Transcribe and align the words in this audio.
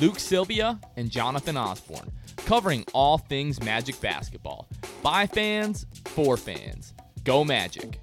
Luke 0.00 0.18
Sylvia 0.18 0.78
and 0.96 1.10
Jonathan 1.10 1.56
Osborne, 1.56 2.10
covering 2.36 2.84
all 2.94 3.18
things 3.18 3.62
Magic 3.62 4.00
basketball. 4.00 4.68
By 5.02 5.26
fans, 5.26 5.86
for 6.04 6.36
fans. 6.36 6.94
Go 7.24 7.44
Magic. 7.44 8.00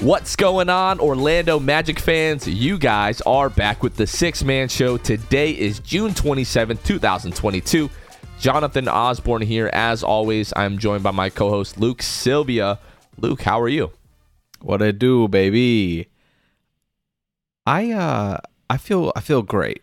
What's 0.00 0.36
going 0.36 0.68
on, 0.68 1.00
Orlando 1.00 1.58
Magic 1.58 1.98
fans? 1.98 2.46
You 2.46 2.78
guys 2.78 3.20
are 3.22 3.48
back 3.48 3.82
with 3.82 3.96
the 3.96 4.06
Sixth 4.06 4.44
Man 4.44 4.68
Show. 4.68 4.98
Today 4.98 5.52
is 5.52 5.80
June 5.80 6.12
27th, 6.12 6.82
2022. 6.84 7.88
Jonathan 8.38 8.88
Osborne 8.88 9.42
here. 9.42 9.70
As 9.72 10.02
always, 10.02 10.52
I'm 10.54 10.78
joined 10.78 11.02
by 11.02 11.12
my 11.12 11.30
co 11.30 11.48
host, 11.48 11.78
Luke 11.78 12.02
Sylvia. 12.02 12.78
Luke, 13.18 13.42
how 13.42 13.60
are 13.60 13.68
you? 13.68 13.90
What 14.60 14.82
I 14.82 14.90
do, 14.90 15.28
baby? 15.28 16.08
I 17.66 17.90
uh 17.92 18.38
I 18.70 18.76
feel 18.76 19.12
I 19.16 19.20
feel 19.20 19.42
great. 19.42 19.82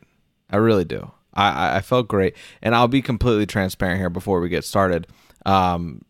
I 0.49 0.57
really 0.57 0.85
do. 0.85 1.11
I 1.33 1.77
I 1.77 1.81
felt 1.81 2.07
great, 2.07 2.35
and 2.61 2.75
I'll 2.75 2.87
be 2.87 3.01
completely 3.01 3.45
transparent 3.45 3.99
here 3.99 4.09
before 4.09 4.39
we 4.39 4.49
get 4.49 4.63
started. 4.63 5.07
Um, 5.45 6.03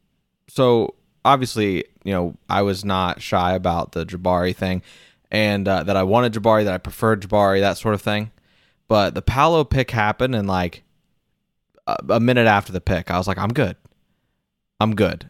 so 0.48 0.96
obviously, 1.26 1.86
you 2.04 2.14
know, 2.14 2.38
I 2.50 2.62
was 2.62 2.86
not 2.86 3.22
shy 3.22 3.54
about 3.54 3.94
the 3.94 4.06
Jabari 4.06 4.56
thing, 4.56 4.84
and 5.32 5.68
uh, 5.68 5.84
that 5.84 5.98
I 5.98 6.04
wanted 6.04 6.34
Jabari, 6.34 6.66
that 6.66 6.74
I 6.74 6.78
preferred 6.78 7.22
Jabari, 7.22 7.62
that 7.62 7.78
sort 7.78 7.96
of 7.96 8.02
thing. 8.02 8.32
But 8.88 9.16
the 9.16 9.22
Paolo 9.22 9.64
pick 9.64 9.92
happened, 9.92 10.36
and 10.36 10.48
like 10.48 10.84
a, 11.88 11.98
a 12.10 12.20
minute 12.20 12.48
after 12.48 12.72
the 12.72 12.82
pick, 12.82 13.10
I 13.10 13.18
was 13.18 13.28
like, 13.28 13.38
I'm 13.38 13.54
good. 13.54 13.78
I'm 14.80 14.96
good, 14.96 15.30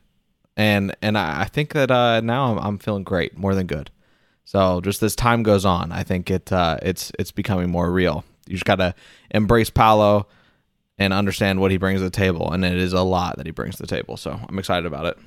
and 0.57 0.95
and 1.01 1.17
I, 1.17 1.41
I 1.41 1.45
think 1.45 1.73
that 1.73 1.91
uh, 1.91 2.21
now 2.21 2.51
I'm, 2.51 2.57
I'm 2.59 2.77
feeling 2.79 3.03
great, 3.03 3.37
more 3.37 3.53
than 3.53 3.67
good. 3.67 3.91
So 4.45 4.81
just 4.81 5.01
as 5.03 5.15
time 5.15 5.43
goes 5.43 5.65
on, 5.65 5.91
I 5.91 6.03
think 6.03 6.29
it 6.29 6.51
uh, 6.51 6.77
it's 6.81 7.11
it's 7.17 7.31
becoming 7.31 7.69
more 7.69 7.91
real. 7.91 8.23
You 8.47 8.53
just 8.53 8.65
gotta 8.65 8.93
embrace 9.31 9.69
Paolo 9.69 10.27
and 10.99 11.13
understand 11.13 11.59
what 11.59 11.71
he 11.71 11.77
brings 11.77 11.99
to 12.01 12.05
the 12.05 12.09
table, 12.09 12.51
and 12.51 12.63
it 12.63 12.77
is 12.77 12.93
a 12.93 13.01
lot 13.01 13.37
that 13.37 13.45
he 13.45 13.51
brings 13.51 13.77
to 13.77 13.83
the 13.83 13.87
table. 13.87 14.17
So 14.17 14.39
I'm 14.47 14.59
excited 14.59 14.85
about 14.85 15.05
it. 15.05 15.17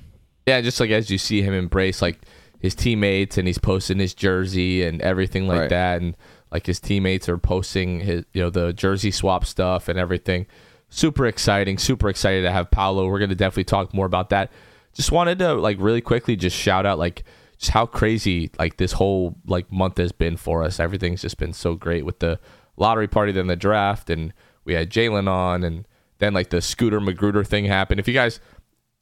Yeah, 0.46 0.60
just 0.60 0.78
like 0.78 0.90
as 0.90 1.10
you 1.10 1.18
see 1.18 1.42
him 1.42 1.54
embrace 1.54 2.00
like 2.02 2.20
his 2.60 2.74
teammates, 2.74 3.36
and 3.38 3.46
he's 3.48 3.58
posting 3.58 3.98
his 3.98 4.14
jersey 4.14 4.84
and 4.84 5.00
everything 5.02 5.46
like 5.48 5.60
Right. 5.62 5.70
that, 5.70 6.02
and 6.02 6.16
like 6.52 6.66
his 6.66 6.78
teammates 6.78 7.28
are 7.28 7.38
posting 7.38 8.00
his 8.00 8.24
you 8.32 8.42
know 8.42 8.50
the 8.50 8.72
jersey 8.72 9.10
swap 9.10 9.44
stuff 9.44 9.88
and 9.88 9.98
everything. 9.98 10.46
Super 10.88 11.26
exciting, 11.26 11.78
super 11.78 12.08
excited 12.08 12.42
to 12.42 12.52
have 12.52 12.70
Paolo. 12.70 13.08
We're 13.08 13.18
gonna 13.18 13.34
definitely 13.34 13.64
talk 13.64 13.92
more 13.92 14.06
about 14.06 14.30
that. 14.30 14.52
Just 14.92 15.10
wanted 15.10 15.38
to 15.40 15.54
like 15.54 15.78
really 15.80 16.00
quickly 16.00 16.36
just 16.36 16.56
shout 16.56 16.86
out 16.86 16.98
like 16.98 17.24
just 17.58 17.72
how 17.72 17.86
crazy 17.86 18.50
like 18.58 18.76
this 18.76 18.92
whole 18.92 19.36
like 19.46 19.70
month 19.72 19.98
has 19.98 20.12
been 20.12 20.36
for 20.36 20.62
us. 20.62 20.78
Everything's 20.78 21.22
just 21.22 21.38
been 21.38 21.52
so 21.52 21.74
great 21.74 22.04
with 22.04 22.18
the 22.18 22.38
lottery 22.76 23.08
party, 23.08 23.32
then 23.32 23.46
the 23.46 23.56
draft, 23.56 24.10
and 24.10 24.32
we 24.64 24.74
had 24.74 24.90
Jalen 24.90 25.28
on, 25.28 25.64
and 25.64 25.86
then 26.18 26.34
like 26.34 26.50
the 26.50 26.60
Scooter 26.60 27.00
Magruder 27.00 27.44
thing 27.44 27.64
happened. 27.64 28.00
If 28.00 28.08
you 28.08 28.14
guys 28.14 28.40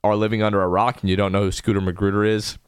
are 0.02 0.16
living 0.16 0.42
under 0.42 0.62
a 0.62 0.68
rock 0.68 1.00
and 1.00 1.10
you 1.10 1.16
don't 1.16 1.32
know 1.32 1.44
who 1.44 1.52
Scooter 1.52 1.80
Magruder 1.80 2.24
is, 2.24 2.58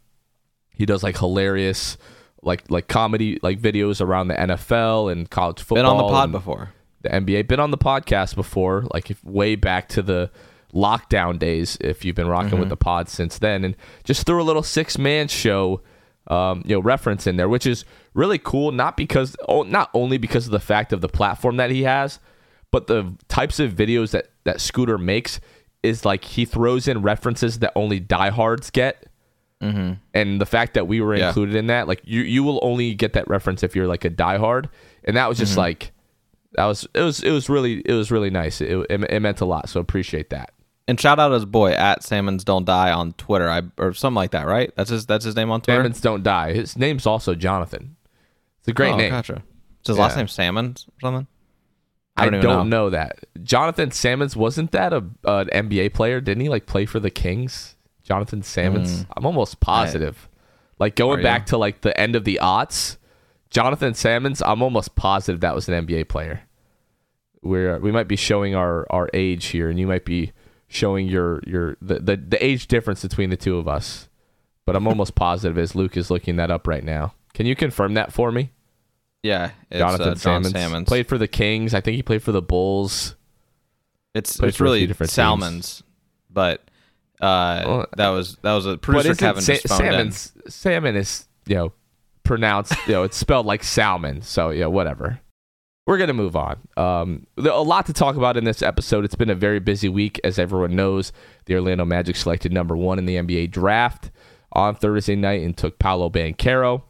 he 0.70 0.86
does 0.86 1.02
like 1.02 1.18
hilarious 1.18 1.96
like 2.42 2.70
like 2.70 2.88
comedy 2.88 3.38
like 3.42 3.60
videos 3.60 4.00
around 4.00 4.28
the 4.28 4.34
NFL 4.34 5.12
and 5.12 5.28
college 5.28 5.60
football. 5.60 5.76
Been 5.76 5.86
on 5.86 5.96
the 5.98 6.08
pod 6.08 6.32
before. 6.32 6.72
The 7.02 7.08
NBA. 7.10 7.46
Been 7.48 7.60
on 7.60 7.70
the 7.70 7.78
podcast 7.78 8.34
before, 8.34 8.86
like 8.92 9.10
if, 9.10 9.22
way 9.22 9.54
back 9.56 9.88
to 9.90 10.02
the 10.02 10.30
lockdown 10.74 11.38
days. 11.38 11.76
If 11.80 12.04
you've 12.04 12.16
been 12.16 12.28
rocking 12.28 12.50
Mm-hmm. 12.50 12.60
with 12.60 12.68
the 12.68 12.76
pod 12.76 13.08
since 13.08 13.38
then, 13.38 13.64
and 13.64 13.76
just 14.04 14.26
threw 14.26 14.40
a 14.40 14.44
little 14.44 14.62
six 14.62 14.98
man 14.98 15.28
show, 15.28 15.80
um, 16.28 16.62
you 16.66 16.74
know, 16.76 16.80
reference 16.80 17.26
in 17.26 17.36
there, 17.36 17.48
which 17.48 17.66
is 17.66 17.84
really 18.14 18.38
cool. 18.38 18.72
Not 18.72 18.96
because, 18.96 19.36
oh, 19.48 19.62
not 19.62 19.90
only 19.94 20.18
because 20.18 20.46
of 20.46 20.52
the 20.52 20.60
fact 20.60 20.92
of 20.92 21.00
the 21.00 21.08
platform 21.08 21.56
that 21.58 21.70
he 21.70 21.82
has, 21.84 22.18
but 22.70 22.86
the 22.88 23.14
types 23.28 23.60
of 23.60 23.72
videos 23.72 24.10
that 24.10 24.30
that 24.44 24.60
Scooter 24.60 24.98
makes 24.98 25.40
is 25.82 26.04
like 26.04 26.24
he 26.24 26.44
throws 26.44 26.88
in 26.88 27.00
references 27.02 27.60
that 27.60 27.72
only 27.76 28.00
diehards 28.00 28.70
get. 28.70 29.06
And 30.14 30.40
the 30.40 30.46
fact 30.46 30.74
that 30.74 30.86
we 30.86 31.00
were 31.00 31.16
Yeah. 31.16 31.28
included 31.28 31.54
in 31.56 31.66
that, 31.68 31.88
like 31.88 32.00
you, 32.04 32.20
you 32.22 32.44
will 32.44 32.58
only 32.62 32.94
get 32.94 33.14
that 33.14 33.26
reference 33.28 33.62
if 33.62 33.74
you're 33.74 33.86
like 33.86 34.04
a 34.04 34.10
diehard, 34.10 34.66
and 35.04 35.16
that 35.16 35.28
was 35.28 35.38
just 35.38 35.56
like, 35.56 35.92
that 36.52 36.66
was 36.66 36.86
it 36.94 37.00
was 37.02 37.22
it 37.22 37.30
was 37.32 37.48
really 37.48 37.80
it 37.84 37.92
was 37.92 38.10
really 38.10 38.30
nice. 38.30 38.60
It, 38.60 38.86
it, 38.90 39.02
it 39.10 39.20
meant 39.20 39.40
a 39.40 39.44
lot, 39.44 39.68
so 39.68 39.80
appreciate 39.80 40.30
that. 40.30 40.52
And 40.88 41.00
shout 41.00 41.18
out 41.18 41.32
his 41.32 41.44
boy 41.44 41.72
at 41.72 42.04
Salmons 42.04 42.44
Don't 42.44 42.64
Die 42.64 42.92
on 42.92 43.12
Twitter, 43.14 43.50
I 43.50 43.62
or 43.76 43.92
something 43.92 44.14
like 44.14 44.30
that, 44.30 44.46
right? 44.46 44.72
That's 44.76 44.90
his 44.90 45.06
that's 45.06 45.24
his 45.24 45.34
name 45.34 45.50
on 45.50 45.60
Twitter. 45.60 45.80
Salmons 45.80 46.00
don't 46.00 46.22
die. 46.22 46.52
His 46.52 46.76
name's 46.76 47.06
also 47.06 47.34
Jonathan. 47.34 47.96
It's 48.60 48.68
a 48.68 48.72
great 48.72 48.92
oh, 48.92 48.96
name. 48.96 49.10
Gotcha. 49.10 49.42
Is 49.82 49.88
his 49.88 49.98
last 49.98 50.16
name 50.16 50.28
Salmons 50.28 50.86
or 50.88 51.00
something? 51.00 51.26
I 52.16 52.30
don't 52.30 52.40
don't, 52.40 52.70
know. 52.70 52.84
know. 52.84 52.90
that. 52.90 53.18
Jonathan 53.42 53.90
Salmons 53.90 54.36
wasn't 54.36 54.72
that 54.72 54.92
a 54.92 54.98
an 55.24 55.48
NBA 55.48 55.92
player? 55.92 56.20
Didn't 56.20 56.42
he 56.42 56.48
like 56.48 56.66
play 56.66 56.86
for 56.86 57.00
the 57.00 57.10
Kings? 57.10 57.76
Jonathan 58.04 58.42
Salmons. 58.42 59.02
Mm. 59.02 59.06
I'm 59.16 59.26
almost 59.26 59.58
positive. 59.58 60.28
like 60.78 60.94
going 60.94 61.22
back 61.22 61.42
you? 61.42 61.46
to 61.46 61.58
like 61.58 61.80
the 61.80 61.98
end 62.00 62.14
of 62.14 62.24
the 62.24 62.38
aughts, 62.40 62.96
Jonathan 63.50 63.94
Salmons. 63.94 64.40
I'm 64.40 64.62
almost 64.62 64.94
positive 64.94 65.40
that 65.40 65.54
was 65.54 65.68
an 65.68 65.86
NBA 65.86 66.08
player. 66.08 66.42
We're 67.42 67.78
we 67.80 67.90
might 67.90 68.08
be 68.08 68.16
showing 68.16 68.54
our 68.54 68.86
our 68.90 69.10
age 69.12 69.46
here, 69.46 69.68
and 69.68 69.78
you 69.78 69.86
might 69.88 70.04
be 70.04 70.32
showing 70.68 71.06
your 71.06 71.40
your 71.46 71.76
the 71.80 71.98
the, 72.00 72.16
the 72.16 72.44
age 72.44 72.66
difference 72.66 73.02
between 73.02 73.30
the 73.30 73.36
two 73.36 73.56
of 73.58 73.68
us. 73.68 74.08
But 74.64 74.76
I'm 74.76 74.86
almost 74.86 75.14
positive 75.16 75.58
as 75.58 75.74
Luke 75.74 75.96
is 75.96 76.10
looking 76.10 76.36
that 76.36 76.50
up 76.50 76.66
right 76.66 76.82
now. 76.84 77.14
Can 77.34 77.46
you 77.46 77.54
confirm 77.54 77.94
that 77.94 78.12
for 78.12 78.32
me? 78.32 78.50
Yeah, 79.22 79.50
it's 79.70 79.78
Jonathan 79.78 80.08
uh, 80.10 80.14
Salmons. 80.14 80.52
Salmons. 80.52 80.88
played 80.88 81.08
for 81.08 81.18
the 81.18 81.28
Kings. 81.28 81.74
I 81.74 81.80
think 81.80 81.96
he 81.96 82.02
played 82.02 82.22
for 82.22 82.32
the 82.32 82.42
Bulls. 82.42 83.16
It's 84.14 84.36
played 84.36 84.48
it's 84.48 84.56
for 84.56 84.64
a 84.64 84.66
few 84.66 84.72
really 84.72 84.86
different 84.86 85.10
teams. 85.10 85.14
Salmons, 85.14 85.82
but 86.30 86.60
uh, 87.20 87.62
Well, 87.66 87.86
that 87.96 88.08
was 88.08 88.36
that 88.42 88.54
was 88.54 88.66
a 88.66 88.76
producer 88.76 89.14
Kevin 89.14 89.42
sa- 89.42 89.54
just 89.54 89.68
phoned 89.68 89.94
in. 89.94 90.12
salmon 90.50 90.96
is 90.96 91.26
you 91.46 91.56
know 91.56 91.72
pronounced 92.22 92.74
you 92.86 92.94
know 92.94 93.02
it's 93.02 93.16
spelled 93.16 93.46
like 93.46 93.64
salmon. 93.64 94.22
So 94.22 94.50
yeah, 94.50 94.66
whatever. 94.66 95.20
We're 95.86 95.98
gonna 95.98 96.14
move 96.14 96.34
on. 96.34 96.58
Um, 96.76 97.26
a 97.38 97.62
lot 97.62 97.86
to 97.86 97.92
talk 97.92 98.16
about 98.16 98.36
in 98.36 98.44
this 98.44 98.60
episode. 98.60 99.04
It's 99.04 99.14
been 99.14 99.30
a 99.30 99.36
very 99.36 99.60
busy 99.60 99.88
week, 99.88 100.20
as 100.24 100.38
everyone 100.38 100.74
knows. 100.74 101.12
The 101.44 101.54
Orlando 101.54 101.84
Magic 101.84 102.16
selected 102.16 102.52
number 102.52 102.76
one 102.76 102.98
in 102.98 103.06
the 103.06 103.16
NBA 103.16 103.52
draft 103.52 104.10
on 104.52 104.74
Thursday 104.74 105.14
night 105.14 105.42
and 105.42 105.56
took 105.56 105.78
Paolo 105.78 106.10
Banchero. 106.10 106.82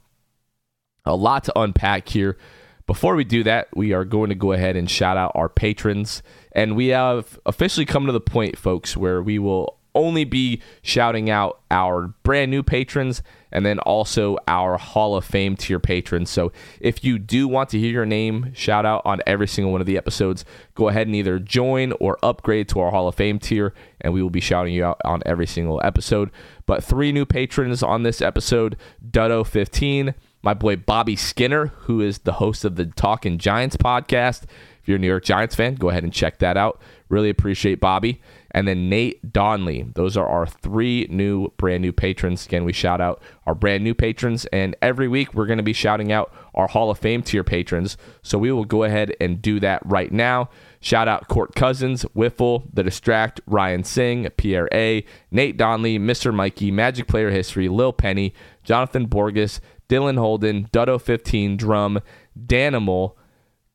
A 1.05 1.15
lot 1.15 1.45
to 1.45 1.59
unpack 1.59 2.09
here. 2.09 2.39
Before 2.87 3.17
we 3.17 3.25
do 3.25 3.43
that, 3.43 3.69
we 3.75 3.93
are 3.93 4.05
going 4.05 4.29
to 4.29 4.37
go 4.37 4.53
ahead 4.53 4.77
and 4.77 4.89
shout 4.89 5.17
out 5.17 5.33
our 5.35 5.49
patrons. 5.49 6.23
And 6.53 6.77
we 6.77 6.89
have 6.89 7.39
officially 7.45 7.85
come 7.85 8.07
to 8.07 8.13
the 8.13 8.21
point, 8.21 8.57
folks, 8.57 8.97
where 8.97 9.21
we 9.21 9.39
will 9.39 9.76
only 9.97 10.25
be 10.25 10.63
shouting 10.83 11.29
out 11.29 11.61
our 11.71 12.09
brand 12.23 12.51
new 12.53 12.63
patrons 12.63 13.23
and 13.51 13.65
then 13.65 13.79
also 13.81 14.37
our 14.47 14.77
Hall 14.77 15.17
of 15.17 15.25
Fame 15.25 15.57
tier 15.57 15.81
patrons. 15.81 16.29
So 16.29 16.53
if 16.79 17.03
you 17.03 17.19
do 17.19 17.49
want 17.49 17.71
to 17.71 17.79
hear 17.79 17.91
your 17.91 18.07
name 18.07 18.53
shout 18.53 18.85
out 18.85 19.03
on 19.05 19.23
every 19.27 19.49
single 19.49 19.73
one 19.73 19.81
of 19.81 19.87
the 19.87 19.97
episodes, 19.97 20.45
go 20.75 20.89
ahead 20.89 21.07
and 21.07 21.17
either 21.17 21.39
join 21.39 21.93
or 21.93 22.19
upgrade 22.23 22.69
to 22.69 22.81
our 22.81 22.91
Hall 22.91 23.09
of 23.09 23.15
Fame 23.15 23.39
tier, 23.39 23.73
and 24.01 24.13
we 24.13 24.23
will 24.23 24.31
be 24.31 24.41
shouting 24.41 24.75
you 24.75 24.85
out 24.85 25.01
on 25.05 25.23
every 25.25 25.47
single 25.47 25.81
episode. 25.83 26.31
But 26.67 26.85
three 26.85 27.13
new 27.13 27.25
patrons 27.25 27.83
on 27.83 28.03
this 28.03 28.21
episode 28.21 28.77
Dutto15, 29.11 30.15
my 30.43 30.55
boy 30.55 30.77
Bobby 30.77 31.17
Skinner, 31.17 31.69
who 31.69 32.01
is 32.01 32.19
the 32.19 32.35
host 32.35 32.65
of 32.65 32.77
the 32.77 32.87
Talking 32.87 33.39
Giants 33.39 33.77
podcast. 33.77 34.43
If 34.43 34.89
you're 34.91 34.97
a 34.97 35.01
New 35.01 35.09
York 35.09 35.25
Giants 35.25 35.57
fan, 35.57 35.77
go 35.77 35.89
ahead 35.89 36.05
and 36.05 36.13
check 36.13 36.39
that 36.39 36.57
out. 36.57 36.81
Really 37.09 37.31
appreciate 37.31 37.81
Bobby. 37.81 38.21
And 38.57 38.67
then 38.67 38.89
Nate 38.89 39.35
Donley. 39.35 39.87
Those 39.95 40.17
are 40.17 40.27
our 40.27 40.47
three 40.47 41.07
new, 41.11 41.53
brand 41.59 41.83
new 41.83 41.93
patrons. 41.93 42.47
Again, 42.47 42.65
we 42.65 42.73
shout 42.73 43.03
out 43.03 43.23
our 43.45 43.55
brand 43.55 43.85
new 43.85 43.93
patrons. 43.93 44.47
And 44.47 44.75
every 44.81 45.09
week, 45.09 45.35
we're 45.35 45.45
going 45.45 45.59
to 45.59 45.63
be 45.63 45.75
shouting 45.75 46.11
out 46.11 46.33
our 46.55 46.67
Hall 46.67 46.91
of 46.91 46.99
Fame 46.99 47.23
tier 47.23 47.45
patrons. 47.45 47.99
So 48.23 48.39
we 48.39 48.51
will 48.51 48.65
go 48.65 48.85
ahead 48.85 49.15
and 49.21 49.43
do 49.43 49.61
that 49.61 49.83
right 49.85 50.11
now. 50.11 50.49
Shout 50.81 51.07
out 51.07 51.29
Court 51.29 51.55
Cousins, 51.55 52.07
Wiffle, 52.17 52.63
The 52.73 52.83
Distract, 52.83 53.43
Ryan 53.47 53.85
Singh, 53.85 54.27
Pierre 54.39 54.71
A, 54.73 55.05
Nate 55.31 55.59
Donley, 55.59 55.99
Mr. 55.99 56.33
Mikey, 56.33 56.71
Magic 56.71 57.07
Player 57.07 57.31
History, 57.31 57.69
Lil 57.69 57.93
Penny, 57.93 58.33
Jonathan 58.65 59.05
Borges, 59.05 59.61
Dylan 59.91 60.17
Holden, 60.17 60.69
Dutto15, 60.73 61.59
Drum, 61.59 62.01
Danimal, 62.43 63.17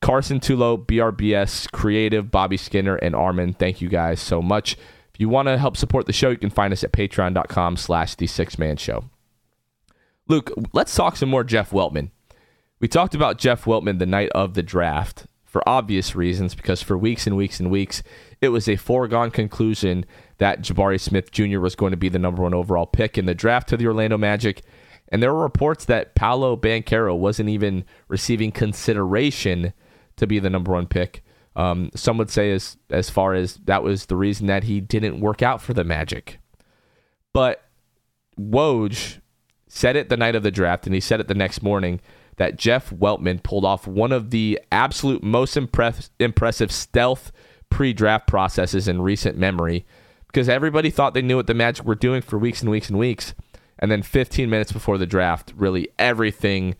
Carson 0.02 0.40
Tulo, 0.40 0.84
BRBS, 0.84 1.70
Creative, 1.70 2.28
Bobby 2.28 2.56
Skinner, 2.56 2.96
and 2.96 3.14
Armin. 3.14 3.54
Thank 3.54 3.80
you 3.80 3.88
guys 3.88 4.20
so 4.20 4.42
much. 4.42 4.76
If 5.14 5.20
you 5.20 5.28
want 5.28 5.46
to 5.46 5.56
help 5.56 5.76
support 5.76 6.06
the 6.06 6.12
show, 6.12 6.30
you 6.30 6.36
can 6.36 6.50
find 6.50 6.72
us 6.72 6.82
at 6.82 6.92
patreon.com 6.92 7.76
slash 7.76 8.16
the 8.16 8.26
six 8.26 8.58
man 8.58 8.76
show. 8.76 9.04
Luke, 10.26 10.52
let's 10.72 10.94
talk 10.94 11.16
some 11.16 11.28
more 11.28 11.44
Jeff 11.44 11.70
Weltman. 11.70 12.10
We 12.80 12.88
talked 12.88 13.14
about 13.14 13.38
Jeff 13.38 13.64
Weltman 13.64 14.00
the 14.00 14.06
night 14.06 14.30
of 14.30 14.54
the 14.54 14.62
draft 14.62 15.26
for 15.44 15.66
obvious 15.68 16.16
reasons, 16.16 16.54
because 16.56 16.82
for 16.82 16.98
weeks 16.98 17.26
and 17.26 17.36
weeks 17.36 17.60
and 17.60 17.70
weeks, 17.70 18.02
it 18.40 18.48
was 18.48 18.68
a 18.68 18.76
foregone 18.76 19.30
conclusion 19.30 20.04
that 20.38 20.62
Jabari 20.62 20.98
Smith 20.98 21.30
Jr. 21.30 21.60
was 21.60 21.76
going 21.76 21.92
to 21.92 21.96
be 21.96 22.08
the 22.08 22.18
number 22.18 22.42
one 22.42 22.54
overall 22.54 22.86
pick 22.86 23.16
in 23.16 23.26
the 23.26 23.34
draft 23.34 23.68
to 23.68 23.76
the 23.76 23.86
Orlando 23.86 24.18
Magic. 24.18 24.62
And 25.10 25.22
there 25.22 25.32
were 25.32 25.42
reports 25.42 25.84
that 25.84 26.16
Paolo 26.16 26.56
Banchero 26.56 27.16
wasn't 27.16 27.50
even 27.50 27.84
receiving 28.08 28.50
consideration 28.50 29.74
to 30.22 30.26
be 30.26 30.38
the 30.38 30.50
number 30.50 30.72
one 30.72 30.86
pick. 30.86 31.22
Um, 31.54 31.90
some 31.94 32.16
would 32.16 32.30
say 32.30 32.52
as 32.52 32.78
as 32.88 33.10
far 33.10 33.34
as 33.34 33.56
that 33.64 33.82
was 33.82 34.06
the 34.06 34.16
reason 34.16 34.46
that 34.46 34.64
he 34.64 34.80
didn't 34.80 35.20
work 35.20 35.42
out 35.42 35.60
for 35.60 35.74
the 35.74 35.84
Magic. 35.84 36.38
But 37.34 37.62
Woj 38.40 39.20
said 39.68 39.96
it 39.96 40.08
the 40.08 40.16
night 40.16 40.34
of 40.34 40.42
the 40.42 40.50
draft, 40.50 40.86
and 40.86 40.94
he 40.94 41.00
said 41.00 41.20
it 41.20 41.28
the 41.28 41.34
next 41.34 41.62
morning 41.62 42.00
that 42.36 42.56
Jeff 42.56 42.90
Weltman 42.90 43.42
pulled 43.42 43.64
off 43.64 43.86
one 43.86 44.12
of 44.12 44.30
the 44.30 44.58
absolute 44.70 45.22
most 45.22 45.56
impress- 45.56 46.10
impressive 46.18 46.72
stealth 46.72 47.30
pre-draft 47.68 48.26
processes 48.26 48.88
in 48.88 49.02
recent 49.02 49.36
memory, 49.36 49.84
because 50.26 50.48
everybody 50.48 50.90
thought 50.90 51.14
they 51.14 51.22
knew 51.22 51.36
what 51.36 51.46
the 51.46 51.54
Magic 51.54 51.84
were 51.84 51.94
doing 51.94 52.22
for 52.22 52.38
weeks 52.38 52.62
and 52.62 52.70
weeks 52.70 52.88
and 52.88 52.98
weeks, 52.98 53.34
and 53.78 53.90
then 53.90 54.02
15 54.02 54.48
minutes 54.48 54.72
before 54.72 54.96
the 54.96 55.06
draft, 55.06 55.52
really 55.56 55.88
everything 55.98 56.74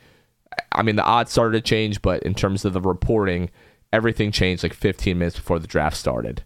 I 0.72 0.82
mean, 0.82 0.96
the 0.96 1.04
odds 1.04 1.31
started 1.31 1.64
to 1.64 1.69
change, 1.69 2.02
but 2.02 2.22
in 2.22 2.34
terms 2.34 2.64
of 2.64 2.72
the 2.72 2.81
reporting, 2.81 3.50
everything 3.93 4.32
changed 4.32 4.62
like 4.62 4.75
15 4.75 5.19
minutes 5.19 5.37
before 5.37 5.58
the 5.58 5.66
draft 5.66 5.96
started. 5.96 6.44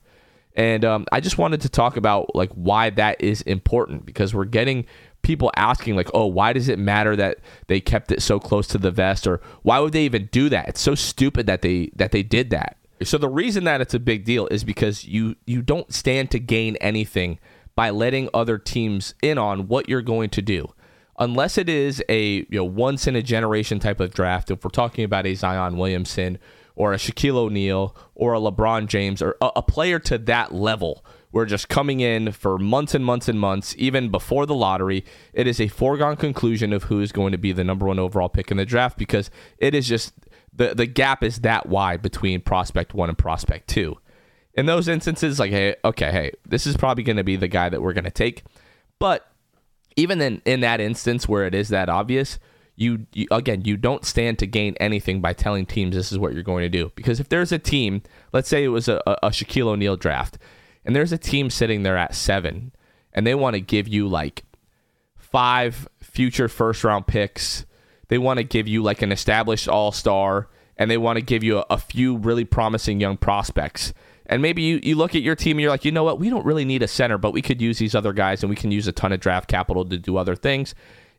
And 0.54 0.84
um, 0.84 1.06
I 1.12 1.20
just 1.20 1.38
wanted 1.38 1.60
to 1.62 1.68
talk 1.68 1.96
about 1.96 2.34
like 2.34 2.50
why 2.52 2.90
that 2.90 3.20
is 3.20 3.42
important 3.42 4.06
because 4.06 4.34
we're 4.34 4.46
getting 4.46 4.86
people 5.22 5.50
asking 5.54 5.96
like, 5.96 6.08
"Oh, 6.14 6.26
why 6.26 6.54
does 6.54 6.68
it 6.68 6.78
matter 6.78 7.14
that 7.14 7.38
they 7.66 7.78
kept 7.78 8.10
it 8.10 8.22
so 8.22 8.40
close 8.40 8.66
to 8.68 8.78
the 8.78 8.90
vest 8.90 9.26
or 9.26 9.40
why 9.62 9.78
would 9.80 9.92
they 9.92 10.04
even 10.04 10.30
do 10.32 10.48
that? 10.48 10.68
It's 10.68 10.80
so 10.80 10.94
stupid 10.94 11.46
that 11.46 11.60
they 11.60 11.90
that 11.96 12.12
they 12.12 12.22
did 12.22 12.50
that." 12.50 12.78
So 13.02 13.18
the 13.18 13.28
reason 13.28 13.64
that 13.64 13.82
it's 13.82 13.92
a 13.92 13.98
big 13.98 14.24
deal 14.24 14.46
is 14.46 14.64
because 14.64 15.04
you 15.04 15.36
you 15.46 15.60
don't 15.60 15.92
stand 15.92 16.30
to 16.30 16.38
gain 16.38 16.76
anything 16.76 17.38
by 17.74 17.90
letting 17.90 18.30
other 18.32 18.56
teams 18.56 19.14
in 19.22 19.36
on 19.36 19.68
what 19.68 19.90
you're 19.90 20.00
going 20.00 20.30
to 20.30 20.40
do 20.40 20.72
unless 21.18 21.58
it 21.58 21.68
is 21.68 22.02
a 22.08 22.36
you 22.36 22.46
know 22.50 22.64
once 22.64 23.06
in 23.06 23.16
a 23.16 23.22
generation 23.22 23.78
type 23.78 24.00
of 24.00 24.12
draft, 24.12 24.50
if 24.50 24.64
we're 24.64 24.70
talking 24.70 25.04
about 25.04 25.26
a 25.26 25.34
Zion 25.34 25.76
Williamson 25.76 26.38
or 26.74 26.92
a 26.92 26.96
Shaquille 26.96 27.36
O'Neal 27.36 27.96
or 28.14 28.34
a 28.34 28.38
LeBron 28.38 28.86
James 28.86 29.22
or 29.22 29.36
a, 29.40 29.50
a 29.56 29.62
player 29.62 29.98
to 30.00 30.18
that 30.18 30.54
level, 30.54 31.04
we're 31.32 31.46
just 31.46 31.68
coming 31.68 32.00
in 32.00 32.32
for 32.32 32.58
months 32.58 32.94
and 32.94 33.04
months 33.04 33.28
and 33.28 33.38
months, 33.38 33.74
even 33.78 34.10
before 34.10 34.46
the 34.46 34.54
lottery. 34.54 35.04
It 35.32 35.46
is 35.46 35.60
a 35.60 35.68
foregone 35.68 36.16
conclusion 36.16 36.72
of 36.72 36.84
who 36.84 37.00
is 37.00 37.12
going 37.12 37.32
to 37.32 37.38
be 37.38 37.52
the 37.52 37.64
number 37.64 37.86
one 37.86 37.98
overall 37.98 38.28
pick 38.28 38.50
in 38.50 38.56
the 38.56 38.64
draft 38.64 38.98
because 38.98 39.30
it 39.58 39.74
is 39.74 39.86
just 39.88 40.14
the 40.52 40.74
the 40.74 40.86
gap 40.86 41.22
is 41.22 41.40
that 41.40 41.66
wide 41.66 42.02
between 42.02 42.40
prospect 42.40 42.94
one 42.94 43.08
and 43.08 43.18
prospect 43.18 43.68
two. 43.68 43.98
In 44.54 44.64
those 44.64 44.88
instances, 44.88 45.38
like, 45.38 45.50
hey, 45.50 45.76
okay, 45.84 46.10
hey, 46.10 46.32
this 46.46 46.66
is 46.66 46.78
probably 46.78 47.04
going 47.04 47.18
to 47.18 47.24
be 47.24 47.36
the 47.36 47.48
guy 47.48 47.68
that 47.68 47.82
we're 47.82 47.92
going 47.92 48.04
to 48.04 48.10
take. 48.10 48.42
But 48.98 49.30
even 49.96 50.20
in, 50.20 50.42
in 50.44 50.60
that 50.60 50.80
instance 50.80 51.26
where 51.26 51.46
it 51.46 51.54
is 51.54 51.70
that 51.70 51.88
obvious, 51.88 52.38
you, 52.76 53.06
you, 53.12 53.26
again 53.30 53.62
you 53.64 53.76
don't 53.76 54.04
stand 54.04 54.38
to 54.38 54.46
gain 54.46 54.76
anything 54.78 55.20
by 55.20 55.32
telling 55.32 55.66
teams 55.66 55.96
this 55.96 56.12
is 56.12 56.18
what 56.18 56.34
you're 56.34 56.42
going 56.42 56.62
to 56.62 56.68
do. 56.68 56.92
Because 56.94 57.18
if 57.18 57.28
there's 57.28 57.50
a 57.50 57.58
team 57.58 58.02
let's 58.32 58.48
say 58.48 58.62
it 58.62 58.68
was 58.68 58.86
a, 58.86 59.02
a 59.06 59.30
shaquille 59.30 59.68
o'neal 59.68 59.96
draft 59.96 60.38
and 60.84 60.94
there's 60.94 61.12
a 61.12 61.18
team 61.18 61.50
sitting 61.50 61.82
there 61.82 61.96
at 61.96 62.14
seven 62.14 62.72
and 63.12 63.26
they 63.26 63.34
want 63.34 63.54
to 63.54 63.60
give 63.60 63.88
you 63.88 64.06
like 64.06 64.44
five 65.16 65.88
future 66.00 66.48
first 66.48 66.84
round 66.84 67.06
picks 67.06 67.64
they 68.08 68.18
want 68.18 68.38
to 68.38 68.44
give 68.44 68.68
you 68.68 68.82
like 68.82 69.02
an 69.02 69.10
established 69.10 69.68
all-star 69.68 70.48
and 70.76 70.90
they 70.90 70.98
want 70.98 71.16
to 71.16 71.22
give 71.22 71.42
you 71.42 71.58
a, 71.58 71.66
a 71.70 71.78
few 71.78 72.16
really 72.18 72.44
promising 72.44 73.00
young 73.00 73.16
prospects 73.16 73.94
and 74.28 74.42
maybe 74.42 74.62
you, 74.62 74.80
you 74.82 74.96
look 74.96 75.14
at 75.14 75.22
your 75.22 75.36
team 75.36 75.56
and 75.56 75.62
you're 75.62 75.70
like, 75.70 75.84
you 75.84 75.92
know 75.92 76.04
what, 76.04 76.18
we 76.18 76.30
don't 76.30 76.44
really 76.44 76.64
need 76.64 76.82
a 76.82 76.88
center, 76.88 77.18
but 77.18 77.32
we 77.32 77.42
could 77.42 77.60
use 77.60 77.78
these 77.78 77.94
other 77.94 78.12
guys 78.12 78.42
and 78.42 78.50
we 78.50 78.56
can 78.56 78.70
use 78.70 78.86
a 78.86 78.92
ton 78.92 79.12
of 79.12 79.20
draft 79.20 79.48
capital 79.48 79.84
to 79.84 79.98
do 79.98 80.16
other 80.16 80.34
things. 80.34 80.74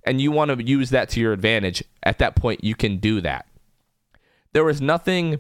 And 0.06 0.22
you 0.22 0.32
want 0.32 0.52
to 0.52 0.64
use 0.64 0.90
that 0.92 1.10
to 1.10 1.20
your 1.20 1.34
advantage. 1.34 1.84
At 2.04 2.20
that 2.20 2.36
point, 2.36 2.64
you 2.64 2.76
can 2.76 2.98
do 2.98 3.22
that. 3.22 3.48
There 4.54 4.64
was 4.64 4.82
nothing, 4.82 5.40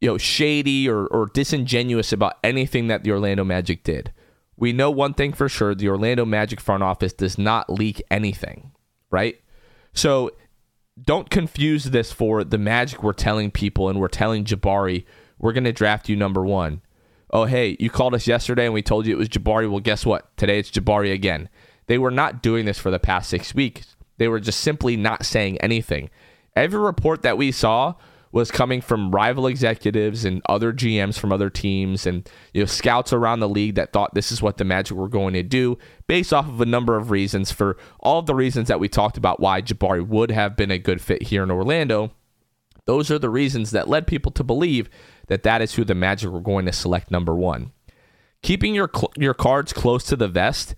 you 0.00 0.08
know, 0.08 0.18
shady 0.18 0.88
or, 0.88 1.06
or 1.06 1.26
disingenuous 1.26 2.12
about 2.12 2.38
anything 2.44 2.88
that 2.88 3.04
the 3.04 3.12
Orlando 3.12 3.44
Magic 3.44 3.82
did. 3.82 4.12
We 4.56 4.72
know 4.72 4.90
one 4.90 5.14
thing 5.14 5.32
for 5.32 5.48
sure: 5.48 5.74
the 5.74 5.88
Orlando 5.88 6.24
Magic 6.24 6.60
front 6.60 6.82
office 6.82 7.12
does 7.12 7.38
not 7.38 7.70
leak 7.70 8.02
anything, 8.10 8.72
right? 9.10 9.40
So 9.94 10.32
don't 11.02 11.30
confuse 11.30 11.84
this 11.84 12.12
for 12.12 12.44
the 12.44 12.58
Magic 12.58 13.02
we're 13.02 13.14
telling 13.14 13.50
people 13.50 13.88
and 13.88 13.98
we're 13.98 14.08
telling 14.08 14.44
Jabari 14.44 15.04
we're 15.42 15.52
going 15.52 15.64
to 15.64 15.72
draft 15.72 16.08
you 16.08 16.16
number 16.16 16.42
one. 16.42 16.80
Oh, 17.30 17.44
hey, 17.44 17.76
you 17.78 17.90
called 17.90 18.14
us 18.14 18.26
yesterday 18.26 18.64
and 18.64 18.74
we 18.74 18.80
told 18.82 19.06
you 19.06 19.14
it 19.14 19.18
was 19.18 19.28
Jabari. 19.28 19.70
Well, 19.70 19.80
guess 19.80 20.06
what? 20.06 20.34
Today 20.38 20.58
it's 20.58 20.70
Jabari 20.70 21.12
again. 21.12 21.50
They 21.86 21.98
were 21.98 22.10
not 22.10 22.42
doing 22.42 22.64
this 22.64 22.78
for 22.78 22.90
the 22.90 22.98
past 22.98 23.28
six 23.28 23.54
weeks. 23.54 23.96
They 24.16 24.28
were 24.28 24.40
just 24.40 24.60
simply 24.60 24.96
not 24.96 25.26
saying 25.26 25.58
anything. 25.58 26.08
Every 26.54 26.78
report 26.78 27.22
that 27.22 27.36
we 27.36 27.50
saw 27.50 27.94
was 28.30 28.50
coming 28.50 28.80
from 28.80 29.10
rival 29.10 29.46
executives 29.46 30.24
and 30.24 30.40
other 30.48 30.72
GMs 30.72 31.18
from 31.18 31.32
other 31.32 31.50
teams 31.50 32.06
and 32.06 32.28
you 32.54 32.62
know 32.62 32.66
scouts 32.66 33.12
around 33.12 33.40
the 33.40 33.48
league 33.48 33.74
that 33.74 33.92
thought 33.92 34.14
this 34.14 34.32
is 34.32 34.40
what 34.40 34.56
the 34.56 34.64
Magic 34.64 34.96
were 34.96 35.08
going 35.08 35.34
to 35.34 35.42
do 35.42 35.76
based 36.06 36.32
off 36.32 36.48
of 36.48 36.60
a 36.60 36.66
number 36.66 36.96
of 36.96 37.10
reasons 37.10 37.52
for 37.52 37.76
all 38.00 38.20
of 38.20 38.26
the 38.26 38.34
reasons 38.34 38.68
that 38.68 38.80
we 38.80 38.88
talked 38.88 39.18
about 39.18 39.40
why 39.40 39.60
Jabari 39.60 40.06
would 40.06 40.30
have 40.30 40.56
been 40.56 40.70
a 40.70 40.78
good 40.78 41.00
fit 41.00 41.24
here 41.24 41.42
in 41.42 41.50
Orlando. 41.50 42.12
Those 42.84 43.10
are 43.10 43.18
the 43.18 43.30
reasons 43.30 43.70
that 43.70 43.88
led 43.88 44.06
people 44.06 44.32
to 44.32 44.42
believe 44.42 44.88
that 45.28 45.42
that 45.42 45.62
is 45.62 45.74
who 45.74 45.84
the 45.84 45.94
Magic 45.94 46.30
were 46.30 46.40
going 46.40 46.66
to 46.66 46.72
select 46.72 47.10
number 47.10 47.34
one. 47.34 47.72
Keeping 48.42 48.74
your 48.74 48.90
your 49.16 49.34
cards 49.34 49.72
close 49.72 50.04
to 50.04 50.16
the 50.16 50.28
vest 50.28 50.74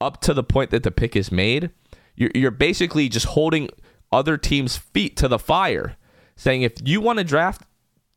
up 0.00 0.20
to 0.22 0.32
the 0.32 0.44
point 0.44 0.70
that 0.70 0.84
the 0.84 0.90
pick 0.90 1.16
is 1.16 1.32
made, 1.32 1.70
you're, 2.14 2.30
you're 2.34 2.50
basically 2.50 3.08
just 3.08 3.26
holding 3.26 3.68
other 4.12 4.36
teams' 4.36 4.76
feet 4.76 5.16
to 5.16 5.28
the 5.28 5.38
fire, 5.38 5.96
saying 6.36 6.62
if 6.62 6.74
you 6.84 7.00
want 7.00 7.18
to 7.18 7.24
draft 7.24 7.62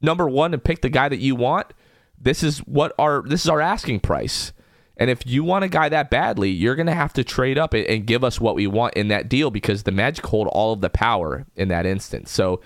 number 0.01 0.27
one 0.27 0.53
and 0.53 0.63
pick 0.63 0.81
the 0.81 0.89
guy 0.89 1.09
that 1.09 1.19
you 1.19 1.35
want, 1.35 1.73
this 2.17 2.43
is 2.43 2.59
what 2.59 2.93
our 2.99 3.23
this 3.23 3.41
is 3.41 3.49
our 3.49 3.61
asking 3.61 3.99
price. 3.99 4.53
And 4.97 5.09
if 5.09 5.25
you 5.25 5.43
want 5.43 5.63
a 5.63 5.69
guy 5.69 5.89
that 5.89 6.11
badly, 6.11 6.51
you're 6.51 6.75
going 6.75 6.87
to 6.87 6.93
have 6.93 7.13
to 7.13 7.23
trade 7.23 7.57
up 7.57 7.73
and 7.73 8.05
give 8.05 8.23
us 8.23 8.39
what 8.39 8.53
we 8.53 8.67
want 8.67 8.93
in 8.93 9.07
that 9.07 9.29
deal 9.29 9.49
because 9.49 9.81
the 9.81 9.91
Magic 9.91 10.25
hold 10.27 10.47
all 10.49 10.73
of 10.73 10.81
the 10.81 10.91
power 10.91 11.47
in 11.55 11.69
that 11.69 11.87
instance. 11.87 12.29
So 12.29 12.61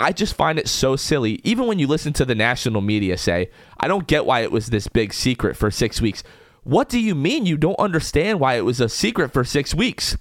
I 0.00 0.12
just 0.12 0.34
find 0.34 0.58
it 0.58 0.68
so 0.68 0.94
silly. 0.94 1.40
Even 1.42 1.66
when 1.66 1.78
you 1.78 1.86
listen 1.86 2.12
to 2.14 2.24
the 2.24 2.34
national 2.34 2.80
media 2.80 3.18
say, 3.18 3.50
I 3.80 3.88
don't 3.88 4.06
get 4.06 4.26
why 4.26 4.40
it 4.40 4.52
was 4.52 4.68
this 4.68 4.86
big 4.86 5.12
secret 5.12 5.56
for 5.56 5.70
six 5.70 6.00
weeks. 6.00 6.22
What 6.62 6.88
do 6.88 7.00
you 7.00 7.14
mean 7.14 7.46
you 7.46 7.56
don't 7.56 7.78
understand 7.78 8.38
why 8.38 8.54
it 8.54 8.64
was 8.64 8.80
a 8.80 8.88
secret 8.88 9.32
for 9.32 9.42
six 9.42 9.74
weeks? 9.74 10.16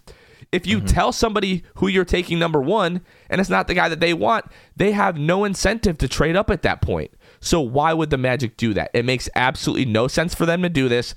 If 0.51 0.65
you 0.65 0.77
mm-hmm. 0.77 0.87
tell 0.87 1.11
somebody 1.11 1.63
who 1.75 1.87
you're 1.87 2.05
taking 2.05 2.39
number 2.39 2.61
one 2.61 3.01
and 3.29 3.41
it's 3.41 3.49
not 3.49 3.67
the 3.67 3.73
guy 3.73 3.89
that 3.89 3.99
they 3.99 4.13
want, 4.13 4.45
they 4.75 4.93
have 4.93 5.17
no 5.17 5.43
incentive 5.43 5.97
to 5.99 6.07
trade 6.07 6.35
up 6.35 6.49
at 6.49 6.61
that 6.61 6.81
point. 6.81 7.11
So 7.39 7.61
why 7.61 7.93
would 7.93 8.09
the 8.09 8.17
Magic 8.17 8.57
do 8.57 8.73
that? 8.73 8.89
It 8.93 9.05
makes 9.05 9.29
absolutely 9.35 9.85
no 9.85 10.07
sense 10.07 10.33
for 10.33 10.45
them 10.45 10.63
to 10.63 10.69
do 10.69 10.89
this. 10.89 11.13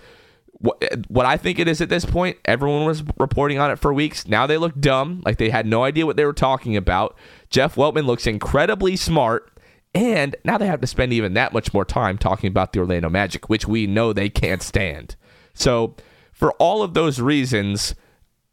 What, 0.53 0.83
what 1.09 1.27
I 1.27 1.37
think 1.37 1.59
it 1.59 1.69
is 1.69 1.81
at 1.81 1.89
this 1.89 2.05
point, 2.05 2.37
everyone 2.45 2.85
was 2.85 3.03
reporting 3.19 3.59
on 3.59 3.71
it 3.71 3.79
for 3.79 3.93
weeks. 3.93 4.29
Now 4.29 4.47
they 4.47 4.59
look 4.59 4.79
dumb, 4.79 5.23
like 5.25 5.39
they 5.39 5.51
had 5.51 5.67
no 5.67 5.85
idea 5.85 6.07
what 6.07 6.17
they 6.17 6.25
were 6.25 6.33
talking 6.33 6.77
about. 6.77 7.17
Jeff 7.49 7.77
Weltman 7.77 8.05
looks 8.05 8.27
incredibly 8.27 8.97
smart, 8.97 9.51
and 9.95 10.37
now 10.45 10.59
they 10.59 10.67
have 10.67 10.81
to 10.83 10.87
spend 10.87 11.13
even 11.13 11.35
that 11.35 11.53
much 11.53 11.73
more 11.73 11.85
time 11.85 12.19
talking 12.19 12.49
about 12.49 12.73
the 12.73 12.81
Orlando 12.81 13.09
Magic, 13.09 13.49
which 13.49 13.67
we 13.67 13.87
know 13.87 14.13
they 14.13 14.29
can't 14.29 14.63
stand. 14.63 15.17
So, 15.55 15.97
for 16.33 16.53
all 16.53 16.83
of 16.83 16.95
those 16.95 17.21
reasons, 17.21 17.95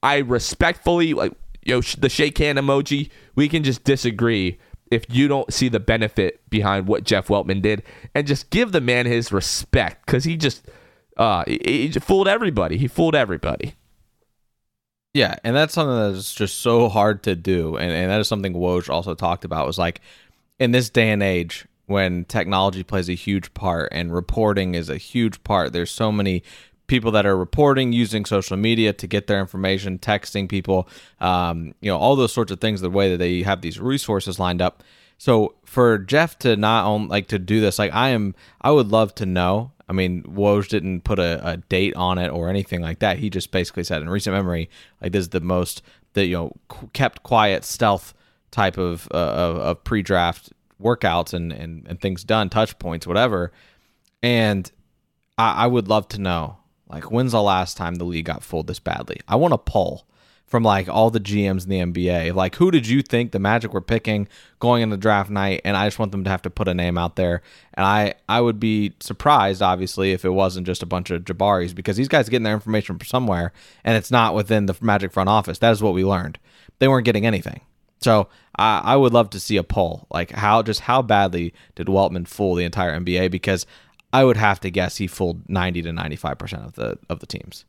I 0.01 0.17
respectfully 0.17 1.13
like 1.13 1.33
you 1.63 1.75
know 1.75 1.81
the 1.97 2.09
shake 2.09 2.37
hand 2.37 2.57
emoji. 2.57 3.09
We 3.35 3.49
can 3.49 3.63
just 3.63 3.83
disagree 3.83 4.57
if 4.89 5.05
you 5.09 5.27
don't 5.27 5.53
see 5.53 5.69
the 5.69 5.79
benefit 5.79 6.41
behind 6.49 6.87
what 6.87 7.03
Jeff 7.03 7.27
Weltman 7.27 7.61
did, 7.61 7.83
and 8.15 8.25
just 8.25 8.49
give 8.49 8.71
the 8.71 8.81
man 8.81 9.05
his 9.05 9.31
respect 9.31 10.05
because 10.05 10.23
he 10.23 10.37
just 10.37 10.65
uh, 11.17 11.43
he, 11.47 11.89
he 11.89 11.99
fooled 11.99 12.27
everybody. 12.27 12.77
He 12.77 12.87
fooled 12.87 13.15
everybody. 13.15 13.73
Yeah, 15.13 15.35
and 15.43 15.55
that's 15.55 15.73
something 15.73 16.13
that's 16.13 16.33
just 16.33 16.59
so 16.59 16.89
hard 16.89 17.23
to 17.23 17.35
do, 17.35 17.75
and, 17.75 17.91
and 17.91 18.11
that 18.11 18.19
is 18.19 18.27
something 18.27 18.53
Woj 18.53 18.87
also 18.89 19.15
talked 19.15 19.45
about. 19.45 19.65
Was 19.65 19.79
like 19.79 19.99
in 20.59 20.71
this 20.71 20.89
day 20.89 21.09
and 21.09 21.23
age 21.23 21.65
when 21.87 22.25
technology 22.25 22.83
plays 22.83 23.09
a 23.09 23.13
huge 23.13 23.53
part 23.53 23.89
and 23.91 24.13
reporting 24.13 24.75
is 24.75 24.89
a 24.89 24.97
huge 24.97 25.43
part. 25.43 25.73
There's 25.73 25.89
so 25.89 26.11
many 26.11 26.43
people 26.85 27.11
that 27.11 27.25
are 27.25 27.35
reporting 27.35 27.93
using 27.93 28.25
social 28.25 28.57
media 28.57 28.93
to 28.93 29.07
get 29.07 29.27
their 29.27 29.39
information, 29.39 29.97
texting 29.97 30.47
people, 30.47 30.87
um, 31.19 31.73
you 31.81 31.89
know, 31.89 31.97
all 31.97 32.15
those 32.15 32.33
sorts 32.33 32.51
of 32.51 32.59
things. 32.59 32.81
The 32.81 32.89
way 32.89 33.09
that 33.11 33.17
they 33.17 33.41
have 33.41 33.61
these 33.61 33.79
resources 33.79 34.37
lined 34.37 34.61
up. 34.61 34.83
So 35.17 35.55
for 35.65 35.97
Jeff 35.97 36.37
to 36.39 36.55
not 36.55 36.85
own, 36.85 37.07
like 37.07 37.27
to 37.29 37.39
do 37.39 37.59
this, 37.59 37.79
like 37.79 37.93
I 37.93 38.09
am, 38.09 38.35
I 38.61 38.71
would 38.71 38.89
love 38.89 39.15
to 39.15 39.25
know 39.25 39.71
I 39.89 39.93
mean, 39.93 40.23
Woj 40.23 40.67
didn't 40.67 41.01
put 41.01 41.17
a, 41.17 41.45
a, 41.47 41.57
date 41.57 41.95
on 41.95 42.17
it 42.17 42.29
or 42.29 42.49
anything 42.49 42.81
like 42.81 42.99
that. 42.99 43.19
He 43.19 43.29
just 43.29 43.51
basically 43.51 43.83
said 43.83 44.01
in 44.01 44.09
recent 44.09 44.35
memory, 44.35 44.69
like 45.01 45.13
this 45.13 45.21
is 45.21 45.29
the 45.29 45.39
most 45.39 45.81
that 46.13 46.25
you 46.25 46.35
know 46.35 46.51
kept 46.93 47.23
quiet 47.23 47.63
stealth 47.63 48.13
type 48.51 48.77
of 48.77 49.07
uh, 49.13 49.17
of, 49.17 49.57
of 49.57 49.83
pre-draft 49.83 50.51
workouts 50.81 51.33
and, 51.33 51.51
and 51.53 51.87
and 51.87 52.01
things 52.01 52.23
done, 52.23 52.49
touch 52.49 52.77
points, 52.79 53.07
whatever. 53.07 53.51
And 54.21 54.69
I, 55.37 55.63
I 55.63 55.67
would 55.67 55.87
love 55.87 56.07
to 56.09 56.21
know, 56.21 56.57
like, 56.89 57.11
when's 57.11 57.31
the 57.31 57.41
last 57.41 57.77
time 57.77 57.95
the 57.95 58.03
league 58.03 58.25
got 58.25 58.43
fooled 58.43 58.67
this 58.67 58.79
badly? 58.79 59.21
I 59.27 59.35
want 59.35 59.53
a 59.53 59.57
poll 59.57 60.05
from 60.47 60.63
like 60.63 60.87
all 60.87 61.09
the 61.09 61.19
GMs 61.19 61.65
in 61.65 61.69
the 61.69 61.79
NBA. 61.79 62.33
Like, 62.33 62.55
who 62.55 62.71
did 62.71 62.87
you 62.87 63.01
think 63.01 63.31
the 63.31 63.39
Magic 63.39 63.73
were 63.73 63.81
picking 63.81 64.27
going 64.59 64.81
into 64.81 64.97
draft 64.97 65.29
night? 65.29 65.61
And 65.65 65.75
I 65.75 65.85
just 65.85 65.99
want 65.99 66.13
them 66.13 66.23
to 66.23 66.29
have 66.29 66.41
to 66.43 66.49
put 66.49 66.69
a 66.69 66.73
name 66.73 66.97
out 66.97 67.17
there. 67.17 67.41
And 67.73 67.85
I, 67.85 68.13
I 68.29 68.39
would 68.39 68.59
be 68.59 68.93
surprised, 69.01 69.61
obviously, 69.61 70.13
if 70.13 70.23
it 70.23 70.29
wasn't 70.29 70.65
just 70.65 70.81
a 70.81 70.87
bunch 70.87 71.11
of 71.11 71.23
Jabaris 71.23 71.75
because 71.75 71.97
these 71.97 72.07
guys 72.07 72.27
are 72.27 72.31
getting 72.31 72.45
their 72.45 72.53
information 72.53 72.97
from 72.97 73.05
somewhere 73.05 73.51
and 73.83 73.97
it's 73.97 74.09
not 74.09 74.33
within 74.33 74.65
the 74.65 74.77
Magic 74.79 75.11
front 75.11 75.29
office. 75.29 75.59
That 75.59 75.71
is 75.71 75.83
what 75.83 75.93
we 75.93 76.05
learned. 76.05 76.39
They 76.79 76.87
weren't 76.87 77.05
getting 77.05 77.25
anything. 77.25 77.61
So 77.99 78.29
I, 78.55 78.79
I 78.83 78.95
would 78.95 79.13
love 79.13 79.29
to 79.31 79.39
see 79.39 79.57
a 79.57 79.63
poll, 79.63 80.07
like 80.11 80.31
how 80.31 80.61
just 80.61 80.81
how 80.81 81.01
badly 81.01 81.53
did 81.75 81.87
Weltman 81.87 82.27
fool 82.27 82.55
the 82.55 82.63
entire 82.63 82.97
NBA? 82.97 83.31
Because 83.31 83.65
I 84.13 84.23
would 84.23 84.37
have 84.37 84.59
to 84.61 84.69
guess 84.69 84.97
he 84.97 85.07
fooled 85.07 85.49
ninety 85.49 85.81
to 85.81 85.91
ninety 85.91 86.15
five 86.15 86.37
percent 86.37 86.63
of 86.63 86.73
the 86.73 86.99
of 87.09 87.19
the 87.19 87.25
teams. 87.25 87.65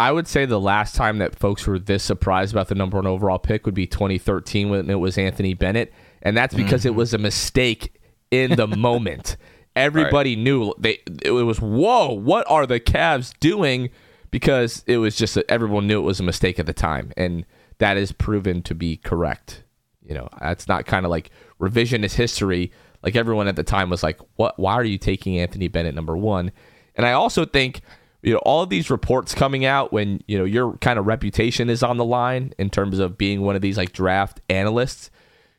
I 0.00 0.12
would 0.12 0.26
say 0.26 0.46
the 0.46 0.58
last 0.58 0.94
time 0.94 1.18
that 1.18 1.38
folks 1.38 1.66
were 1.66 1.78
this 1.78 2.02
surprised 2.02 2.54
about 2.54 2.68
the 2.68 2.74
number 2.74 2.96
one 2.96 3.06
overall 3.06 3.38
pick 3.38 3.66
would 3.66 3.74
be 3.74 3.86
2013 3.86 4.70
when 4.70 4.88
it 4.88 4.94
was 4.94 5.18
Anthony 5.18 5.52
Bennett, 5.52 5.92
and 6.22 6.34
that's 6.34 6.54
because 6.54 6.80
mm-hmm. 6.80 6.88
it 6.88 6.94
was 6.94 7.12
a 7.12 7.18
mistake 7.18 8.00
in 8.30 8.56
the 8.56 8.66
moment. 8.78 9.36
Everybody 9.76 10.36
right. 10.36 10.42
knew 10.42 10.74
they 10.78 11.00
it 11.22 11.32
was 11.32 11.60
whoa, 11.60 12.14
what 12.14 12.50
are 12.50 12.66
the 12.66 12.80
Cavs 12.80 13.34
doing? 13.40 13.90
Because 14.30 14.82
it 14.86 14.96
was 14.96 15.16
just 15.16 15.36
everyone 15.50 15.86
knew 15.86 15.98
it 15.98 16.06
was 16.06 16.18
a 16.18 16.22
mistake 16.22 16.58
at 16.58 16.64
the 16.64 16.72
time, 16.72 17.12
and 17.18 17.44
that 17.76 17.98
is 17.98 18.10
proven 18.10 18.62
to 18.62 18.74
be 18.74 18.96
correct. 18.96 19.64
You 20.02 20.14
know, 20.14 20.30
that's 20.40 20.66
not 20.66 20.86
kind 20.86 21.04
of 21.04 21.10
like 21.10 21.30
revisionist 21.60 22.14
history. 22.14 22.72
Like 23.02 23.16
everyone 23.16 23.48
at 23.48 23.56
the 23.56 23.64
time 23.64 23.90
was 23.90 24.02
like, 24.02 24.18
"What? 24.36 24.58
Why 24.58 24.72
are 24.72 24.84
you 24.84 24.96
taking 24.96 25.38
Anthony 25.38 25.68
Bennett 25.68 25.94
number 25.94 26.16
one?" 26.16 26.52
And 26.94 27.04
I 27.04 27.12
also 27.12 27.44
think 27.44 27.82
you 28.22 28.32
know 28.32 28.38
all 28.40 28.62
of 28.62 28.68
these 28.68 28.90
reports 28.90 29.34
coming 29.34 29.64
out 29.64 29.92
when 29.92 30.22
you 30.26 30.38
know 30.38 30.44
your 30.44 30.76
kind 30.78 30.98
of 30.98 31.06
reputation 31.06 31.70
is 31.70 31.82
on 31.82 31.96
the 31.96 32.04
line 32.04 32.52
in 32.58 32.70
terms 32.70 32.98
of 32.98 33.18
being 33.18 33.42
one 33.42 33.56
of 33.56 33.62
these 33.62 33.76
like 33.76 33.92
draft 33.92 34.40
analysts 34.48 35.10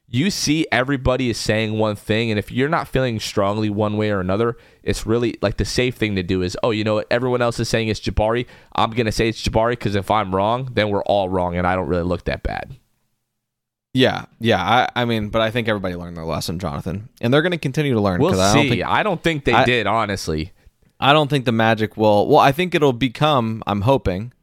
you 0.07 0.29
see 0.29 0.67
everybody 0.71 1.29
is 1.29 1.37
saying 1.37 1.77
one 1.77 1.95
thing 1.95 2.29
and 2.29 2.37
if 2.37 2.51
you're 2.51 2.69
not 2.69 2.87
feeling 2.87 3.19
strongly 3.19 3.69
one 3.69 3.97
way 3.97 4.11
or 4.11 4.19
another 4.19 4.57
it's 4.83 5.05
really 5.05 5.37
like 5.41 5.57
the 5.57 5.65
safe 5.65 5.95
thing 5.95 6.15
to 6.15 6.23
do 6.23 6.41
is 6.41 6.57
oh 6.63 6.71
you 6.71 6.83
know 6.83 6.95
what 6.95 7.07
everyone 7.09 7.41
else 7.41 7.59
is 7.59 7.69
saying 7.69 7.87
it's 7.87 7.99
jabari 7.99 8.45
i'm 8.75 8.91
going 8.91 9.05
to 9.05 9.11
say 9.11 9.29
it's 9.29 9.41
jabari 9.41 9.71
because 9.71 9.95
if 9.95 10.11
i'm 10.11 10.35
wrong 10.35 10.69
then 10.73 10.89
we're 10.89 11.03
all 11.03 11.29
wrong 11.29 11.55
and 11.55 11.65
i 11.65 11.75
don't 11.75 11.87
really 11.87 12.03
look 12.03 12.25
that 12.25 12.43
bad 12.43 12.75
yeah, 13.93 14.25
yeah. 14.39 14.61
I, 14.63 15.01
I 15.01 15.05
mean, 15.05 15.29
but 15.29 15.41
I 15.41 15.51
think 15.51 15.67
everybody 15.67 15.95
learned 15.95 16.15
their 16.15 16.25
lesson, 16.25 16.59
Jonathan, 16.59 17.09
and 17.19 17.33
they're 17.33 17.41
going 17.41 17.51
to 17.51 17.57
continue 17.57 17.93
to 17.93 17.99
learn. 17.99 18.21
We'll 18.21 18.33
see. 18.33 18.39
I 18.39 18.53
don't 18.53 18.69
think, 18.69 18.83
I 18.85 19.03
don't 19.03 19.23
think 19.23 19.45
they 19.45 19.53
I, 19.53 19.65
did, 19.65 19.85
honestly. 19.85 20.53
I 21.01 21.13
don't 21.13 21.29
think 21.29 21.45
the 21.45 21.51
Magic 21.51 21.97
will. 21.97 22.27
Well, 22.27 22.37
I 22.37 22.51
think 22.51 22.75
it'll 22.75 22.93
become. 22.93 23.63
I'm 23.65 23.81
hoping 23.81 24.33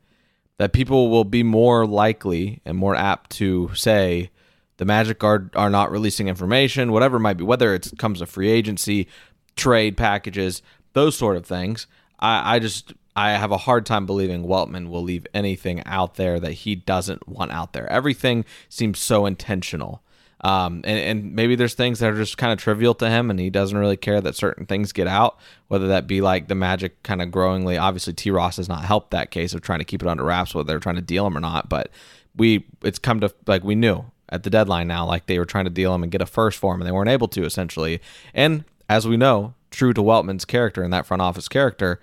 that 0.59 0.73
people 0.73 1.09
will 1.09 1.25
be 1.25 1.45
more 1.45 1.87
likely 1.87 2.61
and 2.65 2.77
more 2.77 2.97
apt 2.97 3.31
to 3.31 3.71
say 3.75 4.31
the 4.79 4.85
Magic 4.85 5.23
are 5.23 5.51
are 5.55 5.71
not 5.71 5.91
releasing 5.91 6.27
information, 6.29 6.91
whatever 6.91 7.19
it 7.19 7.21
might 7.21 7.37
be, 7.37 7.45
whether 7.45 7.75
it 7.75 7.93
comes 7.97 8.19
to 8.19 8.27
free 8.27 8.51
agency, 8.51 9.07
trade 9.55 9.97
packages, 9.97 10.61
those 10.95 11.17
sort 11.17 11.37
of 11.37 11.47
things. 11.47 11.87
I, 12.19 12.57
I 12.57 12.59
just 12.59 12.93
I 13.15 13.31
have 13.33 13.53
a 13.53 13.59
hard 13.59 13.87
time 13.87 14.05
believing 14.05 14.45
Weltman 14.45 14.89
will 14.89 15.03
leave 15.03 15.27
anything 15.33 15.83
out 15.87 16.17
there 16.17 16.41
that 16.41 16.53
he 16.53 16.75
doesn't 16.75 17.29
want 17.29 17.53
out 17.53 17.73
there. 17.73 17.89
Everything 17.91 18.45
seems 18.69 18.99
so 18.99 19.27
intentional. 19.27 20.03
Um, 20.41 20.83
and, 20.85 20.99
and 20.99 21.35
maybe 21.35 21.57
there's 21.57 21.75
things 21.75 21.99
that 21.99 22.11
are 22.13 22.17
just 22.17 22.39
kind 22.39 22.53
of 22.53 22.59
trivial 22.59 22.95
to 22.95 23.11
him, 23.11 23.31
and 23.31 23.41
he 23.41 23.51
doesn't 23.51 23.77
really 23.77 23.97
care 23.97 24.21
that 24.21 24.37
certain 24.37 24.67
things 24.67 24.93
get 24.93 25.07
out, 25.07 25.39
whether 25.67 25.89
that 25.89 26.07
be 26.07 26.21
like 26.21 26.49
the 26.49 26.55
magic 26.55 27.03
kind 27.03 27.21
of 27.21 27.31
growingly. 27.31 27.77
Obviously, 27.77 28.13
T. 28.13 28.31
Ross 28.31 28.57
has 28.57 28.69
not 28.69 28.85
helped 28.85 29.11
that 29.11 29.31
case 29.31 29.53
of 29.53 29.63
trying 29.63 29.81
to 29.81 29.85
keep 29.85 30.03
it 30.03 30.09
under 30.09 30.25
wraps, 30.25 30.55
whether 30.55 30.67
they're 30.67 30.79
trying 30.79 30.97
to 30.97 31.03
deal 31.03 31.27
him 31.27 31.37
or 31.37 31.41
not. 31.41 31.69
But 31.69 31.91
we, 32.37 32.67
it's 32.83 32.99
come 32.99 33.21
to 33.21 33.35
like 33.47 33.65
we 33.65 33.75
knew 33.75 34.05
at 34.29 34.43
the 34.43 34.51
deadline 34.51 34.87
now, 34.87 35.07
like 35.07 35.27
they 35.27 35.39
were 35.39 35.45
trying 35.45 35.65
to 35.65 35.71
deal 35.71 35.95
him 35.95 36.03
and 36.03 36.13
get 36.13 36.23
a 36.23 36.27
first 36.27 36.59
for 36.59 36.75
him, 36.75 36.81
and 36.81 36.87
they 36.87 36.93
weren't 36.93 37.11
able 37.11 37.29
to 37.29 37.45
essentially. 37.45 38.01
And 38.33 38.65
as 38.89 39.09
we 39.09 39.17
know, 39.17 39.55
true 39.71 39.93
to 39.93 40.03
Weltman's 40.03 40.45
character 40.45 40.83
and 40.83 40.93
that 40.93 41.07
front 41.07 41.23
office 41.23 41.49
character, 41.49 42.01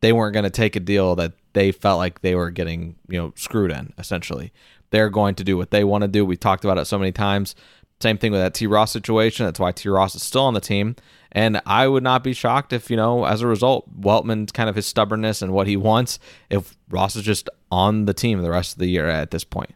they 0.00 0.12
weren't 0.12 0.34
going 0.34 0.44
to 0.44 0.50
take 0.50 0.76
a 0.76 0.80
deal 0.80 1.14
that 1.16 1.32
they 1.52 1.72
felt 1.72 1.98
like 1.98 2.20
they 2.20 2.34
were 2.34 2.50
getting, 2.50 2.96
you 3.08 3.18
know, 3.18 3.32
screwed 3.36 3.70
in 3.70 3.92
essentially. 3.98 4.52
They're 4.90 5.10
going 5.10 5.34
to 5.36 5.44
do 5.44 5.56
what 5.56 5.70
they 5.70 5.84
want 5.84 6.02
to 6.02 6.08
do. 6.08 6.24
We've 6.24 6.40
talked 6.40 6.64
about 6.64 6.78
it 6.78 6.86
so 6.86 6.98
many 6.98 7.12
times. 7.12 7.54
Same 8.00 8.16
thing 8.16 8.32
with 8.32 8.40
that 8.40 8.54
T. 8.54 8.66
Ross 8.66 8.92
situation. 8.92 9.44
That's 9.44 9.58
why 9.58 9.72
T. 9.72 9.88
Ross 9.88 10.14
is 10.14 10.22
still 10.22 10.44
on 10.44 10.54
the 10.54 10.60
team. 10.60 10.96
And 11.32 11.60
I 11.66 11.88
would 11.88 12.02
not 12.02 12.24
be 12.24 12.32
shocked 12.32 12.72
if, 12.72 12.90
you 12.90 12.96
know, 12.96 13.24
as 13.24 13.42
a 13.42 13.46
result, 13.46 14.00
Weltman 14.00 14.52
kind 14.52 14.70
of 14.70 14.76
his 14.76 14.86
stubbornness 14.86 15.42
and 15.42 15.52
what 15.52 15.66
he 15.66 15.76
wants, 15.76 16.18
if 16.48 16.76
Ross 16.88 17.16
is 17.16 17.22
just 17.22 17.50
on 17.70 18.06
the 18.06 18.14
team 18.14 18.40
the 18.40 18.50
rest 18.50 18.72
of 18.72 18.78
the 18.78 18.86
year 18.86 19.08
at 19.08 19.30
this 19.30 19.44
point. 19.44 19.74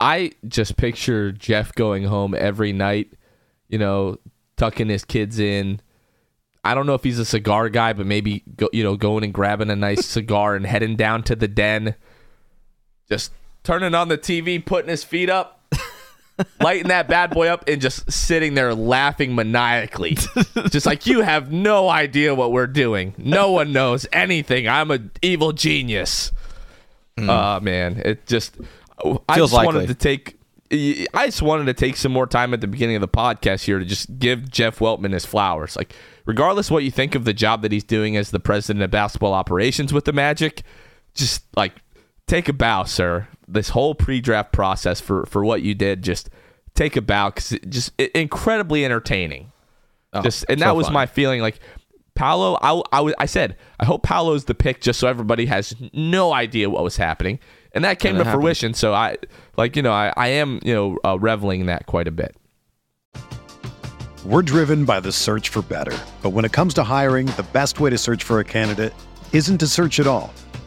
I 0.00 0.32
just 0.48 0.76
picture 0.76 1.32
Jeff 1.32 1.74
going 1.74 2.04
home 2.04 2.34
every 2.34 2.72
night, 2.72 3.12
you 3.68 3.78
know, 3.78 4.18
tucking 4.56 4.88
his 4.88 5.04
kids 5.04 5.38
in. 5.38 5.80
I 6.64 6.74
don't 6.74 6.86
know 6.86 6.94
if 6.94 7.04
he's 7.04 7.18
a 7.18 7.24
cigar 7.24 7.68
guy, 7.68 7.92
but 7.92 8.06
maybe 8.06 8.42
go, 8.56 8.68
you 8.72 8.82
know, 8.82 8.96
going 8.96 9.24
and 9.24 9.34
grabbing 9.34 9.70
a 9.70 9.76
nice 9.76 10.06
cigar 10.06 10.56
and 10.56 10.64
heading 10.64 10.96
down 10.96 11.24
to 11.24 11.36
the 11.36 11.48
den, 11.48 11.94
just 13.08 13.32
turning 13.64 13.94
on 13.94 14.08
the 14.08 14.18
TV, 14.18 14.64
putting 14.64 14.88
his 14.88 15.04
feet 15.04 15.30
up, 15.30 15.60
lighting 16.60 16.88
that 16.88 17.08
bad 17.08 17.30
boy 17.30 17.48
up, 17.48 17.64
and 17.68 17.80
just 17.80 18.10
sitting 18.10 18.54
there 18.54 18.74
laughing 18.74 19.34
maniacally. 19.34 20.14
just 20.70 20.86
like, 20.86 21.06
you 21.06 21.20
have 21.20 21.52
no 21.52 21.88
idea 21.88 22.34
what 22.34 22.52
we're 22.52 22.66
doing. 22.66 23.14
No 23.16 23.52
one 23.52 23.72
knows 23.72 24.06
anything. 24.12 24.68
I'm 24.68 24.90
an 24.90 25.10
evil 25.22 25.52
genius. 25.52 26.32
Mm. 27.16 27.28
Uh, 27.28 27.60
man, 27.60 28.00
it 28.04 28.26
just, 28.26 28.56
I 29.28 29.36
just 29.36 29.52
likely. 29.52 29.74
wanted 29.74 29.88
to 29.88 29.94
take. 29.94 30.38
I 30.72 31.26
just 31.26 31.42
wanted 31.42 31.66
to 31.66 31.74
take 31.74 31.98
some 31.98 32.12
more 32.12 32.26
time 32.26 32.54
at 32.54 32.62
the 32.62 32.66
beginning 32.66 32.96
of 32.96 33.02
the 33.02 33.08
podcast 33.08 33.64
here 33.64 33.78
to 33.78 33.84
just 33.84 34.18
give 34.18 34.50
Jeff 34.50 34.78
Weltman 34.78 35.12
his 35.12 35.26
flowers. 35.26 35.76
Like, 35.76 35.94
regardless 36.24 36.70
what 36.70 36.82
you 36.82 36.90
think 36.90 37.14
of 37.14 37.26
the 37.26 37.34
job 37.34 37.60
that 37.60 37.72
he's 37.72 37.84
doing 37.84 38.16
as 38.16 38.30
the 38.30 38.40
president 38.40 38.82
of 38.82 38.90
basketball 38.90 39.34
operations 39.34 39.92
with 39.92 40.06
the 40.06 40.14
Magic, 40.14 40.62
just 41.12 41.44
like 41.56 41.74
take 42.26 42.48
a 42.48 42.52
bow, 42.52 42.84
sir. 42.84 43.28
This 43.48 43.70
whole 43.70 43.94
pre-draft 43.94 44.52
process 44.52 45.00
for 45.00 45.26
for 45.26 45.44
what 45.44 45.62
you 45.62 45.74
did, 45.74 46.02
just 46.02 46.30
take 46.74 46.96
a 46.96 47.02
bow 47.02 47.30
because 47.30 47.58
just 47.68 47.92
it, 47.98 48.10
incredibly 48.12 48.84
entertaining. 48.84 49.52
Oh, 50.12 50.22
just 50.22 50.44
and 50.48 50.60
so 50.60 50.66
that 50.66 50.76
was 50.76 50.86
fun. 50.86 50.94
my 50.94 51.06
feeling. 51.06 51.40
Like 51.40 51.60
Paolo, 52.14 52.58
I, 52.62 52.82
I, 52.92 53.12
I 53.18 53.26
said 53.26 53.56
I 53.80 53.84
hope 53.84 54.02
Paolo's 54.02 54.44
the 54.44 54.54
pick, 54.54 54.80
just 54.80 55.00
so 55.00 55.08
everybody 55.08 55.46
has 55.46 55.74
no 55.92 56.32
idea 56.32 56.70
what 56.70 56.84
was 56.84 56.96
happening, 56.96 57.38
and 57.72 57.84
that 57.84 57.98
came 57.98 58.16
and 58.16 58.24
to 58.24 58.30
fruition. 58.30 58.74
So 58.74 58.94
I 58.94 59.16
like 59.56 59.76
you 59.76 59.82
know 59.82 59.92
I 59.92 60.12
I 60.16 60.28
am 60.28 60.60
you 60.62 60.74
know 60.74 60.98
uh, 61.04 61.18
reveling 61.18 61.60
in 61.60 61.66
that 61.66 61.86
quite 61.86 62.08
a 62.08 62.12
bit. 62.12 62.36
We're 64.24 64.42
driven 64.42 64.84
by 64.84 65.00
the 65.00 65.10
search 65.10 65.48
for 65.48 65.62
better, 65.62 65.98
but 66.22 66.30
when 66.30 66.44
it 66.44 66.52
comes 66.52 66.74
to 66.74 66.84
hiring, 66.84 67.26
the 67.26 67.46
best 67.52 67.80
way 67.80 67.90
to 67.90 67.98
search 67.98 68.22
for 68.22 68.38
a 68.38 68.44
candidate 68.44 68.94
isn't 69.32 69.58
to 69.58 69.66
search 69.66 69.98
at 69.98 70.06
all. 70.06 70.32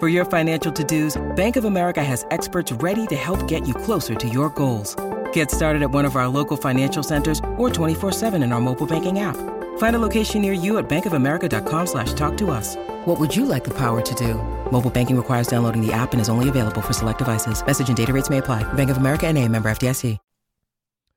For 0.00 0.08
your 0.08 0.24
financial 0.24 0.72
to-dos, 0.72 1.22
Bank 1.36 1.54
of 1.54 1.66
America 1.66 2.02
has 2.02 2.26
experts 2.32 2.72
ready 2.72 3.06
to 3.06 3.14
help 3.14 3.46
get 3.46 3.68
you 3.68 3.74
closer 3.74 4.16
to 4.16 4.28
your 4.28 4.50
goals. 4.50 4.96
Get 5.32 5.52
started 5.52 5.82
at 5.82 5.92
one 5.92 6.04
of 6.04 6.16
our 6.16 6.26
local 6.26 6.56
financial 6.56 7.04
centers 7.04 7.38
or 7.56 7.70
24-7 7.70 8.42
in 8.42 8.52
our 8.52 8.60
mobile 8.60 8.88
banking 8.88 9.20
app. 9.20 9.36
Find 9.78 9.94
a 9.94 10.00
location 10.00 10.42
near 10.42 10.52
you 10.52 10.78
at 10.78 10.88
bankofamerica.com 10.88 11.86
slash 11.86 12.12
talk 12.14 12.36
to 12.38 12.50
us. 12.50 12.74
What 13.04 13.20
would 13.20 13.36
you 13.36 13.46
like 13.46 13.62
the 13.62 13.74
power 13.74 14.00
to 14.00 14.14
do? 14.16 14.34
Mobile 14.72 14.90
banking 14.90 15.16
requires 15.16 15.46
downloading 15.46 15.80
the 15.86 15.92
app 15.92 16.12
and 16.12 16.20
is 16.20 16.28
only 16.28 16.48
available 16.48 16.80
for 16.82 16.92
select 16.92 17.18
devices. 17.18 17.64
Message 17.64 17.86
and 17.86 17.96
data 17.96 18.12
rates 18.12 18.30
may 18.30 18.38
apply. 18.38 18.64
Bank 18.74 18.90
of 18.90 18.96
America 18.96 19.28
and 19.28 19.38
a 19.38 19.48
member 19.48 19.68
FDIC. 19.68 20.18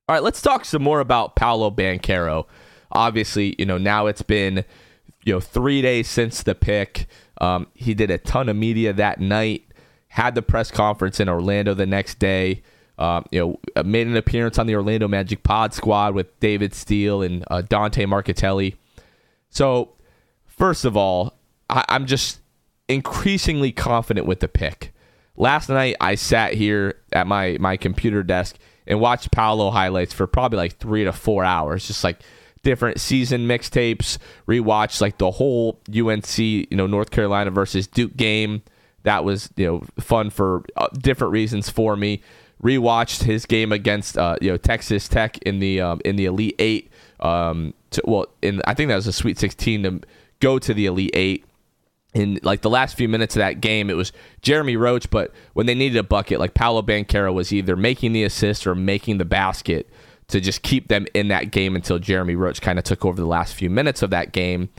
All 0.10 0.16
right, 0.16 0.24
let's 0.24 0.42
talk 0.42 0.64
some 0.64 0.84
more 0.84 1.02
about 1.02 1.36
Paolo 1.36 1.70
Banchero. 1.70 2.46
Obviously, 2.94 3.56
you 3.60 3.66
know, 3.66 3.78
now 3.78 4.06
it's 4.06 4.22
been, 4.22 4.64
you 5.26 5.34
know, 5.34 5.42
three 5.42 5.82
days 5.82 6.08
since 6.08 6.44
the 6.44 6.56
pick. 6.56 7.08
Um, 7.42 7.68
he 7.74 7.94
did 7.94 8.10
a 8.12 8.18
ton 8.18 8.50
of 8.50 8.56
media 8.56 8.94
that 8.94 9.20
night, 9.20 9.64
had 10.08 10.36
the 10.36 10.42
press 10.42 10.72
conference 10.72 11.20
in 11.20 11.30
Orlando 11.30 11.74
the 11.74 11.86
next 11.86 12.20
day. 12.20 12.64
Um, 13.00 13.26
you 13.32 13.60
know, 13.76 13.84
made 13.84 14.08
an 14.08 14.16
appearance 14.18 14.58
on 14.58 14.66
the 14.66 14.74
Orlando 14.76 15.08
Magic 15.08 15.44
Pod 15.44 15.72
Squad 15.74 16.16
with 16.16 16.40
David 16.40 16.74
Steele 16.74 17.22
and 17.22 17.44
uh, 17.52 17.62
Dante 17.62 18.06
Marchitelli. 18.06 18.76
So, 19.52 19.94
first 20.48 20.84
of 20.84 20.98
all, 20.98 21.34
I- 21.70 21.86
I'm 21.90 22.08
just 22.08 22.40
increasingly 22.88 23.72
confident 23.72 24.26
with 24.26 24.40
the 24.40 24.48
pick. 24.48 24.94
Last 25.36 25.70
night, 25.70 25.96
I 26.02 26.16
sat 26.16 26.54
here 26.56 26.96
at 27.14 27.28
my 27.28 27.58
my 27.60 27.78
computer 27.78 28.24
desk 28.24 28.56
and 28.88 29.00
watched 29.00 29.30
Paolo 29.32 29.70
highlights 29.70 30.14
for 30.14 30.26
probably 30.26 30.58
like 30.58 30.78
three 30.78 31.04
to 31.04 31.12
four 31.14 31.44
hours, 31.44 31.86
just 31.86 32.04
like 32.04 32.20
different 32.68 33.00
season 33.00 33.48
mixtapes, 33.48 34.18
rewatched 34.46 35.00
like 35.00 35.18
the 35.20 35.32
whole 35.32 35.80
UNC, 35.88 36.38
you 36.38 36.68
know, 36.72 36.86
North 36.86 37.12
Carolina 37.12 37.50
versus 37.50 37.88
Duke 37.88 38.18
game. 38.18 38.62
That 39.04 39.24
was, 39.24 39.50
you 39.56 39.66
know, 39.66 39.84
fun 40.02 40.30
for 40.30 40.66
uh, 40.76 40.90
different 40.90 41.32
reasons 41.32 41.70
for 41.70 41.96
me. 41.96 42.22
Rewatched 42.62 43.24
his 43.24 43.46
game 43.46 43.72
against, 43.72 44.18
uh, 44.18 44.36
you 44.42 44.50
know, 44.52 44.58
Texas 44.58 45.08
Tech 45.08 45.38
in 45.44 45.60
the 45.60 45.80
um, 45.80 46.02
in 46.04 46.18
the 46.18 46.26
Elite 46.26 46.56
Eight. 46.60 46.92
Um, 47.22 47.74
to, 47.92 48.02
well, 48.04 48.26
in 48.42 48.62
I 48.68 48.74
think 48.74 48.90
that 48.90 48.98
was 48.98 49.08
a 49.08 49.14
Sweet 49.14 49.40
16 49.40 49.84
to 49.84 50.02
go 50.42 50.60
to 50.60 50.74
the 50.74 50.88
Elite 50.88 51.12
Eight 51.14 51.46
in 52.14 52.38
like 52.44 52.64
the 52.64 52.70
last 52.70 52.98
few 52.98 53.08
minutes 53.08 53.38
of 53.38 53.40
that 53.40 53.62
game, 53.62 53.90
it 53.90 53.96
was 53.96 54.12
Jeremy 54.42 54.76
Roach, 54.76 55.10
but 55.10 55.32
when 55.54 55.68
they 55.68 55.76
needed 55.76 55.98
a 55.98 56.04
bucket, 56.04 56.40
like 56.42 56.54
Paolo 56.54 56.82
Banchero 56.82 57.34
was 57.34 57.54
either 57.54 57.78
making 57.78 58.12
the 58.12 58.26
assist 58.26 58.68
or 58.68 58.76
making 58.76 59.20
the 59.20 59.26
basket 59.26 59.90
to 60.30 60.42
just 60.42 60.62
keep 60.62 60.88
them 60.88 61.08
in 61.14 61.30
that 61.30 61.52
game 61.52 61.76
until 61.76 62.00
Jeremy 62.00 62.36
Roach 62.36 62.62
kind 62.62 62.78
of 62.78 62.86
took 62.86 63.06
over 63.06 63.20
the 63.20 63.28
last 63.28 63.54
few 63.54 63.70
minutes 63.70 64.02
of 64.02 64.10
that 64.10 64.32
game. 64.32 64.70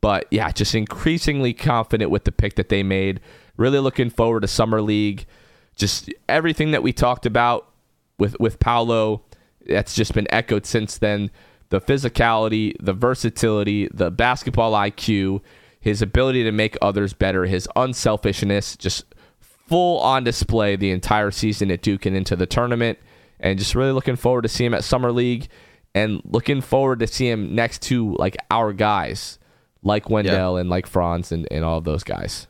But 0.00 0.26
yeah, 0.30 0.50
just 0.50 0.74
increasingly 0.74 1.52
confident 1.52 2.10
with 2.10 2.24
the 2.24 2.32
pick 2.32 2.54
that 2.56 2.68
they 2.68 2.82
made. 2.82 3.20
Really 3.56 3.78
looking 3.78 4.10
forward 4.10 4.40
to 4.40 4.48
summer 4.48 4.80
league. 4.80 5.26
Just 5.74 6.10
everything 6.28 6.70
that 6.70 6.82
we 6.82 6.92
talked 6.92 7.26
about 7.26 7.70
with 8.18 8.38
with 8.40 8.58
Paolo, 8.58 9.22
that's 9.66 9.94
just 9.94 10.14
been 10.14 10.26
echoed 10.30 10.64
since 10.64 10.98
then. 10.98 11.30
The 11.68 11.80
physicality, 11.80 12.74
the 12.80 12.92
versatility, 12.92 13.88
the 13.92 14.10
basketball 14.10 14.72
IQ 14.72 15.42
his 15.86 16.02
ability 16.02 16.42
to 16.42 16.50
make 16.50 16.76
others 16.82 17.12
better, 17.12 17.44
his 17.44 17.68
unselfishness, 17.76 18.76
just 18.76 19.04
full 19.38 20.00
on 20.00 20.24
display 20.24 20.74
the 20.74 20.90
entire 20.90 21.30
season 21.30 21.70
at 21.70 21.80
Duke 21.80 22.04
and 22.06 22.16
into 22.16 22.34
the 22.34 22.44
tournament. 22.44 22.98
And 23.40 23.58
just 23.58 23.74
really 23.74 23.92
looking 23.92 24.16
forward 24.16 24.42
to 24.42 24.48
see 24.48 24.64
him 24.64 24.74
at 24.74 24.84
Summer 24.84 25.12
League 25.12 25.48
and 25.94 26.20
looking 26.24 26.60
forward 26.60 27.00
to 27.00 27.06
see 27.06 27.28
him 27.28 27.54
next 27.54 27.82
to 27.82 28.14
like 28.16 28.36
our 28.50 28.72
guys, 28.72 29.38
like 29.82 30.10
Wendell 30.10 30.54
yeah. 30.54 30.60
and 30.60 30.70
like 30.70 30.86
Franz 30.86 31.32
and, 31.32 31.46
and 31.50 31.64
all 31.64 31.80
those 31.80 32.04
guys. 32.04 32.46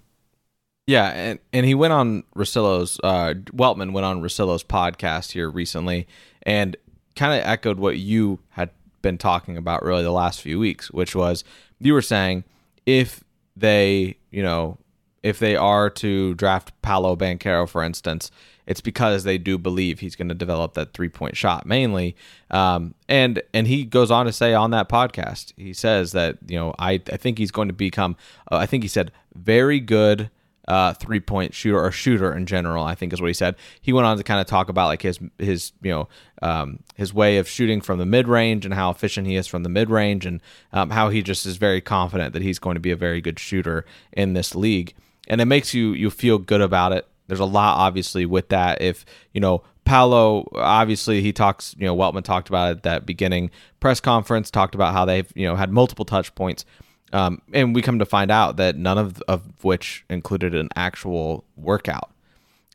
Yeah, 0.86 1.08
and, 1.10 1.38
and 1.52 1.66
he 1.66 1.74
went 1.74 1.92
on 1.92 2.22
Russillo's 2.36 3.00
uh 3.02 3.34
Weltman 3.52 3.92
went 3.92 4.04
on 4.04 4.22
Russillo's 4.22 4.62
podcast 4.62 5.32
here 5.32 5.50
recently 5.50 6.06
and 6.42 6.76
kind 7.16 7.38
of 7.38 7.46
echoed 7.46 7.78
what 7.78 7.98
you 7.98 8.38
had 8.50 8.70
been 9.02 9.18
talking 9.18 9.56
about 9.56 9.82
really 9.82 10.02
the 10.02 10.12
last 10.12 10.40
few 10.40 10.58
weeks, 10.58 10.90
which 10.90 11.14
was 11.14 11.44
you 11.80 11.92
were 11.92 12.02
saying 12.02 12.44
if 12.84 13.24
they, 13.56 14.16
you 14.30 14.42
know, 14.42 14.78
if 15.22 15.38
they 15.38 15.56
are 15.56 15.90
to 15.90 16.34
draft 16.34 16.72
Paolo 16.82 17.16
Banchero, 17.16 17.68
for 17.68 17.82
instance, 17.82 18.30
it's 18.66 18.80
because 18.80 19.24
they 19.24 19.38
do 19.38 19.58
believe 19.58 20.00
he's 20.00 20.16
going 20.16 20.28
to 20.28 20.34
develop 20.34 20.74
that 20.74 20.92
three 20.92 21.08
point 21.08 21.36
shot 21.36 21.66
mainly. 21.66 22.16
Um, 22.50 22.94
and 23.08 23.42
and 23.54 23.66
he 23.66 23.84
goes 23.84 24.10
on 24.10 24.26
to 24.26 24.32
say 24.32 24.54
on 24.54 24.70
that 24.72 24.88
podcast, 24.88 25.52
he 25.56 25.72
says 25.72 26.12
that 26.12 26.38
you 26.46 26.58
know 26.58 26.74
I 26.78 26.94
I 27.12 27.16
think 27.16 27.38
he's 27.38 27.50
going 27.50 27.68
to 27.68 27.74
become 27.74 28.16
uh, 28.50 28.56
I 28.56 28.66
think 28.66 28.82
he 28.82 28.88
said 28.88 29.12
very 29.34 29.80
good 29.80 30.30
uh, 30.68 30.92
three 30.94 31.20
point 31.20 31.54
shooter 31.54 31.80
or 31.80 31.92
shooter 31.92 32.34
in 32.34 32.46
general. 32.46 32.84
I 32.84 32.94
think 32.94 33.12
is 33.12 33.20
what 33.20 33.28
he 33.28 33.34
said. 33.34 33.56
He 33.80 33.92
went 33.92 34.06
on 34.06 34.16
to 34.16 34.24
kind 34.24 34.40
of 34.40 34.46
talk 34.46 34.68
about 34.68 34.86
like 34.86 35.02
his 35.02 35.20
his 35.38 35.72
you 35.82 35.92
know 35.92 36.08
um, 36.42 36.80
his 36.96 37.14
way 37.14 37.38
of 37.38 37.48
shooting 37.48 37.80
from 37.80 37.98
the 37.98 38.06
mid 38.06 38.28
range 38.28 38.64
and 38.64 38.74
how 38.74 38.90
efficient 38.90 39.26
he 39.26 39.36
is 39.36 39.46
from 39.46 39.62
the 39.62 39.68
mid 39.68 39.90
range 39.90 40.26
and 40.26 40.42
um, 40.72 40.90
how 40.90 41.08
he 41.08 41.22
just 41.22 41.46
is 41.46 41.56
very 41.56 41.80
confident 41.80 42.32
that 42.32 42.42
he's 42.42 42.58
going 42.58 42.74
to 42.74 42.80
be 42.80 42.90
a 42.90 42.96
very 42.96 43.20
good 43.20 43.38
shooter 43.38 43.84
in 44.12 44.32
this 44.32 44.54
league. 44.54 44.94
And 45.28 45.40
it 45.40 45.46
makes 45.46 45.72
you 45.74 45.92
you 45.92 46.10
feel 46.10 46.38
good 46.38 46.60
about 46.60 46.92
it. 46.92 47.06
There's 47.28 47.40
a 47.40 47.44
lot 47.44 47.76
obviously 47.78 48.26
with 48.26 48.48
that. 48.50 48.80
If 48.80 49.04
you 49.32 49.40
know 49.40 49.62
Paolo, 49.84 50.48
obviously, 50.54 51.22
he 51.22 51.32
talks. 51.32 51.74
You 51.78 51.86
know, 51.86 51.96
Weltman 51.96 52.24
talked 52.24 52.48
about 52.48 52.68
it 52.68 52.76
at 52.78 52.82
that 52.84 53.06
beginning 53.06 53.50
press 53.80 54.00
conference. 54.00 54.50
Talked 54.50 54.74
about 54.74 54.92
how 54.92 55.04
they've 55.04 55.30
you 55.34 55.46
know 55.46 55.56
had 55.56 55.72
multiple 55.72 56.04
touch 56.04 56.34
points 56.34 56.64
um, 57.12 57.40
and 57.52 57.74
we 57.74 57.82
come 57.82 57.98
to 57.98 58.06
find 58.06 58.30
out 58.30 58.56
that 58.56 58.76
none 58.76 58.98
of, 58.98 59.22
of 59.28 59.64
which 59.64 60.04
included 60.10 60.54
an 60.54 60.68
actual 60.76 61.44
workout. 61.56 62.10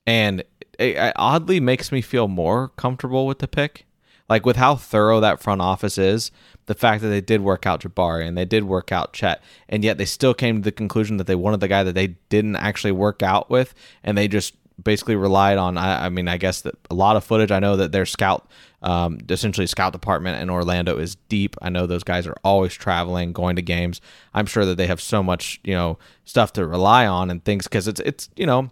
And 0.08 0.42
it, 0.80 0.96
it 0.96 1.14
oddly 1.16 1.60
makes 1.60 1.92
me 1.92 2.02
feel 2.02 2.28
more 2.28 2.70
comfortable 2.70 3.28
with 3.28 3.40
the 3.40 3.48
pick. 3.48 3.86
Like 4.32 4.46
with 4.46 4.56
how 4.56 4.78
thorough 4.78 5.20
that 5.20 5.42
front 5.42 5.60
office 5.60 5.98
is, 5.98 6.32
the 6.68 6.74
fact 6.74 7.02
that 7.02 7.10
they 7.10 7.20
did 7.20 7.42
work 7.42 7.66
out 7.66 7.82
Jabari 7.82 8.26
and 8.26 8.38
they 8.38 8.46
did 8.46 8.64
work 8.64 8.90
out 8.90 9.12
Chet, 9.12 9.44
and 9.68 9.84
yet 9.84 9.98
they 9.98 10.06
still 10.06 10.34
came 10.34 10.56
to 10.56 10.64
the 10.64 10.72
conclusion 10.72 11.18
that 11.18 11.28
they 11.28 11.36
wanted 11.36 11.60
the 11.60 11.68
guy 11.68 11.84
that 11.84 11.96
they 11.96 12.16
didn't 12.30 12.56
actually 12.56 12.94
work 12.94 13.22
out 13.22 13.50
with, 13.50 13.74
and 14.06 14.18
they 14.18 14.30
just 14.30 14.54
basically 14.82 15.18
relied 15.18 15.58
on. 15.58 15.78
I, 15.78 16.06
I 16.06 16.10
mean, 16.10 16.30
I 16.30 16.38
guess 16.38 16.62
that 16.62 16.76
a 16.90 16.96
lot 16.96 17.18
of 17.18 17.26
footage. 17.26 17.52
I 17.52 17.60
know 17.60 17.76
that 17.76 17.92
their 17.92 18.06
scout, 18.06 18.50
um, 18.82 19.20
essentially 19.28 19.68
scout 19.68 19.92
department 19.92 20.42
in 20.42 20.50
Orlando 20.50 20.98
is 20.98 21.16
deep. 21.28 21.58
I 21.62 21.68
know 21.68 21.86
those 21.86 22.06
guys 22.06 22.26
are 22.26 22.38
always 22.42 22.74
traveling, 22.74 23.34
going 23.34 23.58
to 23.58 23.62
games. 23.62 24.00
I'm 24.34 24.46
sure 24.46 24.66
that 24.66 24.78
they 24.78 24.88
have 24.88 25.02
so 25.02 25.22
much, 25.22 25.60
you 25.66 25.74
know, 25.74 26.00
stuff 26.24 26.54
to 26.54 26.66
rely 26.66 27.06
on 27.06 27.30
and 27.30 27.44
things 27.44 27.66
because 27.66 27.86
it's 27.86 28.00
it's 28.00 28.30
you 28.38 28.46
know, 28.46 28.72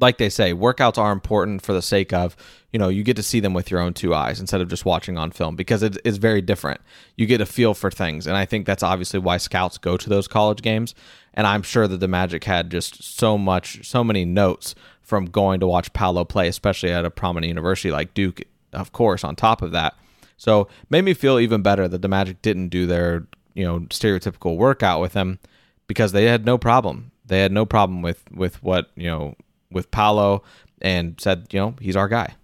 like 0.00 0.18
they 0.18 0.30
say, 0.30 0.52
workouts 0.52 0.98
are 0.98 1.12
important 1.12 1.62
for 1.62 1.72
the 1.72 1.82
sake 1.82 2.12
of 2.12 2.36
you 2.72 2.78
know 2.78 2.88
you 2.88 3.02
get 3.02 3.16
to 3.16 3.22
see 3.22 3.40
them 3.40 3.54
with 3.54 3.70
your 3.70 3.80
own 3.80 3.94
two 3.94 4.14
eyes 4.14 4.40
instead 4.40 4.60
of 4.60 4.68
just 4.68 4.84
watching 4.84 5.18
on 5.18 5.30
film 5.30 5.56
because 5.56 5.82
it's 5.82 6.18
very 6.18 6.40
different. 6.40 6.80
You 7.16 7.26
get 7.26 7.40
a 7.40 7.46
feel 7.46 7.74
for 7.74 7.90
things, 7.90 8.26
and 8.26 8.36
I 8.36 8.44
think 8.44 8.66
that's 8.66 8.82
obviously 8.82 9.20
why 9.20 9.36
scouts 9.36 9.78
go 9.78 9.96
to 9.96 10.08
those 10.08 10.28
college 10.28 10.62
games. 10.62 10.94
And 11.34 11.46
I'm 11.46 11.62
sure 11.62 11.86
that 11.86 11.98
the 11.98 12.08
Magic 12.08 12.44
had 12.44 12.70
just 12.70 13.02
so 13.02 13.38
much, 13.38 13.86
so 13.86 14.02
many 14.02 14.24
notes 14.24 14.74
from 15.02 15.26
going 15.26 15.60
to 15.60 15.66
watch 15.66 15.92
Paolo 15.92 16.24
play, 16.24 16.48
especially 16.48 16.90
at 16.90 17.04
a 17.04 17.10
prominent 17.10 17.48
university 17.48 17.90
like 17.90 18.14
Duke, 18.14 18.42
of 18.72 18.92
course, 18.92 19.24
on 19.24 19.36
top 19.36 19.62
of 19.62 19.72
that. 19.72 19.94
So 20.36 20.68
made 20.88 21.02
me 21.02 21.14
feel 21.14 21.38
even 21.38 21.62
better 21.62 21.86
that 21.86 22.02
the 22.02 22.08
Magic 22.08 22.42
didn't 22.42 22.68
do 22.68 22.86
their, 22.86 23.26
you 23.54 23.64
know, 23.64 23.80
stereotypical 23.80 24.56
workout 24.56 25.00
with 25.00 25.14
him 25.14 25.38
because 25.86 26.12
they 26.12 26.24
had 26.24 26.44
no 26.44 26.56
problem. 26.58 27.12
They 27.26 27.40
had 27.40 27.52
no 27.52 27.66
problem 27.66 28.02
with 28.02 28.24
with 28.32 28.62
what, 28.62 28.90
you 28.96 29.08
know, 29.08 29.34
with 29.70 29.90
Paolo 29.90 30.42
and 30.80 31.20
said, 31.20 31.46
you 31.50 31.60
know, 31.60 31.74
he's 31.80 31.96
our 31.96 32.08
guy. 32.08 32.34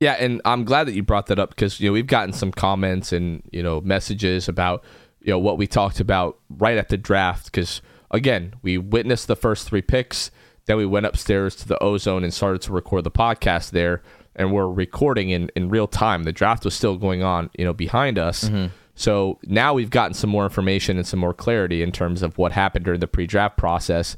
Yeah, 0.00 0.12
and 0.12 0.42
I'm 0.44 0.64
glad 0.64 0.86
that 0.86 0.94
you 0.94 1.02
brought 1.02 1.26
that 1.26 1.38
up 1.38 1.50
because 1.50 1.80
you 1.80 1.88
know 1.88 1.92
we've 1.92 2.06
gotten 2.06 2.32
some 2.32 2.52
comments 2.52 3.12
and 3.12 3.42
you 3.50 3.62
know 3.62 3.80
messages 3.80 4.48
about 4.48 4.84
you 5.20 5.30
know 5.30 5.38
what 5.38 5.56
we 5.56 5.66
talked 5.66 6.00
about 6.00 6.38
right 6.50 6.76
at 6.76 6.90
the 6.90 6.98
draft 6.98 7.46
because 7.46 7.80
again 8.10 8.54
we 8.62 8.76
witnessed 8.76 9.26
the 9.26 9.36
first 9.36 9.66
three 9.66 9.80
picks, 9.80 10.30
then 10.66 10.76
we 10.76 10.84
went 10.84 11.06
upstairs 11.06 11.56
to 11.56 11.68
the 11.68 11.82
ozone 11.82 12.24
and 12.24 12.34
started 12.34 12.60
to 12.62 12.72
record 12.72 13.04
the 13.04 13.10
podcast 13.10 13.70
there, 13.70 14.02
and 14.34 14.52
we're 14.52 14.68
recording 14.68 15.30
in 15.30 15.50
in 15.56 15.70
real 15.70 15.88
time. 15.88 16.24
The 16.24 16.32
draft 16.32 16.66
was 16.66 16.74
still 16.74 16.98
going 16.98 17.22
on, 17.22 17.48
you 17.58 17.64
know, 17.64 17.72
behind 17.72 18.18
us. 18.18 18.44
Mm-hmm. 18.44 18.66
So 18.96 19.38
now 19.44 19.74
we've 19.74 19.90
gotten 19.90 20.14
some 20.14 20.30
more 20.30 20.44
information 20.44 20.96
and 20.96 21.06
some 21.06 21.20
more 21.20 21.34
clarity 21.34 21.82
in 21.82 21.92
terms 21.92 22.22
of 22.22 22.36
what 22.38 22.52
happened 22.52 22.84
during 22.86 23.00
the 23.00 23.06
pre-draft 23.06 23.58
process. 23.58 24.16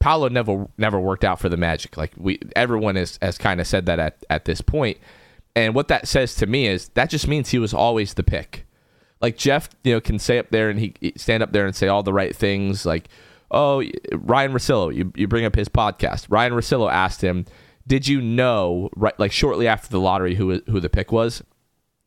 Paolo 0.00 0.28
never 0.28 0.66
never 0.78 0.98
worked 0.98 1.24
out 1.24 1.38
for 1.38 1.48
the 1.48 1.56
Magic. 1.56 1.96
Like 1.96 2.12
we 2.16 2.40
everyone 2.56 2.96
has 2.96 3.18
has 3.22 3.38
kind 3.38 3.60
of 3.60 3.66
said 3.66 3.86
that 3.86 3.98
at 3.98 4.24
at 4.28 4.44
this 4.46 4.60
point. 4.60 4.98
And 5.54 5.74
what 5.74 5.88
that 5.88 6.08
says 6.08 6.34
to 6.36 6.46
me 6.46 6.66
is 6.66 6.88
that 6.90 7.10
just 7.10 7.28
means 7.28 7.50
he 7.50 7.58
was 7.58 7.74
always 7.74 8.14
the 8.14 8.22
pick. 8.22 8.66
Like 9.20 9.36
Jeff, 9.36 9.68
you 9.84 9.92
know, 9.92 10.00
can 10.00 10.18
say 10.18 10.38
up 10.38 10.50
there 10.50 10.70
and 10.70 10.80
he 10.80 10.94
stand 11.16 11.42
up 11.42 11.52
there 11.52 11.66
and 11.66 11.76
say 11.76 11.88
all 11.88 12.02
the 12.02 12.12
right 12.12 12.34
things. 12.34 12.86
Like, 12.86 13.08
oh, 13.50 13.82
Ryan 14.12 14.52
Russillo, 14.52 14.94
you, 14.94 15.12
you 15.14 15.28
bring 15.28 15.44
up 15.44 15.54
his 15.54 15.68
podcast. 15.68 16.26
Ryan 16.30 16.52
Russillo 16.54 16.90
asked 16.90 17.20
him, 17.20 17.44
"Did 17.86 18.08
you 18.08 18.22
know 18.22 18.88
right 18.96 19.18
like 19.18 19.32
shortly 19.32 19.68
after 19.68 19.88
the 19.90 20.00
lottery 20.00 20.36
who 20.36 20.62
who 20.66 20.80
the 20.80 20.88
pick 20.88 21.12
was?" 21.12 21.42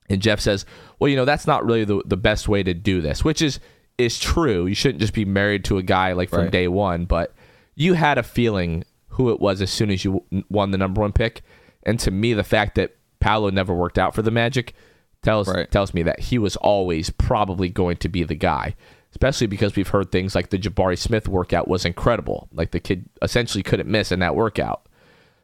And 0.09 0.21
Jeff 0.21 0.39
says, 0.39 0.65
"Well, 0.97 1.09
you 1.09 1.15
know, 1.15 1.25
that's 1.25 1.45
not 1.45 1.63
really 1.63 1.85
the 1.85 2.01
the 2.05 2.17
best 2.17 2.47
way 2.47 2.63
to 2.63 2.73
do 2.73 3.01
this," 3.01 3.23
which 3.23 3.41
is 3.43 3.59
is 3.99 4.17
true. 4.17 4.65
You 4.65 4.73
shouldn't 4.73 5.01
just 5.01 5.13
be 5.13 5.25
married 5.25 5.63
to 5.65 5.77
a 5.77 5.83
guy 5.83 6.13
like 6.13 6.29
from 6.29 6.43
Right. 6.43 6.51
day 6.51 6.67
one, 6.67 7.05
but 7.05 7.35
you 7.75 7.93
had 7.93 8.17
a 8.17 8.23
feeling 8.23 8.83
who 9.09 9.29
it 9.29 9.39
was 9.39 9.61
as 9.61 9.71
soon 9.71 9.89
as 9.89 10.03
you 10.03 10.23
won 10.49 10.71
the 10.71 10.77
number 10.77 11.01
one 11.01 11.11
pick. 11.11 11.41
And 11.83 11.99
to 11.99 12.11
me, 12.11 12.33
the 12.33 12.43
fact 12.43 12.75
that 12.75 12.95
Paolo 13.19 13.49
never 13.49 13.73
worked 13.73 13.99
out 13.99 14.15
for 14.15 14.21
the 14.21 14.31
Magic 14.31 14.73
tells 15.21 15.47
Right. 15.47 15.69
tells 15.71 15.93
me 15.93 16.03
that 16.03 16.19
he 16.19 16.37
was 16.37 16.55
always 16.57 17.09
probably 17.09 17.69
going 17.69 17.97
to 17.97 18.09
be 18.09 18.23
the 18.23 18.35
guy. 18.35 18.75
Especially 19.11 19.45
because 19.45 19.75
we've 19.75 19.89
heard 19.89 20.11
things 20.11 20.33
like 20.33 20.49
the 20.49 20.57
Jabari 20.57 20.97
Smith 20.97 21.27
workout 21.27 21.67
was 21.67 21.85
incredible. 21.85 22.49
Like 22.51 22.71
the 22.71 22.79
kid 22.79 23.07
essentially 23.21 23.61
couldn't 23.61 23.87
miss 23.87 24.11
in 24.11 24.19
that 24.19 24.35
workout. 24.35 24.87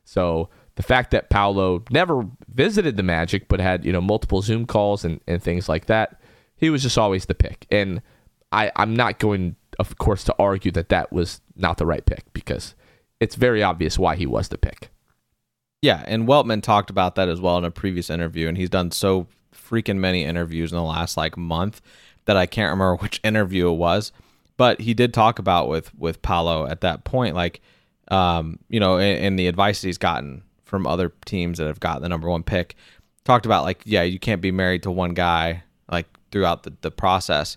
So 0.06 0.50
the 0.74 0.82
fact 0.82 1.12
that 1.12 1.30
Paolo 1.30 1.84
never 1.92 2.26
visited 2.52 2.98
the 2.98 3.04
Magic 3.04 3.48
but 3.48 3.60
had, 3.60 3.86
you 3.86 3.92
know, 3.92 4.02
multiple 4.02 4.42
Zoom 4.42 4.66
calls 4.66 5.06
and, 5.06 5.22
and 5.28 5.44
things 5.44 5.70
like 5.70 5.86
that, 5.86 6.20
he 6.56 6.72
was 6.72 6.82
just 6.82 6.98
always 6.98 7.26
the 7.26 7.36
pick. 7.36 7.68
And 7.70 8.02
I, 8.52 8.72
I'm 8.76 8.96
not 8.96 9.20
going, 9.20 9.56
of 9.80 9.98
course, 9.98 10.24
to 10.26 10.36
argue 10.38 10.72
that 10.72 10.90
that 10.90 11.12
was 11.12 11.42
not 11.56 11.78
the 11.78 11.86
right 11.86 12.06
pick 12.06 12.32
because 12.34 12.76
it's 13.20 13.36
very 13.36 13.64
obvious 13.64 13.98
why 13.98 14.16
he 14.16 14.26
was 14.26 14.50
the 14.50 14.58
pick. 14.58 14.90
Yeah, 15.82 16.04
and 16.06 16.28
Weltman 16.28 16.62
talked 16.62 16.90
about 16.90 17.16
that 17.16 17.30
as 17.30 17.40
well 17.40 17.58
in 17.58 17.64
a 17.64 17.72
previous 17.72 18.10
interview, 18.10 18.50
and 18.50 18.58
he's 18.58 18.70
done 18.70 18.92
so 18.92 19.28
freaking 19.54 19.98
many 19.98 20.26
interviews 20.26 20.72
in 20.72 20.78
the 20.78 20.84
last 20.84 21.16
like 21.16 21.38
month 21.38 21.82
that 22.26 22.36
I 22.36 22.46
can't 22.46 22.70
remember 22.70 22.96
which 23.02 23.22
interview 23.24 23.70
it 23.70 23.76
was. 23.76 24.12
But 24.58 24.82
he 24.82 24.94
did 24.94 25.14
talk 25.14 25.40
about 25.40 25.70
with 25.70 25.96
with 25.98 26.22
Paolo 26.22 26.68
at 26.68 26.82
that 26.82 27.06
point, 27.06 27.34
like, 27.34 27.62
um, 28.10 28.60
you 28.68 28.82
know, 28.82 28.98
and, 28.98 29.26
and 29.26 29.40
the 29.40 29.48
advice 29.48 29.82
he's 29.82 29.98
gotten 29.98 30.44
from 30.66 30.86
other 30.86 31.14
teams 31.26 31.58
that 31.58 31.68
have 31.68 31.80
got 31.80 32.02
the 32.02 32.10
number 32.10 32.30
one 32.30 32.44
pick. 32.44 32.76
Talked 33.24 33.46
about 33.46 33.64
like, 33.64 33.82
yeah, 33.86 34.04
you 34.04 34.20
can't 34.20 34.42
be 34.42 34.52
married 34.52 34.84
to 34.84 34.92
one 34.92 35.14
guy 35.14 35.64
like 35.90 36.08
throughout 36.32 36.64
the, 36.64 36.74
the 36.82 36.92
process, 36.92 37.56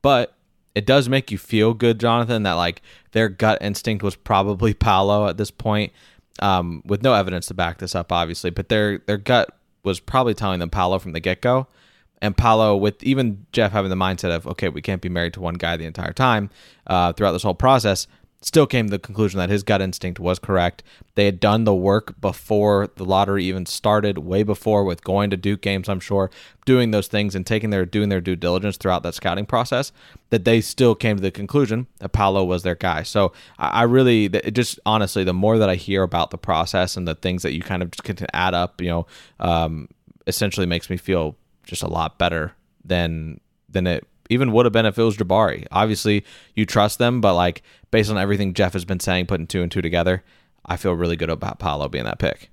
but 0.00 0.33
it 0.74 0.86
does 0.86 1.08
make 1.08 1.30
you 1.30 1.38
feel 1.38 1.74
good, 1.74 2.00
Jonathan, 2.00 2.42
that 2.42 2.54
like 2.54 2.82
their 3.12 3.28
gut 3.28 3.58
instinct 3.60 4.02
was 4.02 4.16
probably 4.16 4.74
Paolo 4.74 5.28
at 5.28 5.36
this 5.36 5.50
point, 5.50 5.92
um, 6.40 6.82
with 6.84 7.02
no 7.02 7.14
evidence 7.14 7.46
to 7.46 7.54
back 7.54 7.78
this 7.78 7.94
up, 7.94 8.12
obviously. 8.12 8.50
But 8.50 8.68
their 8.68 8.98
their 8.98 9.18
gut 9.18 9.56
was 9.82 10.00
probably 10.00 10.34
telling 10.34 10.60
them 10.60 10.70
Paolo 10.70 10.98
from 10.98 11.12
the 11.12 11.20
get 11.20 11.40
go, 11.40 11.68
and 12.20 12.36
Paolo 12.36 12.76
with 12.76 13.02
even 13.02 13.46
Jeff 13.52 13.72
having 13.72 13.90
the 13.90 13.96
mindset 13.96 14.34
of 14.34 14.46
okay, 14.46 14.68
we 14.68 14.82
can't 14.82 15.02
be 15.02 15.08
married 15.08 15.34
to 15.34 15.40
one 15.40 15.54
guy 15.54 15.76
the 15.76 15.86
entire 15.86 16.12
time 16.12 16.50
uh, 16.86 17.12
throughout 17.12 17.32
this 17.32 17.42
whole 17.42 17.54
process. 17.54 18.06
Still 18.44 18.66
came 18.66 18.88
to 18.88 18.90
the 18.90 18.98
conclusion 18.98 19.38
that 19.38 19.48
his 19.48 19.62
gut 19.62 19.80
instinct 19.80 20.20
was 20.20 20.38
correct. 20.38 20.82
They 21.14 21.24
had 21.24 21.40
done 21.40 21.64
the 21.64 21.74
work 21.74 22.20
before 22.20 22.90
the 22.94 23.04
lottery 23.06 23.42
even 23.44 23.64
started, 23.64 24.18
way 24.18 24.42
before 24.42 24.84
with 24.84 25.02
going 25.02 25.30
to 25.30 25.38
Duke 25.38 25.62
games, 25.62 25.88
I'm 25.88 25.98
sure, 25.98 26.30
doing 26.66 26.90
those 26.90 27.06
things 27.06 27.34
and 27.34 27.46
taking 27.46 27.70
their 27.70 27.86
doing 27.86 28.10
their 28.10 28.20
due 28.20 28.36
diligence 28.36 28.76
throughout 28.76 29.02
that 29.04 29.14
scouting 29.14 29.46
process. 29.46 29.92
That 30.28 30.44
they 30.44 30.60
still 30.60 30.94
came 30.94 31.16
to 31.16 31.22
the 31.22 31.30
conclusion 31.30 31.86
that 32.00 32.10
Paolo 32.10 32.44
was 32.44 32.64
their 32.64 32.74
guy. 32.74 33.02
So 33.02 33.32
I, 33.58 33.68
I 33.68 33.82
really, 33.84 34.28
just 34.28 34.78
honestly, 34.84 35.24
the 35.24 35.32
more 35.32 35.56
that 35.56 35.70
I 35.70 35.76
hear 35.76 36.02
about 36.02 36.30
the 36.30 36.36
process 36.36 36.98
and 36.98 37.08
the 37.08 37.14
things 37.14 37.44
that 37.44 37.54
you 37.54 37.62
kind 37.62 37.82
of 37.82 37.92
just 37.92 38.04
can 38.04 38.26
add 38.34 38.52
up, 38.52 38.78
you 38.82 38.90
know, 38.90 39.06
um, 39.40 39.88
essentially 40.26 40.66
makes 40.66 40.90
me 40.90 40.98
feel 40.98 41.34
just 41.62 41.82
a 41.82 41.88
lot 41.88 42.18
better 42.18 42.52
than 42.84 43.40
than 43.70 43.86
it 43.86 44.06
even 44.30 44.52
would 44.52 44.66
have 44.66 44.72
been 44.72 44.86
if 44.86 44.98
it 44.98 45.02
was 45.02 45.16
Jabari. 45.16 45.66
Obviously, 45.70 46.24
you 46.54 46.66
trust 46.66 46.98
them, 46.98 47.20
but 47.20 47.34
like 47.34 47.62
based 47.90 48.10
on 48.10 48.18
everything 48.18 48.54
Jeff 48.54 48.72
has 48.72 48.84
been 48.84 49.00
saying, 49.00 49.26
putting 49.26 49.46
two 49.46 49.62
and 49.62 49.70
two 49.70 49.82
together, 49.82 50.22
I 50.64 50.76
feel 50.76 50.92
really 50.92 51.16
good 51.16 51.30
about 51.30 51.58
Paolo 51.58 51.88
being 51.88 52.04
that 52.04 52.18
pick. 52.18 52.50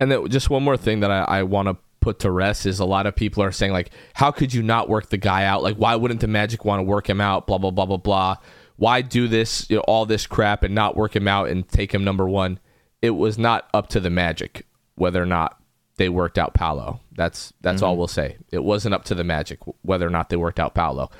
And 0.00 0.10
then 0.10 0.28
just 0.28 0.50
one 0.50 0.62
more 0.62 0.76
thing 0.76 1.00
that 1.00 1.10
I, 1.10 1.22
I 1.22 1.42
want 1.42 1.68
to 1.68 1.76
put 2.00 2.18
to 2.20 2.30
rest 2.30 2.66
is 2.66 2.80
a 2.80 2.84
lot 2.84 3.06
of 3.06 3.16
people 3.16 3.42
are 3.42 3.52
saying 3.52 3.72
like, 3.72 3.90
how 4.14 4.30
could 4.30 4.52
you 4.52 4.62
not 4.62 4.88
work 4.88 5.08
the 5.08 5.16
guy 5.16 5.44
out? 5.44 5.62
Like, 5.62 5.76
why 5.76 5.94
wouldn't 5.96 6.20
the 6.20 6.28
Magic 6.28 6.64
want 6.64 6.80
to 6.80 6.84
work 6.84 7.08
him 7.08 7.20
out? 7.20 7.46
Blah 7.46 7.58
blah 7.58 7.70
blah 7.70 7.86
blah 7.86 7.96
blah. 7.96 8.36
Why 8.76 9.02
do 9.02 9.28
this, 9.28 9.68
you 9.70 9.76
know, 9.76 9.82
all 9.82 10.04
this 10.04 10.26
crap 10.26 10.64
and 10.64 10.74
not 10.74 10.96
work 10.96 11.14
him 11.14 11.28
out 11.28 11.48
and 11.48 11.68
take 11.68 11.92
him 11.92 12.04
number 12.04 12.28
one? 12.28 12.58
It 13.00 13.10
was 13.10 13.38
not 13.38 13.68
up 13.72 13.88
to 13.90 14.00
the 14.00 14.10
Magic 14.10 14.66
whether 14.96 15.22
or 15.22 15.26
not 15.26 15.60
they 15.96 16.08
worked 16.08 16.38
out 16.38 16.54
Paolo. 16.54 17.00
That's 17.16 17.52
that's 17.60 17.82
all 17.82 17.92
mm-hmm. 17.92 17.98
we'll 17.98 18.08
say. 18.08 18.36
It 18.50 18.64
wasn't 18.64 18.94
up 18.94 19.04
to 19.04 19.14
the 19.14 19.24
Magic 19.24 19.60
whether 19.82 20.06
or 20.06 20.10
not 20.10 20.28
they 20.28 20.36
worked 20.36 20.60
out 20.60 20.74
Paolo. 20.74 21.10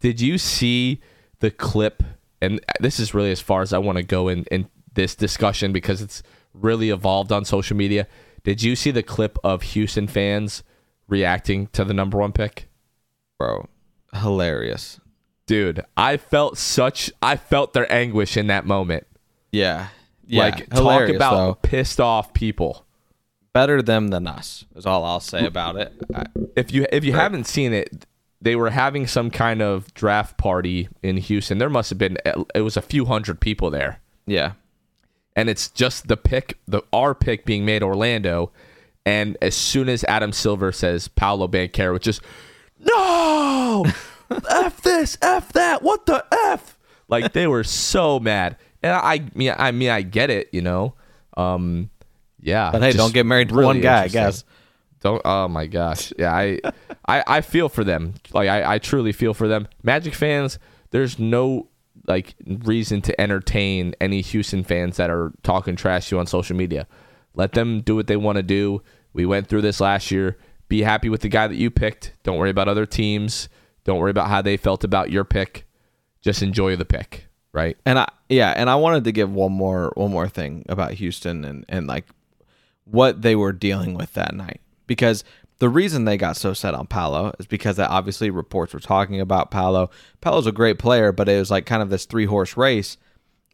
Did 0.00 0.20
you 0.20 0.38
see 0.38 1.00
the 1.40 1.50
clip? 1.50 2.02
And 2.40 2.60
uh, 2.68 2.72
this 2.80 2.98
is 2.98 3.14
really 3.14 3.30
as 3.30 3.40
far 3.40 3.62
as 3.62 3.72
I 3.72 3.78
want 3.78 3.96
to 3.96 4.02
go 4.02 4.28
in 4.28 4.44
in 4.50 4.68
this 4.94 5.14
discussion 5.14 5.72
because 5.72 6.02
it's 6.02 6.22
really 6.54 6.90
evolved 6.90 7.32
on 7.32 7.44
social 7.44 7.76
media. 7.76 8.06
Did 8.44 8.62
you 8.62 8.74
see 8.74 8.90
the 8.90 9.02
clip 9.02 9.38
of 9.44 9.62
Houston 9.62 10.08
fans 10.08 10.62
reacting 11.08 11.68
to 11.68 11.84
the 11.84 11.94
number 11.94 12.18
one 12.18 12.32
pick? 12.32 12.68
Bro, 13.38 13.68
hilarious. 14.14 15.00
Dude, 15.46 15.84
I 15.96 16.16
felt 16.16 16.58
such 16.58 17.12
I 17.22 17.36
felt 17.36 17.72
their 17.72 17.90
anguish 17.92 18.36
in 18.36 18.46
that 18.48 18.64
moment. 18.64 19.06
Yeah. 19.50 19.88
Yeah. 20.26 20.44
like 20.44 20.70
talk 20.70 21.08
about 21.08 21.34
though. 21.34 21.54
pissed 21.54 22.00
off 22.00 22.32
people. 22.32 22.86
Better 23.52 23.82
them 23.82 24.08
than 24.08 24.26
us 24.26 24.64
is 24.74 24.86
all 24.86 25.04
I'll 25.04 25.20
say 25.20 25.44
about 25.46 25.76
it. 25.76 25.92
I, 26.14 26.26
if 26.56 26.72
you 26.72 26.86
if 26.90 27.04
you 27.04 27.12
haven't 27.12 27.46
seen 27.46 27.72
it, 27.72 28.06
they 28.40 28.56
were 28.56 28.70
having 28.70 29.06
some 29.06 29.30
kind 29.30 29.60
of 29.60 29.92
draft 29.94 30.38
party 30.38 30.88
in 31.02 31.18
Houston. 31.18 31.58
There 31.58 31.70
must 31.70 31.90
have 31.90 31.98
been 31.98 32.16
it 32.54 32.62
was 32.62 32.76
a 32.76 32.82
few 32.82 33.04
hundred 33.04 33.40
people 33.40 33.70
there, 33.70 34.00
yeah. 34.26 34.52
and 35.36 35.48
it's 35.48 35.68
just 35.68 36.08
the 36.08 36.16
pick, 36.16 36.58
the 36.66 36.82
our 36.92 37.14
pick 37.14 37.44
being 37.44 37.64
made 37.64 37.82
Orlando, 37.82 38.52
and 39.04 39.36
as 39.42 39.54
soon 39.54 39.88
as 39.88 40.04
Adam 40.04 40.32
Silver 40.32 40.72
says 40.72 41.08
Paolo 41.08 41.48
Banchero, 41.48 41.96
it's 41.96 42.04
just 42.04 42.22
no, 42.78 43.84
f 44.50 44.82
this, 44.82 45.18
f 45.22 45.52
that, 45.52 45.82
what 45.82 46.06
the 46.06 46.24
f? 46.32 46.78
Like 47.08 47.32
they 47.32 47.46
were 47.46 47.64
so 47.64 48.18
mad, 48.18 48.56
and 48.82 48.92
I 48.92 49.24
mean, 49.34 49.54
I 49.56 49.72
mean, 49.72 49.90
I 49.90 50.02
get 50.02 50.30
it, 50.30 50.48
you 50.52 50.62
know, 50.62 50.94
um, 51.36 51.90
yeah. 52.42 52.70
But 52.70 52.82
hey, 52.82 52.92
don't 52.92 53.14
get 53.14 53.24
married 53.24 53.48
to 53.48 53.54
really 53.54 53.66
one 53.66 53.80
guy, 53.80 54.02
I 54.04 54.08
guess. 54.08 54.44
Don't. 55.00 55.20
Oh 55.24 55.48
my 55.48 55.66
gosh. 55.66 56.12
Yeah, 56.18 56.32
I, 56.32 56.60
I, 57.06 57.24
I 57.26 57.40
feel 57.40 57.68
for 57.68 57.82
them. 57.82 58.14
Like 58.32 58.48
I, 58.48 58.74
I 58.74 58.78
truly 58.78 59.12
feel 59.12 59.34
for 59.34 59.48
them. 59.48 59.68
Magic 59.82 60.14
fans. 60.14 60.58
There's 60.90 61.18
no 61.18 61.68
like 62.06 62.34
reason 62.46 63.00
to 63.02 63.20
entertain 63.20 63.94
any 64.00 64.20
Houston 64.20 64.64
fans 64.64 64.96
that 64.96 65.10
are 65.10 65.32
talking 65.42 65.76
trash 65.76 66.08
to 66.08 66.16
you 66.16 66.20
on 66.20 66.26
social 66.26 66.56
media. 66.56 66.86
Let 67.34 67.52
them 67.52 67.80
do 67.80 67.96
what 67.96 68.06
they 68.06 68.16
want 68.16 68.36
to 68.36 68.42
do. 68.42 68.82
We 69.12 69.26
went 69.26 69.48
through 69.48 69.62
this 69.62 69.80
last 69.80 70.10
year. 70.10 70.36
Be 70.68 70.82
happy 70.82 71.08
with 71.08 71.20
the 71.20 71.28
guy 71.28 71.48
that 71.48 71.56
you 71.56 71.70
picked. 71.70 72.12
Don't 72.22 72.38
worry 72.38 72.50
about 72.50 72.68
other 72.68 72.86
teams. 72.86 73.48
Don't 73.84 73.98
worry 73.98 74.10
about 74.10 74.28
how 74.28 74.42
they 74.42 74.56
felt 74.56 74.84
about 74.84 75.10
your 75.10 75.24
pick. 75.24 75.66
Just 76.20 76.42
enjoy 76.42 76.76
the 76.76 76.84
pick, 76.84 77.26
right? 77.52 77.76
And 77.84 77.98
I 77.98 78.08
yeah, 78.28 78.50
and 78.56 78.70
I 78.70 78.76
wanted 78.76 79.04
to 79.04 79.12
give 79.12 79.32
one 79.32 79.52
more 79.52 79.92
one 79.96 80.12
more 80.12 80.28
thing 80.28 80.64
about 80.68 80.92
Houston 80.92 81.44
and 81.44 81.64
and 81.68 81.86
like 81.88 82.06
what 82.84 83.22
they 83.22 83.34
were 83.36 83.52
dealing 83.52 83.94
with 83.94 84.12
that 84.14 84.34
night 84.34 84.60
because 84.86 85.24
the 85.58 85.68
reason 85.68 86.04
they 86.04 86.16
got 86.16 86.36
so 86.36 86.52
set 86.52 86.74
on 86.74 86.88
Paolo 86.88 87.32
is 87.38 87.46
because 87.46 87.76
that 87.76 87.88
obviously 87.88 88.30
reports 88.30 88.74
were 88.74 88.80
talking 88.80 89.20
about 89.20 89.52
Paolo. 89.52 89.90
Paolo's 90.20 90.46
a 90.48 90.50
great 90.50 90.78
player, 90.78 91.12
but 91.12 91.28
it 91.28 91.38
was 91.38 91.52
like 91.52 91.66
kind 91.66 91.80
of 91.80 91.88
this 91.88 92.04
three 92.04 92.24
horse 92.24 92.56
race, 92.56 92.96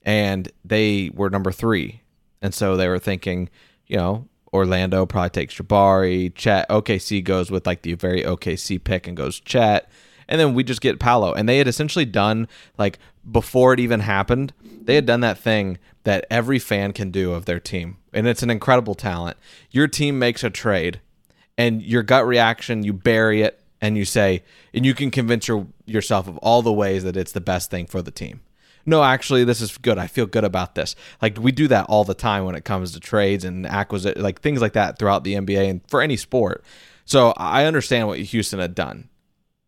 and 0.05 0.51
they 0.65 1.11
were 1.13 1.29
number 1.29 1.53
three 1.53 2.01
And 2.41 2.55
so 2.55 2.77
they 2.79 2.89
were 2.89 2.99
thinking, 2.99 3.51
you 3.87 3.99
know, 3.99 4.27
Orlando 4.55 5.05
probably 5.05 5.29
takes 5.29 5.55
Jabari, 5.55 6.35
Chet, 6.35 6.67
OKC 6.71 7.23
goes 7.23 7.51
with 7.51 7.67
like 7.67 7.83
the 7.83 7.93
very 7.93 8.23
OKC 8.23 8.83
pick 8.83 9.07
and 9.07 9.15
goes 9.17 9.39
Chet. 9.39 9.91
And 10.29 10.41
then 10.41 10.55
we 10.55 10.65
just 10.65 10.81
get 10.81 10.99
Paolo. 10.99 11.35
And 11.35 11.47
they 11.47 11.59
had 11.59 11.69
essentially 11.69 12.07
done 12.07 12.49
like 12.79 12.99
before 13.31 13.75
it 13.75 13.81
even 13.81 14.01
happened, 14.01 14.55
they 14.83 14.95
had 14.95 15.05
done 15.05 15.21
that 15.21 15.39
thing 15.39 15.77
that 16.05 16.25
every 16.31 16.59
fan 16.59 16.95
can 16.95 17.11
do 17.11 17.33
of 17.33 17.45
their 17.45 17.61
team. 17.61 17.99
And 18.13 18.27
it's 18.27 18.43
an 18.43 18.51
incredible 18.51 18.95
talent. 18.95 19.37
Your 19.71 19.87
team 19.89 20.19
makes 20.19 20.43
a 20.43 20.51
trade 20.51 21.01
and 21.57 21.83
your 21.83 22.03
gut 22.03 22.27
reaction, 22.27 22.85
you 22.85 22.93
bury 22.93 23.43
it 23.43 23.61
and 23.81 23.97
you 23.97 24.05
say, 24.05 24.43
and 24.73 24.87
you 24.87 24.95
can 24.95 25.11
convince 25.11 25.49
your, 25.49 25.67
yourself 25.87 26.29
of 26.29 26.39
all 26.39 26.63
the 26.63 26.73
ways 26.73 27.05
that 27.05 27.17
it's 27.17 27.33
the 27.33 27.41
best 27.41 27.71
thing 27.71 27.87
for 27.87 28.03
the 28.03 28.11
team. 28.11 28.41
No, 28.87 29.03
actually, 29.03 29.45
this 29.45 29.61
is 29.61 29.77
good. 29.77 29.99
I 29.99 30.07
feel 30.07 30.25
good 30.25 30.45
about 30.45 30.75
this. 30.75 30.97
Like 31.21 31.37
we 31.39 31.53
do 31.53 31.69
that 31.69 31.87
all 31.91 32.05
the 32.05 32.15
time 32.15 32.45
when 32.45 32.55
it 32.55 32.65
comes 32.65 32.93
to 32.93 33.01
trades 33.01 33.45
and 33.45 33.67
acquisition, 33.67 34.23
like 34.23 34.41
things 34.41 34.63
like 34.63 34.73
that 34.73 34.99
throughout 34.99 35.25
the 35.25 35.35
NBA 35.35 35.69
and 35.69 35.81
for 35.89 36.01
any 36.01 36.17
sport. 36.17 36.65
So 37.05 37.35
I 37.37 37.67
understand 37.67 38.09
what 38.09 38.19
Houston 38.19 38.59
had 38.59 38.75
done. 38.75 39.09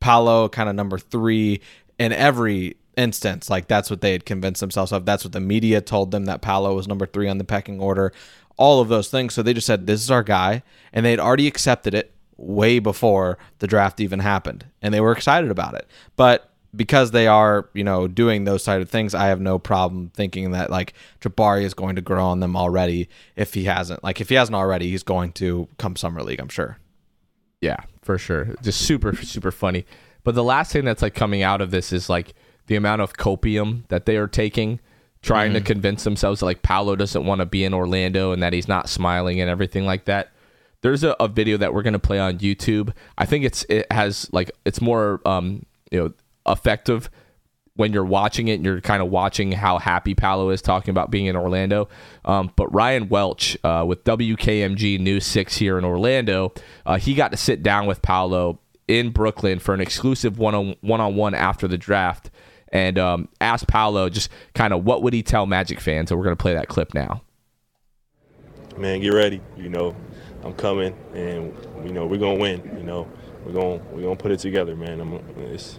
Paolo, 0.00 0.48
kind 0.48 0.70
of 0.70 0.74
number 0.74 0.98
three 0.98 1.61
in 1.98 2.12
every 2.12 2.76
instance. 3.00 3.50
Like 3.50 3.66
that's 3.66 3.90
what 3.90 4.00
they 4.00 4.12
had 4.12 4.24
convinced 4.24 4.60
themselves 4.60 4.92
of. 4.92 5.04
That's 5.04 5.24
what 5.24 5.32
the 5.32 5.40
media 5.40 5.80
told 5.80 6.10
them 6.10 6.26
that 6.26 6.42
Paolo 6.42 6.74
was 6.74 6.86
number 6.86 7.06
three 7.06 7.28
on 7.28 7.38
the 7.38 7.44
pecking 7.44 7.80
order. 7.80 8.12
All 8.56 8.80
of 8.80 8.88
those 8.88 9.10
things. 9.10 9.34
So 9.34 9.42
they 9.42 9.54
just 9.54 9.66
said, 9.66 9.86
"This 9.86 10.02
is 10.02 10.10
our 10.10 10.22
guy," 10.22 10.62
and 10.92 11.04
they 11.04 11.10
had 11.10 11.20
already 11.20 11.46
accepted 11.46 11.94
it 11.94 12.12
way 12.36 12.78
before 12.78 13.38
the 13.58 13.66
draft 13.66 14.00
even 14.00 14.20
happened, 14.20 14.66
and 14.82 14.92
they 14.92 15.00
were 15.00 15.12
excited 15.12 15.50
about 15.50 15.74
it. 15.74 15.88
But 16.16 16.50
because 16.74 17.10
they 17.10 17.26
are, 17.26 17.68
you 17.74 17.82
know, 17.82 18.06
doing 18.06 18.44
those 18.44 18.62
side 18.62 18.80
of 18.80 18.88
things, 18.88 19.14
I 19.14 19.26
have 19.26 19.40
no 19.40 19.58
problem 19.58 20.10
thinking 20.14 20.52
that 20.52 20.70
like 20.70 20.94
Jabari 21.20 21.62
is 21.64 21.74
going 21.74 21.96
to 21.96 22.02
grow 22.02 22.24
on 22.26 22.40
them 22.40 22.56
already. 22.56 23.08
If 23.36 23.54
he 23.54 23.64
hasn't, 23.64 24.04
like 24.04 24.20
if 24.20 24.28
he 24.28 24.36
hasn't 24.36 24.54
already, 24.54 24.90
he's 24.90 25.02
going 25.02 25.32
to 25.32 25.68
come 25.78 25.96
summer 25.96 26.22
league. 26.22 26.40
I'm 26.40 26.48
sure. 26.48 26.78
Yeah, 27.60 27.78
for 28.02 28.18
sure. 28.18 28.54
Just 28.62 28.82
super, 28.82 29.14
super 29.16 29.50
funny. 29.50 29.84
But 30.22 30.34
the 30.34 30.44
last 30.44 30.72
thing 30.72 30.84
that's 30.84 31.02
like 31.02 31.14
coming 31.14 31.42
out 31.42 31.60
of 31.60 31.70
this 31.70 31.92
is 31.92 32.08
like 32.08 32.34
the 32.70 32.76
amount 32.76 33.02
of 33.02 33.14
copium 33.14 33.83
that 33.88 34.06
they 34.06 34.16
are 34.16 34.28
taking, 34.28 34.78
trying 35.22 35.48
mm-hmm. 35.50 35.59
to 35.59 35.64
convince 35.64 36.04
themselves 36.04 36.38
that 36.38 36.46
like 36.46 36.62
Paolo 36.62 36.94
doesn't 36.94 37.26
want 37.26 37.40
to 37.40 37.44
be 37.44 37.64
in 37.64 37.74
Orlando 37.74 38.30
and 38.30 38.40
that 38.44 38.52
he's 38.52 38.68
not 38.68 38.88
smiling 38.88 39.40
and 39.40 39.50
everything 39.50 39.87
like 39.87 40.04
that. 40.04 40.30
There's 40.83 41.02
a, 41.02 41.16
a 41.18 41.26
video 41.26 41.56
that 41.56 41.74
we're 41.74 41.83
gonna 41.83 41.98
play 41.98 42.20
on 42.20 42.38
YouTube. 42.38 42.94
I 43.18 43.26
think 43.26 43.44
it's 43.44 43.64
it 43.68 43.90
has 43.90 44.33
like 44.33 44.52
it's 44.64 44.80
more 44.80 45.20
um 45.26 45.66
you 45.90 45.98
know 45.98 46.12
effective 46.46 47.11
when 47.74 47.92
you're 47.92 48.04
watching 48.04 48.46
it 48.46 48.54
and 48.54 48.64
you're 48.64 48.80
kind 48.80 49.02
of 49.02 49.11
watching 49.11 49.50
how 49.50 49.78
happy 49.78 50.14
Paolo 50.14 50.50
is 50.50 50.62
talking 50.62 50.92
about 50.92 51.11
being 51.11 51.26
in 51.26 51.35
Orlando. 51.35 51.88
Um, 52.24 52.52
but 52.54 52.72
Ryan 52.72 53.09
Welch 53.09 53.59
uh, 53.64 53.85
with 53.87 54.04
WKMG 54.04 55.00
News 55.00 55.26
6 55.26 55.56
here 55.56 55.76
in 55.76 55.85
Orlando, 55.85 56.52
uh, 56.87 56.98
he 56.98 57.14
got 57.14 57.33
to 57.33 57.37
sit 57.37 57.62
down 57.64 57.87
with 57.87 58.00
Paolo 58.02 58.61
in 58.87 59.11
Brooklyn 59.11 59.59
for 59.59 59.74
an 59.74 59.80
exclusive 59.80 60.38
one 60.38 60.54
on 60.54 60.76
one 61.16 61.35
after 61.35 61.66
the 61.66 61.78
draft 61.78 62.30
and 62.70 62.98
um, 62.98 63.28
asked 63.40 63.66
Paolo 63.66 64.09
just 64.09 64.30
kind 64.54 64.72
of 64.72 64.85
what 64.85 65.02
would 65.02 65.12
he 65.12 65.22
tell 65.22 65.46
Magic 65.46 65.80
fans. 65.80 66.09
So 66.09 66.16
we're 66.16 66.24
going 66.24 66.37
to 66.37 66.42
play 66.42 66.54
that 66.54 66.68
clip 66.68 66.94
now. 66.94 67.22
Man, 68.76 69.00
get 69.00 69.12
ready. 69.12 69.40
You 69.56 69.68
know, 69.68 69.94
I'm 70.44 70.54
coming 70.54 70.96
and, 71.14 71.54
you 71.85 71.92
know, 71.92 72.06
we're 72.06 72.18
going 72.18 72.37
to 72.37 72.42
win. 72.42 72.78
You 72.78 72.85
know, 72.85 73.09
we're 73.44 73.52
going 73.52 73.80
we're 73.92 74.02
gonna 74.02 74.16
put 74.16 74.30
it 74.30 74.38
together, 74.38 74.76
man. 74.76 75.00
I'm, 75.00 75.14
it's, 75.52 75.78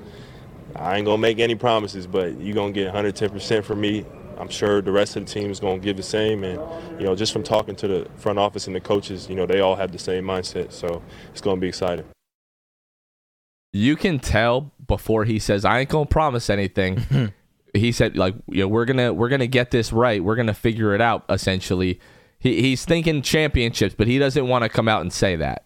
I 0.75 0.97
ain't 0.97 1.05
gonna 1.05 1.17
make 1.17 1.39
any 1.39 1.55
promises, 1.55 2.07
but 2.07 2.39
you're 2.39 2.55
gonna 2.55 2.71
get 2.71 2.93
110% 2.93 3.63
from 3.63 3.81
me. 3.81 4.05
I'm 4.37 4.49
sure 4.49 4.81
the 4.81 4.91
rest 4.91 5.15
of 5.15 5.25
the 5.25 5.31
team 5.31 5.51
is 5.51 5.59
gonna 5.59 5.79
give 5.79 5.97
the 5.97 6.03
same, 6.03 6.43
and 6.43 6.59
you 6.99 7.05
know, 7.05 7.15
just 7.15 7.33
from 7.33 7.43
talking 7.43 7.75
to 7.77 7.87
the 7.87 8.07
front 8.17 8.39
office 8.39 8.67
and 8.67 8.75
the 8.75 8.81
coaches, 8.81 9.29
you 9.29 9.35
know, 9.35 9.45
they 9.45 9.59
all 9.59 9.75
have 9.75 9.91
the 9.91 9.99
same 9.99 10.25
mindset, 10.25 10.71
so 10.71 11.01
it's 11.31 11.41
gonna 11.41 11.61
be 11.61 11.67
exciting. 11.67 12.05
You 13.73 13.95
can 13.95 14.19
tell 14.19 14.71
before 14.87 15.25
he 15.25 15.39
says, 15.39 15.63
"I 15.65 15.79
ain't 15.79 15.89
gonna 15.89 16.05
promise 16.05 16.49
anything." 16.49 17.33
he 17.73 17.91
said, 17.91 18.17
"Like, 18.17 18.35
you 18.49 18.61
know, 18.61 18.67
we're 18.67 18.85
gonna 18.85 19.13
we're 19.13 19.29
gonna 19.29 19.47
get 19.47 19.71
this 19.71 19.93
right. 19.93 20.23
We're 20.23 20.35
gonna 20.35 20.53
figure 20.53 20.93
it 20.93 21.01
out." 21.01 21.23
Essentially, 21.29 21.99
he 22.39 22.61
he's 22.61 22.85
thinking 22.85 23.21
championships, 23.21 23.95
but 23.97 24.07
he 24.07 24.19
doesn't 24.19 24.47
want 24.47 24.63
to 24.63 24.69
come 24.69 24.87
out 24.87 25.01
and 25.01 25.13
say 25.13 25.35
that. 25.37 25.65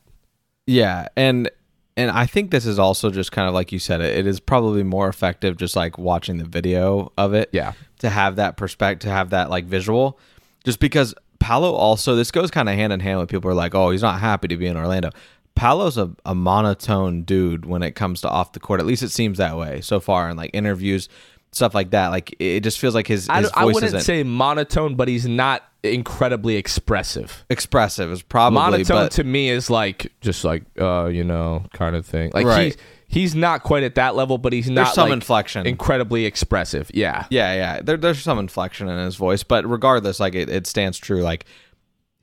Yeah, 0.68 1.08
and 1.16 1.50
and 1.98 2.12
I 2.12 2.26
think 2.26 2.52
this 2.52 2.66
is 2.66 2.78
also 2.78 3.10
just 3.10 3.32
kind 3.32 3.48
of 3.48 3.54
like 3.54 3.72
you 3.72 3.80
said 3.80 4.02
it, 4.02 4.18
it 4.18 4.28
is 4.28 4.40
probably 4.40 4.84
more 4.84 5.08
effective 5.08 5.58
just 5.58 5.76
like 5.76 5.98
watching 5.98 6.38
the 6.38 6.46
video 6.46 7.12
of 7.18 7.34
it. 7.34 7.50
Yeah. 7.54 7.74
To 8.00 8.10
have 8.10 8.36
that 8.36 8.58
perspective, 8.58 9.08
to 9.10 9.14
have 9.14 9.30
that 9.30 9.50
like 9.50 9.66
visual. 9.66 10.20
Just 10.66 10.80
because 10.80 11.16
Paolo 11.40 11.72
also 11.74 12.16
this 12.16 12.32
goes 12.32 12.52
kind 12.52 12.68
of 12.68 12.76
hand 12.76 12.92
in 12.92 13.00
hand 13.00 13.20
with 13.20 13.30
people 13.30 13.50
are 13.50 13.56
like, 13.56 13.74
"Oh, 13.74 13.92
he's 13.92 14.02
not 14.02 14.20
happy 14.20 14.48
to 14.50 14.58
be 14.58 14.68
in 14.68 14.76
Orlando." 14.76 15.12
Paolo's 15.56 15.98
a, 15.98 16.12
a 16.26 16.36
monotone 16.36 17.24
dude 17.24 17.66
when 17.66 17.82
it 17.82 17.92
comes 17.92 18.22
to 18.22 18.30
off 18.30 18.52
the 18.52 18.60
court. 18.60 18.80
At 18.80 18.86
least 18.86 19.04
it 19.04 19.10
seems 19.10 19.38
that 19.38 19.58
way 19.58 19.82
so 19.82 20.00
far 20.00 20.30
in 20.30 20.38
like 20.38 20.52
interviews, 20.54 21.10
stuff 21.52 21.74
like 21.74 21.92
that. 21.92 22.10
Like 22.10 22.36
it 22.40 22.62
just 22.62 22.80
feels 22.80 22.94
like 22.94 23.08
his, 23.08 23.24
his 23.24 23.30
I, 23.30 23.42
voice 23.42 23.52
I 23.56 23.66
wouldn't 23.66 23.84
isn't 23.84 24.02
say 24.02 24.24
monotone, 24.24 24.96
but 24.96 25.08
he's 25.08 25.28
not 25.28 25.64
incredibly 25.84 26.58
expressive. 26.58 27.46
expressive. 27.50 28.12
Is 28.12 28.22
probably 28.22 28.60
monotone 28.60 29.06
but, 29.06 29.12
to 29.14 29.24
me 29.24 29.50
is 29.50 29.70
like 29.70 30.12
just 30.22 30.44
like 30.44 30.64
uh 30.80 31.06
you 31.06 31.24
know 31.24 31.66
kind 31.74 31.96
of 31.96 32.06
thing. 32.06 32.32
Like 32.34 32.46
Right. 32.46 32.66
he's 32.66 32.78
he's 33.08 33.36
not 33.36 33.64
quite 33.64 33.84
at 33.84 33.96
that 33.96 34.16
level, 34.16 34.38
but 34.38 34.52
he's 34.52 34.70
not 34.70 34.94
some 34.94 35.10
like, 35.10 35.14
inflection. 35.14 35.66
incredibly 35.66 36.26
expressive. 36.26 36.92
Yeah. 36.94 37.26
Yeah, 37.30 37.54
yeah. 37.54 37.82
There, 37.82 37.98
there's 37.98 38.20
some 38.20 38.40
inflection 38.40 38.90
in 38.90 38.98
his 38.98 39.16
voice, 39.16 39.44
but 39.44 39.66
regardless, 39.66 40.20
like 40.20 40.36
it, 40.36 40.50
it 40.50 40.68
stands 40.68 40.98
true. 40.98 41.22
Like 41.22 41.46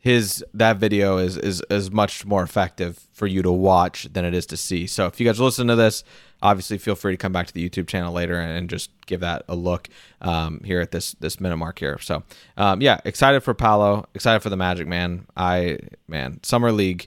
his 0.02 0.44
that 0.52 0.78
video 0.78 1.16
is 1.18 1.36
is 1.36 1.62
is 1.70 1.92
much 1.92 2.26
more 2.26 2.42
effective 2.42 3.06
for 3.12 3.28
you 3.28 3.40
to 3.40 3.52
watch 3.52 4.08
than 4.12 4.24
it 4.24 4.34
is 4.34 4.44
to 4.46 4.56
see. 4.56 4.88
So 4.88 5.06
if 5.06 5.20
you 5.20 5.24
guys 5.24 5.38
listen 5.38 5.68
to 5.68 5.76
this, 5.76 6.02
obviously 6.42 6.76
feel 6.76 6.96
free 6.96 7.12
to 7.12 7.16
come 7.16 7.32
back 7.32 7.46
to 7.46 7.54
the 7.54 7.66
YouTube 7.70 7.86
channel 7.86 8.12
later 8.12 8.34
and, 8.34 8.50
and 8.50 8.68
just 8.68 8.90
give 9.06 9.20
that 9.20 9.44
a 9.48 9.54
look 9.54 9.88
um, 10.20 10.60
here 10.64 10.80
at 10.80 10.90
this 10.90 11.12
this 11.20 11.40
minute 11.40 11.56
mark 11.56 11.78
here. 11.78 12.00
So 12.00 12.24
um, 12.56 12.82
yeah, 12.82 12.98
excited 13.04 13.44
for 13.44 13.54
Paolo, 13.54 14.08
excited 14.12 14.40
for 14.40 14.50
the 14.50 14.56
Magic 14.56 14.88
man. 14.88 15.24
I 15.36 15.78
man, 16.08 16.40
summer 16.42 16.72
league, 16.72 17.06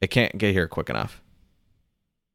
it 0.00 0.06
can't 0.06 0.38
get 0.38 0.52
here 0.52 0.68
quick 0.68 0.88
enough. 0.88 1.20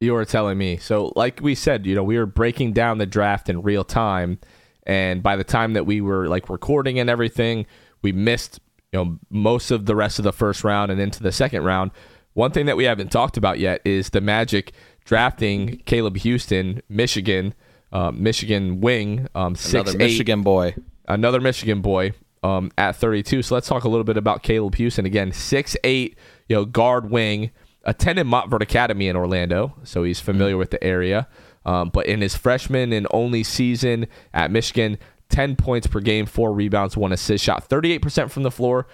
You 0.02 0.12
were 0.12 0.26
telling 0.26 0.58
me. 0.58 0.76
So 0.76 1.14
like 1.16 1.40
we 1.40 1.54
said, 1.54 1.86
you 1.86 1.94
know, 1.94 2.04
we 2.04 2.18
were 2.18 2.26
breaking 2.26 2.74
down 2.74 2.98
the 2.98 3.06
draft 3.06 3.48
in 3.48 3.62
real 3.62 3.84
time 3.84 4.38
and 4.86 5.22
by 5.22 5.36
the 5.36 5.44
time 5.44 5.72
that 5.72 5.86
we 5.86 6.00
were 6.00 6.28
like 6.28 6.50
recording 6.50 6.98
and 6.98 7.08
everything, 7.08 7.66
we 8.02 8.12
missed 8.12 8.60
you 8.94 9.04
know 9.04 9.18
most 9.28 9.72
of 9.72 9.86
the 9.86 9.96
rest 9.96 10.20
of 10.20 10.22
the 10.22 10.32
first 10.32 10.62
round 10.62 10.92
and 10.92 11.00
into 11.00 11.20
the 11.20 11.32
second 11.32 11.64
round. 11.64 11.90
One 12.34 12.52
thing 12.52 12.66
that 12.66 12.76
we 12.76 12.84
haven't 12.84 13.10
talked 13.10 13.36
about 13.36 13.58
yet 13.58 13.80
is 13.84 14.10
the 14.10 14.20
Magic 14.20 14.72
drafting 15.04 15.82
Caleb 15.84 16.16
Houstan, 16.18 16.80
Michigan, 16.88 17.54
uh, 17.92 18.12
Michigan 18.12 18.80
wing, 18.80 19.26
um, 19.34 19.56
six 19.56 19.90
Another 19.90 19.98
Michigan 19.98 20.42
boy. 20.42 20.76
another 21.08 21.40
Michigan 21.40 21.80
boy 21.80 22.12
um, 22.44 22.70
at 22.78 22.94
32. 22.94 23.42
So 23.42 23.56
let's 23.56 23.66
talk 23.66 23.82
a 23.82 23.88
little 23.88 24.04
bit 24.04 24.16
about 24.16 24.44
Caleb 24.44 24.76
Houstan 24.76 25.06
again. 25.06 25.32
Six 25.32 25.76
eight, 25.82 26.16
you 26.48 26.54
know, 26.54 26.64
guard 26.64 27.10
wing, 27.10 27.50
attended 27.82 28.26
Montverde 28.26 28.62
Academy 28.62 29.08
in 29.08 29.16
Orlando, 29.16 29.74
so 29.82 30.04
he's 30.04 30.20
familiar 30.20 30.56
with 30.56 30.70
the 30.70 30.82
area. 30.84 31.26
Um, 31.66 31.88
but 31.88 32.06
in 32.06 32.20
his 32.20 32.36
freshman 32.36 32.92
and 32.92 33.08
only 33.10 33.42
season 33.42 34.06
at 34.32 34.50
Michigan, 34.52 34.98
10 35.34 35.56
points 35.56 35.88
per 35.88 35.98
game, 35.98 36.26
four 36.26 36.52
rebounds, 36.52 36.96
one 36.96 37.12
assist, 37.12 37.42
shot 37.42 37.68
38% 37.68 38.30
from 38.30 38.44
the 38.44 38.52
floor. 38.52 38.86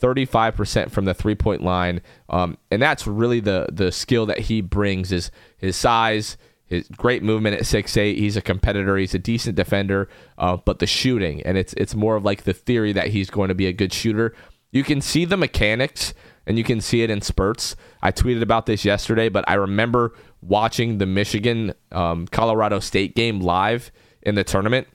35% 0.00 0.92
from 0.92 1.06
the 1.06 1.14
three 1.14 1.34
point 1.34 1.60
line. 1.60 2.00
Um, 2.28 2.56
and 2.70 2.80
that's 2.80 3.04
really 3.04 3.40
the 3.40 3.66
the 3.72 3.90
skill 3.90 4.26
that 4.26 4.38
he 4.38 4.60
brings 4.60 5.10
is 5.10 5.32
his 5.56 5.74
size, 5.74 6.36
his 6.66 6.86
great 6.88 7.24
movement 7.24 7.56
at 7.56 7.66
six 7.66 7.96
eight. 7.96 8.16
He's 8.16 8.36
a 8.36 8.40
competitor. 8.40 8.96
He's 8.96 9.14
a 9.14 9.18
decent 9.18 9.56
defender, 9.56 10.08
uh, 10.36 10.56
but 10.58 10.78
the 10.78 10.86
shooting 10.86 11.42
and 11.42 11.58
it's 11.58 11.72
it's 11.72 11.96
more 11.96 12.14
of 12.14 12.24
like 12.24 12.44
the 12.44 12.52
theory 12.52 12.92
that 12.92 13.08
he's 13.08 13.28
going 13.28 13.48
to 13.48 13.56
be 13.56 13.66
a 13.66 13.72
good 13.72 13.92
shooter. 13.92 14.36
You 14.70 14.84
can 14.84 15.00
see 15.00 15.24
the 15.24 15.36
mechanics 15.36 16.14
and 16.46 16.58
you 16.58 16.62
can 16.62 16.80
see 16.80 17.02
it 17.02 17.10
in 17.10 17.20
spurts. 17.20 17.74
I 18.00 18.12
tweeted 18.12 18.42
about 18.42 18.66
this 18.66 18.84
yesterday, 18.84 19.28
but 19.28 19.44
I 19.48 19.54
remember 19.54 20.14
watching 20.42 20.98
the 20.98 21.06
Michigan 21.06 21.74
um, 21.90 22.28
Colorado 22.28 22.78
State 22.78 23.16
game 23.16 23.40
live 23.40 23.90
in 24.22 24.36
the 24.36 24.44
tournament, 24.44 24.86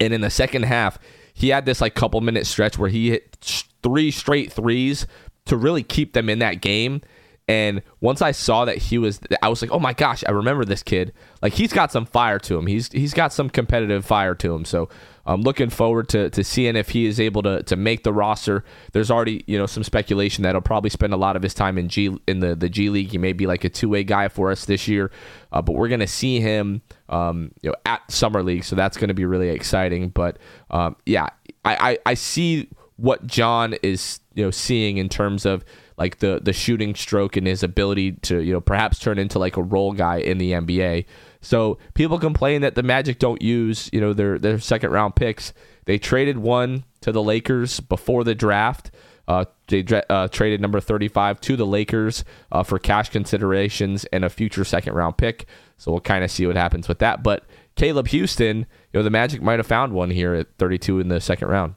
and 0.00 0.12
in 0.12 0.20
the 0.20 0.30
second 0.30 0.64
half, 0.64 0.98
he 1.32 1.48
had 1.48 1.66
this 1.66 1.80
like 1.80 1.94
couple 1.94 2.20
minute 2.20 2.46
stretch 2.46 2.78
where 2.78 2.90
he 2.90 3.10
hit 3.10 3.36
three 3.82 4.10
straight 4.10 4.52
threes 4.52 5.06
to 5.46 5.56
really 5.56 5.82
keep 5.82 6.12
them 6.12 6.28
in 6.28 6.38
that 6.38 6.60
game. 6.60 7.02
And 7.46 7.82
once 8.00 8.22
I 8.22 8.30
saw 8.30 8.64
that 8.64 8.78
he 8.78 8.96
was, 8.96 9.20
I 9.42 9.48
was 9.48 9.60
like, 9.60 9.70
oh 9.70 9.78
my 9.78 9.92
gosh, 9.92 10.24
I 10.26 10.30
remember 10.30 10.64
this 10.64 10.82
kid. 10.82 11.12
Like 11.42 11.52
he's 11.52 11.72
got 11.72 11.92
some 11.92 12.06
fire 12.06 12.38
to 12.38 12.56
him. 12.56 12.66
He's 12.66 12.90
he's 12.90 13.12
got 13.12 13.32
some 13.32 13.50
competitive 13.50 14.06
fire 14.06 14.34
to 14.36 14.54
him. 14.54 14.64
So 14.64 14.88
I'm 15.26 15.42
looking 15.42 15.70
forward 15.70 16.08
to 16.10 16.30
to 16.30 16.44
seeing 16.44 16.76
if 16.76 16.90
he 16.90 17.06
is 17.06 17.18
able 17.18 17.42
to 17.42 17.62
to 17.64 17.76
make 17.76 18.04
the 18.04 18.12
roster. 18.12 18.64
There's 18.92 19.10
already 19.10 19.44
you 19.46 19.58
know 19.58 19.66
some 19.66 19.82
speculation 19.82 20.42
that 20.42 20.54
he'll 20.54 20.60
probably 20.60 20.90
spend 20.90 21.12
a 21.12 21.16
lot 21.16 21.36
of 21.36 21.42
his 21.42 21.54
time 21.54 21.78
in 21.78 21.88
G 21.88 22.16
in 22.26 22.40
the 22.40 22.54
the 22.54 22.68
G 22.68 22.90
League. 22.90 23.10
He 23.10 23.18
may 23.18 23.32
be 23.32 23.46
like 23.46 23.64
a 23.64 23.68
two 23.68 23.88
way 23.88 24.04
guy 24.04 24.28
for 24.28 24.50
us 24.50 24.64
this 24.64 24.86
year, 24.86 25.10
uh, 25.52 25.62
but 25.62 25.72
we're 25.72 25.88
gonna 25.88 26.06
see 26.06 26.40
him 26.40 26.82
um, 27.08 27.52
you 27.62 27.70
know 27.70 27.76
at 27.86 28.10
summer 28.10 28.42
league. 28.42 28.64
So 28.64 28.76
that's 28.76 28.96
gonna 28.96 29.14
be 29.14 29.24
really 29.24 29.48
exciting. 29.48 30.10
But 30.10 30.38
um, 30.70 30.96
yeah, 31.06 31.28
I, 31.64 31.92
I 31.92 31.98
I 32.06 32.14
see 32.14 32.68
what 32.96 33.26
John 33.26 33.74
is 33.82 34.20
you 34.34 34.44
know 34.44 34.50
seeing 34.50 34.98
in 34.98 35.08
terms 35.08 35.46
of 35.46 35.64
like 35.96 36.18
the 36.18 36.40
the 36.42 36.52
shooting 36.52 36.94
stroke 36.94 37.36
and 37.36 37.46
his 37.46 37.62
ability 37.62 38.12
to 38.12 38.40
you 38.40 38.52
know 38.52 38.60
perhaps 38.60 38.98
turn 38.98 39.18
into 39.18 39.38
like 39.38 39.56
a 39.56 39.62
role 39.62 39.92
guy 39.92 40.18
in 40.18 40.38
the 40.38 40.52
NBA. 40.52 41.06
So 41.44 41.78
people 41.94 42.18
complain 42.18 42.62
that 42.62 42.74
the 42.74 42.82
Magic 42.82 43.18
don't 43.18 43.42
use 43.42 43.90
you 43.92 44.00
know 44.00 44.12
their 44.12 44.38
their 44.38 44.58
second 44.58 44.90
round 44.90 45.14
picks. 45.14 45.52
They 45.84 45.98
traded 45.98 46.38
one 46.38 46.84
to 47.02 47.12
the 47.12 47.22
Lakers 47.22 47.80
before 47.80 48.24
the 48.24 48.34
draft. 48.34 48.90
Uh, 49.26 49.44
they 49.68 49.84
uh, 50.10 50.28
traded 50.28 50.60
number 50.60 50.80
35 50.80 51.40
to 51.40 51.56
the 51.56 51.64
Lakers 51.64 52.24
uh, 52.52 52.62
for 52.62 52.78
cash 52.78 53.08
considerations 53.08 54.04
and 54.06 54.24
a 54.24 54.28
future 54.28 54.64
second 54.64 54.94
round 54.94 55.16
pick. 55.16 55.46
So 55.78 55.92
we'll 55.92 56.00
kind 56.02 56.24
of 56.24 56.30
see 56.30 56.46
what 56.46 56.56
happens 56.56 56.88
with 56.88 56.98
that. 56.98 57.22
But 57.22 57.44
Caleb 57.74 58.08
Houstan, 58.08 58.58
you 58.58 58.66
know, 58.92 59.02
the 59.02 59.10
Magic 59.10 59.40
might 59.40 59.58
have 59.58 59.66
found 59.66 59.92
one 59.92 60.10
here 60.10 60.34
at 60.34 60.48
32 60.58 61.00
in 61.00 61.08
the 61.08 61.20
second 61.20 61.48
round. 61.48 61.74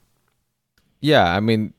Yeah, 1.00 1.34
I 1.34 1.40
mean, 1.40 1.74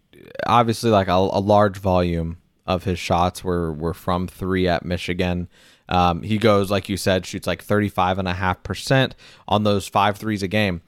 obviously, 0.47 0.91
like 0.91 1.09
a, 1.09 1.13
a 1.13 1.41
large 1.41 1.79
volume 1.79 2.39
of 2.67 2.85
his 2.85 2.99
shots 2.99 3.43
were 3.43 3.73
were 3.73 3.95
from 3.95 4.27
three 4.27 4.69
at 4.69 4.85
Michigan. 4.85 5.49
Um, 5.89 6.23
he 6.23 6.39
goes, 6.39 6.71
like 6.71 6.89
you 6.89 6.97
said, 6.97 7.25
shoots 7.25 7.47
like 7.47 7.65
35.5% 7.65 9.13
on 9.47 9.65
those 9.65 9.89
five 9.89 10.17
threes 10.17 10.43
a 10.43 10.49
game. 10.49 10.83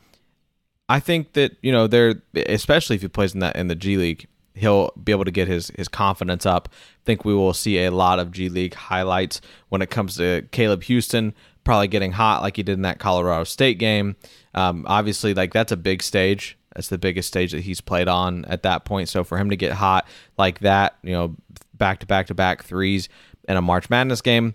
I 0.89 1.01
think 1.01 1.35
that, 1.35 1.57
you 1.63 1.73
know, 1.73 1.87
they're, 1.87 2.17
especially 2.35 2.97
if 2.97 3.03
he 3.03 3.09
plays 3.09 3.33
in 3.35 3.41
that 3.41 3.57
in 3.57 3.69
the 3.69 3.77
G 3.77 3.97
League, 3.97 4.27
he'll 4.55 4.93
be 5.03 5.13
able 5.13 5.25
to 5.25 5.31
get 5.31 5.49
his 5.49 5.71
his 5.77 5.89
confidence 5.89 6.45
up. 6.45 6.69
I 6.73 7.05
think 7.05 7.25
we 7.25 7.35
will 7.35 7.55
see 7.55 7.85
a 7.85 7.91
lot 7.91 8.19
of 8.19 8.33
G 8.33 8.49
League 8.49 8.75
highlights 8.75 9.41
when 9.69 9.83
it 9.83 9.91
comes 9.91 10.17
to 10.17 10.47
Caleb 10.51 10.83
Houstan 10.83 11.33
probably 11.65 11.89
getting 11.89 12.13
hot 12.13 12.43
like 12.43 12.57
he 12.57 12.63
did 12.63 12.73
in 12.73 12.83
that 12.83 12.99
Colorado 12.99 13.45
State 13.45 13.79
game. 13.79 14.17
Um, 14.55 14.85
obviously, 14.89 15.35
like 15.35 15.53
that's 15.53 15.73
a 15.73 15.77
big 15.77 16.03
stage. 16.03 16.59
That's 16.75 16.89
the 16.89 16.99
biggest 16.99 17.29
stage 17.29 17.53
that 17.53 17.63
he's 17.63 17.81
played 17.81 18.09
on 18.09 18.45
at 18.47 18.63
that 18.63 18.85
point. 18.85 19.09
So 19.09 19.25
for 19.25 19.39
him 19.39 19.51
to 19.51 19.57
get 19.57 19.73
hot 19.73 20.07
like 20.39 20.61
that, 20.61 20.97
you 21.03 21.13
know, 21.13 21.37
back 21.75 22.01
to 22.01 22.07
back 22.07 22.29
to 22.29 22.35
back 22.35 22.63
threes 22.63 23.09
in 23.49 23.57
a 23.57 23.63
March 23.63 23.91
Madness 23.91 24.21
game, 24.21 24.55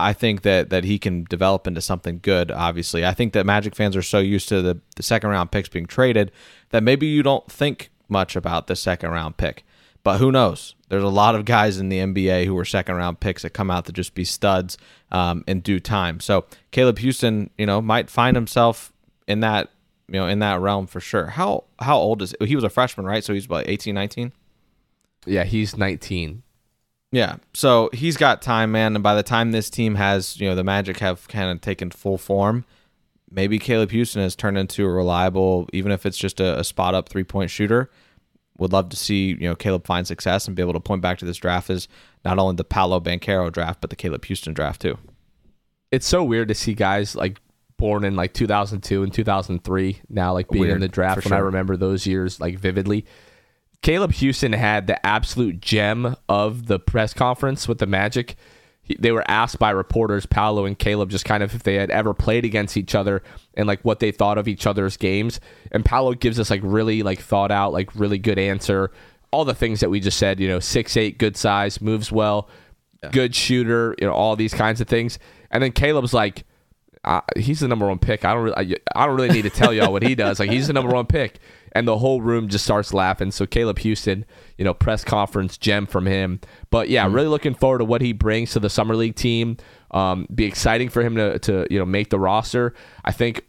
I 0.00 0.12
think 0.12 0.42
that 0.42 0.70
that 0.70 0.84
he 0.84 0.98
can 0.98 1.24
develop 1.24 1.66
into 1.66 1.80
something 1.80 2.20
good. 2.22 2.50
Obviously, 2.50 3.04
I 3.04 3.12
think 3.14 3.32
that 3.32 3.46
Magic 3.46 3.74
fans 3.74 3.96
are 3.96 4.02
so 4.02 4.18
used 4.18 4.48
to 4.48 4.62
the, 4.62 4.80
the 4.96 5.02
second 5.02 5.30
round 5.30 5.50
picks 5.50 5.68
being 5.68 5.86
traded 5.86 6.30
that 6.70 6.82
maybe 6.82 7.06
you 7.06 7.22
don't 7.22 7.50
think 7.50 7.90
much 8.08 8.36
about 8.36 8.66
the 8.66 8.76
second 8.76 9.10
round 9.10 9.36
pick. 9.36 9.64
But 10.04 10.18
who 10.18 10.32
knows? 10.32 10.74
There's 10.88 11.02
a 11.02 11.08
lot 11.08 11.34
of 11.34 11.44
guys 11.44 11.78
in 11.78 11.88
the 11.88 11.98
NBA 11.98 12.44
who 12.44 12.54
were 12.54 12.64
second 12.64 12.96
round 12.96 13.20
picks 13.20 13.42
that 13.42 13.50
come 13.50 13.70
out 13.70 13.86
to 13.86 13.92
just 13.92 14.14
be 14.14 14.24
studs 14.24 14.76
um, 15.10 15.44
in 15.46 15.60
due 15.60 15.80
time. 15.80 16.20
So 16.20 16.44
Caleb 16.70 16.98
Houstan, 16.98 17.50
you 17.56 17.66
know, 17.66 17.80
might 17.80 18.10
find 18.10 18.36
himself 18.36 18.92
in 19.26 19.40
that, 19.40 19.70
you 20.08 20.18
know, 20.18 20.26
in 20.26 20.40
that 20.40 20.60
realm 20.60 20.86
for 20.86 21.00
sure. 21.00 21.26
How 21.28 21.64
how 21.78 21.96
old 21.96 22.20
is 22.20 22.34
he? 22.40 22.46
he? 22.46 22.54
Was 22.56 22.64
a 22.64 22.68
freshman, 22.68 23.06
right? 23.06 23.22
So 23.24 23.32
he's 23.32 23.46
about 23.46 23.68
18, 23.68 23.94
19? 23.94 24.32
Yeah, 25.24 25.44
he's 25.44 25.76
19. 25.76 26.42
Yeah. 27.12 27.36
So 27.52 27.90
he's 27.92 28.16
got 28.16 28.42
time, 28.42 28.72
man. 28.72 28.96
And 28.96 29.02
by 29.02 29.14
the 29.14 29.22
time 29.22 29.52
this 29.52 29.70
team 29.70 29.94
has, 29.94 30.40
you 30.40 30.48
know, 30.48 30.54
the 30.54 30.64
Magic 30.64 30.98
have 30.98 31.28
kind 31.28 31.50
of 31.50 31.60
taken 31.60 31.90
full 31.90 32.18
form, 32.18 32.64
maybe 33.30 33.58
Caleb 33.58 33.90
Houstan 33.90 34.22
has 34.22 34.34
turned 34.34 34.58
into 34.58 34.84
a 34.84 34.88
reliable, 34.88 35.68
even 35.72 35.92
if 35.92 36.06
it's 36.06 36.18
just 36.18 36.40
a, 36.40 36.58
a 36.58 36.64
spot 36.64 36.94
up 36.94 37.08
three 37.08 37.22
point 37.22 37.50
shooter. 37.50 37.90
Would 38.58 38.72
love 38.72 38.90
to 38.90 38.96
see 38.96 39.28
you 39.28 39.48
know 39.48 39.54
Caleb 39.54 39.86
find 39.86 40.06
success 40.06 40.46
and 40.46 40.56
be 40.56 40.62
able 40.62 40.74
to 40.74 40.80
point 40.80 41.02
back 41.02 41.18
to 41.18 41.24
this 41.24 41.38
draft 41.38 41.70
as 41.70 41.88
not 42.24 42.38
only 42.38 42.56
the 42.56 42.64
Paolo 42.64 43.00
Banchero 43.00 43.50
draft 43.50 43.80
but 43.80 43.90
the 43.90 43.96
Caleb 43.96 44.24
Houstan 44.26 44.54
draft 44.54 44.80
too. 44.80 44.98
It's 45.90 46.06
so 46.06 46.22
weird 46.22 46.48
to 46.48 46.54
see 46.54 46.74
guys 46.74 47.14
like 47.14 47.40
born 47.78 48.04
in 48.04 48.14
like 48.14 48.34
2002 48.34 49.02
and 49.02 49.12
2003 49.12 50.02
now 50.08 50.32
like 50.32 50.48
being 50.48 50.60
weird, 50.60 50.74
in 50.76 50.80
the 50.80 50.88
draft 50.88 51.24
when 51.24 51.30
sure. 51.30 51.38
I 51.38 51.40
remember 51.40 51.76
those 51.76 52.06
years 52.06 52.40
like 52.40 52.58
vividly. 52.58 53.04
Caleb 53.82 54.12
Houstan 54.12 54.54
had 54.54 54.86
the 54.86 55.04
absolute 55.04 55.60
gem 55.60 56.16
of 56.28 56.66
the 56.66 56.78
press 56.78 57.12
conference 57.12 57.66
with 57.68 57.78
the 57.78 57.86
Magic 57.86 58.36
they 58.98 59.12
were 59.12 59.24
asked 59.28 59.58
by 59.58 59.70
reporters, 59.70 60.26
Paolo 60.26 60.64
and 60.64 60.78
Caleb, 60.78 61.10
just 61.10 61.24
kind 61.24 61.42
of 61.42 61.54
if 61.54 61.62
they 61.62 61.74
had 61.74 61.90
ever 61.90 62.12
played 62.12 62.44
against 62.44 62.76
each 62.76 62.94
other 62.94 63.22
and 63.54 63.66
like 63.66 63.80
what 63.82 64.00
they 64.00 64.10
thought 64.10 64.38
of 64.38 64.48
each 64.48 64.66
other's 64.66 64.96
games. 64.96 65.40
And 65.70 65.84
Paolo 65.84 66.14
gives 66.14 66.40
us 66.40 66.50
like 66.50 66.60
really 66.64 67.02
like 67.02 67.20
thought 67.20 67.52
out, 67.52 67.72
like 67.72 67.94
really 67.94 68.18
good 68.18 68.38
answer. 68.38 68.90
All 69.30 69.44
the 69.44 69.54
things 69.54 69.80
that 69.80 69.90
we 69.90 70.00
just 70.00 70.18
said, 70.18 70.40
you 70.40 70.48
know, 70.48 70.58
six 70.58 70.96
eight, 70.96 71.18
good 71.18 71.36
size, 71.36 71.80
moves 71.80 72.10
well, 72.10 72.48
yeah. 73.02 73.10
good 73.10 73.34
shooter, 73.34 73.94
you 74.00 74.06
know, 74.06 74.12
all 74.12 74.34
these 74.34 74.52
kinds 74.52 74.80
of 74.80 74.88
things. 74.88 75.18
And 75.50 75.62
then 75.62 75.72
Caleb's 75.72 76.12
like, 76.12 76.44
uh, 77.04 77.20
he's 77.36 77.60
the 77.60 77.68
number 77.68 77.86
one 77.86 77.98
pick. 77.98 78.24
I 78.24 78.34
don't 78.34 78.42
really, 78.42 78.56
I, 78.56 79.00
I 79.00 79.06
don't 79.06 79.16
really 79.16 79.30
need 79.30 79.42
to 79.42 79.50
tell 79.50 79.72
y'all 79.72 79.92
what 79.92 80.02
he 80.02 80.14
does. 80.14 80.40
Like 80.40 80.50
he's 80.50 80.66
the 80.66 80.72
number 80.72 80.92
one 80.92 81.06
pick 81.06 81.38
and 81.72 81.88
the 81.88 81.98
whole 81.98 82.20
room 82.20 82.48
just 82.48 82.64
starts 82.64 82.94
laughing. 82.94 83.30
So 83.30 83.46
Caleb 83.46 83.78
Houstan, 83.80 84.24
you 84.56 84.64
know, 84.64 84.74
press 84.74 85.04
conference 85.04 85.58
gem 85.58 85.86
from 85.86 86.06
him. 86.06 86.40
But 86.70 86.88
yeah, 86.88 87.06
mm-hmm. 87.06 87.14
really 87.14 87.28
looking 87.28 87.54
forward 87.54 87.78
to 87.78 87.84
what 87.84 88.00
he 88.00 88.12
brings 88.12 88.52
to 88.52 88.60
the 88.60 88.70
summer 88.70 88.94
league 88.94 89.16
team. 89.16 89.56
Um, 89.90 90.26
be 90.34 90.44
exciting 90.44 90.88
for 90.88 91.02
him 91.02 91.16
to 91.16 91.38
to 91.40 91.66
you 91.70 91.78
know 91.78 91.84
make 91.84 92.10
the 92.10 92.18
roster. 92.18 92.74
I 93.04 93.12
think 93.12 93.44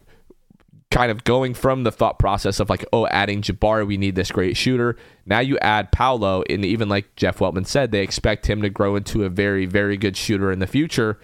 kind 0.94 1.12
of 1.12 1.24
going 1.24 1.56
from 1.56 1.84
the 1.84 1.92
thought 1.92 2.20
process 2.20 2.60
of 2.60 2.70
like, 2.70 2.86
oh, 2.94 3.08
adding 3.08 3.42
Jabari, 3.42 3.86
we 3.86 3.98
need 3.98 4.14
this 4.16 4.32
great 4.32 4.56
shooter. 4.56 4.96
Now 5.26 5.40
you 5.40 5.58
add 5.60 5.92
Paolo, 5.92 6.44
and 6.50 6.64
even 6.64 6.88
like 6.88 7.16
Jeff 7.16 7.40
Weltman 7.40 7.66
said, 7.66 7.92
they 7.92 8.04
expect 8.04 8.46
him 8.46 8.62
to 8.62 8.70
grow 8.70 8.96
into 8.96 9.24
a 9.24 9.30
very, 9.30 9.66
very 9.66 9.98
good 9.98 10.16
shooter 10.16 10.52
in 10.52 10.60
the 10.60 10.68
future. 10.68 11.20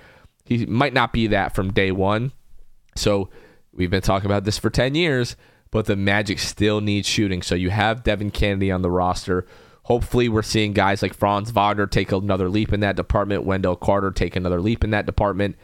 He 0.45 0.65
might 0.65 0.93
not 0.93 1.13
be 1.13 1.27
that 1.27 1.53
from 1.53 1.71
day 1.71 1.91
one. 1.91 2.31
So 2.95 3.29
we've 3.71 3.91
been 3.91 4.01
talking 4.01 4.25
about 4.25 4.43
this 4.43 4.57
for 4.57 4.71
10 4.71 4.95
years 4.95 5.35
but 5.71 5.85
the 5.85 5.95
Magic 5.95 6.39
still 6.39 6.81
need 6.81 7.05
shooting. 7.05 7.41
So 7.41 7.55
you 7.55 7.69
have 7.69 8.03
Devin 8.03 8.31
Cannady 8.31 8.73
on 8.73 8.81
the 8.81 8.91
roster. 8.91 9.45
Hopefully, 9.83 10.29
we're 10.29 10.41
seeing 10.41 10.73
guys 10.73 11.01
like 11.01 11.13
Franz 11.13 11.51
Wagner 11.51 11.87
take 11.87 12.11
another 12.11 12.49
leap 12.49 12.73
in 12.73 12.79
that 12.81 12.95
department. 12.95 13.43
Wendell 13.43 13.75
Carter 13.75 14.11
take 14.11 14.35
another 14.35 14.61
leap 14.61 14.83
in 14.83 14.91
that 14.91 15.05
department. 15.05 15.55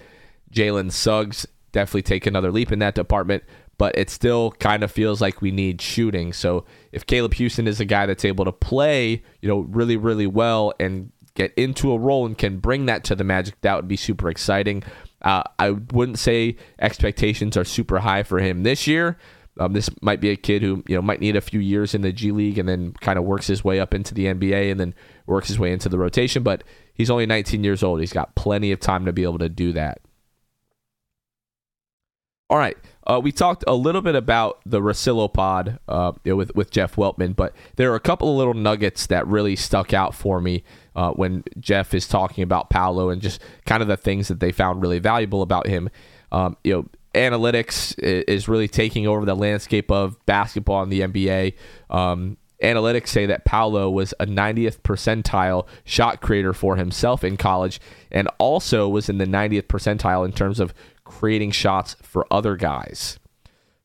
Jalen 0.51 0.91
Suggs 0.91 1.45
definitely 1.71 2.03
take 2.03 2.25
another 2.25 2.51
leap 2.51 2.71
in 2.71 2.79
that 2.79 2.95
department. 2.95 3.43
But 3.77 3.97
it 3.97 4.09
still 4.09 4.51
kind 4.51 4.83
of 4.83 4.91
feels 4.91 5.19
like 5.19 5.41
we 5.41 5.51
need 5.51 5.81
shooting. 5.81 6.31
So 6.31 6.63
if 6.93 7.05
Caleb 7.05 7.33
Houstan 7.33 7.67
is 7.67 7.81
a 7.81 7.85
guy 7.85 8.05
that's 8.05 8.23
able 8.23 8.45
to 8.45 8.51
play, 8.53 9.21
you 9.41 9.49
know, 9.49 9.59
really, 9.59 9.97
really 9.97 10.27
well 10.27 10.73
and 10.79 11.11
get 11.33 11.53
into 11.55 11.91
a 11.91 11.97
role 11.97 12.25
and 12.25 12.37
can 12.37 12.59
bring 12.59 12.85
that 12.85 13.03
to 13.03 13.15
the 13.15 13.25
Magic, 13.25 13.59
that 13.61 13.75
would 13.75 13.87
be 13.89 13.97
super 13.97 14.29
exciting. 14.29 14.81
Uh, 15.21 15.43
I 15.59 15.71
wouldn't 15.71 16.19
say 16.19 16.55
expectations 16.79 17.57
are 17.57 17.65
super 17.65 17.99
high 17.99 18.23
for 18.23 18.39
him 18.39 18.63
this 18.63 18.87
year, 18.87 19.17
um, 19.59 19.73
this 19.73 19.89
might 20.01 20.19
be 20.19 20.29
a 20.29 20.35
kid 20.35 20.61
who 20.61 20.83
you 20.87 20.95
know 20.95 21.01
might 21.01 21.21
need 21.21 21.35
a 21.35 21.41
few 21.41 21.59
years 21.59 21.93
in 21.93 22.01
the 22.01 22.11
G 22.11 22.31
League 22.31 22.57
and 22.57 22.67
then 22.67 22.93
kind 22.93 23.17
of 23.17 23.23
works 23.23 23.47
his 23.47 23.63
way 23.63 23.79
up 23.79 23.93
into 23.93 24.13
the 24.13 24.25
NBA 24.25 24.71
and 24.71 24.79
then 24.79 24.93
works 25.25 25.47
his 25.47 25.57
way 25.57 25.71
into 25.71 25.89
the 25.89 25.97
rotation. 25.97 26.43
But 26.43 26.63
he's 26.93 27.09
only 27.09 27.25
19 27.25 27.63
years 27.63 27.81
old. 27.83 27.99
He's 27.99 28.13
got 28.13 28.35
plenty 28.35 28.71
of 28.71 28.79
time 28.79 29.05
to 29.05 29.13
be 29.13 29.23
able 29.23 29.39
to 29.39 29.49
do 29.49 29.71
that. 29.73 30.01
All 32.47 32.59
right, 32.59 32.77
uh, 33.07 33.19
we 33.23 33.31
talked 33.31 33.63
a 33.65 33.73
little 33.73 34.01
bit 34.01 34.13
about 34.13 34.59
the 34.67 34.79
Russillo 34.79 35.33
pod 35.33 35.79
uh, 35.87 36.11
with 36.25 36.53
with 36.55 36.69
Jeff 36.69 36.95
Weltman, 36.95 37.35
but 37.35 37.55
there 37.75 37.91
are 37.91 37.95
a 37.95 37.99
couple 38.01 38.29
of 38.29 38.37
little 38.37 38.53
nuggets 38.53 39.07
that 39.07 39.25
really 39.25 39.55
stuck 39.55 39.93
out 39.93 40.13
for 40.13 40.39
me 40.39 40.63
uh, 40.95 41.11
when 41.11 41.43
Jeff 41.59 41.93
is 41.93 42.07
talking 42.07 42.43
about 42.43 42.69
Paolo 42.69 43.09
and 43.09 43.21
just 43.21 43.41
kind 43.65 43.81
of 43.81 43.87
the 43.87 43.97
things 43.97 44.27
that 44.27 44.41
they 44.41 44.51
found 44.51 44.81
really 44.81 44.99
valuable 44.99 45.41
about 45.41 45.65
him. 45.65 45.89
Um, 46.31 46.55
you 46.63 46.73
know, 46.73 46.85
analytics 47.15 47.97
is 47.97 48.47
really 48.47 48.67
taking 48.67 49.07
over 49.07 49.25
the 49.25 49.35
landscape 49.35 49.89
of 49.89 50.23
basketball 50.25 50.83
in 50.83 50.89
the 50.89 51.01
NBA. 51.01 51.53
Um, 51.89 52.37
analytics 52.61 53.07
say 53.07 53.25
that 53.25 53.45
Paolo 53.45 53.89
was 53.89 54.13
a 54.19 54.25
90th 54.25 54.79
percentile 54.79 55.67
shot 55.83 56.21
creator 56.21 56.53
for 56.53 56.75
himself 56.75 57.23
in 57.23 57.37
college 57.37 57.79
and 58.11 58.27
also 58.37 58.87
was 58.87 59.09
in 59.09 59.17
the 59.17 59.25
90th 59.25 59.63
percentile 59.63 60.25
in 60.25 60.31
terms 60.31 60.59
of 60.59 60.73
creating 61.03 61.51
shots 61.51 61.95
for 62.01 62.27
other 62.31 62.55
guys. 62.55 63.19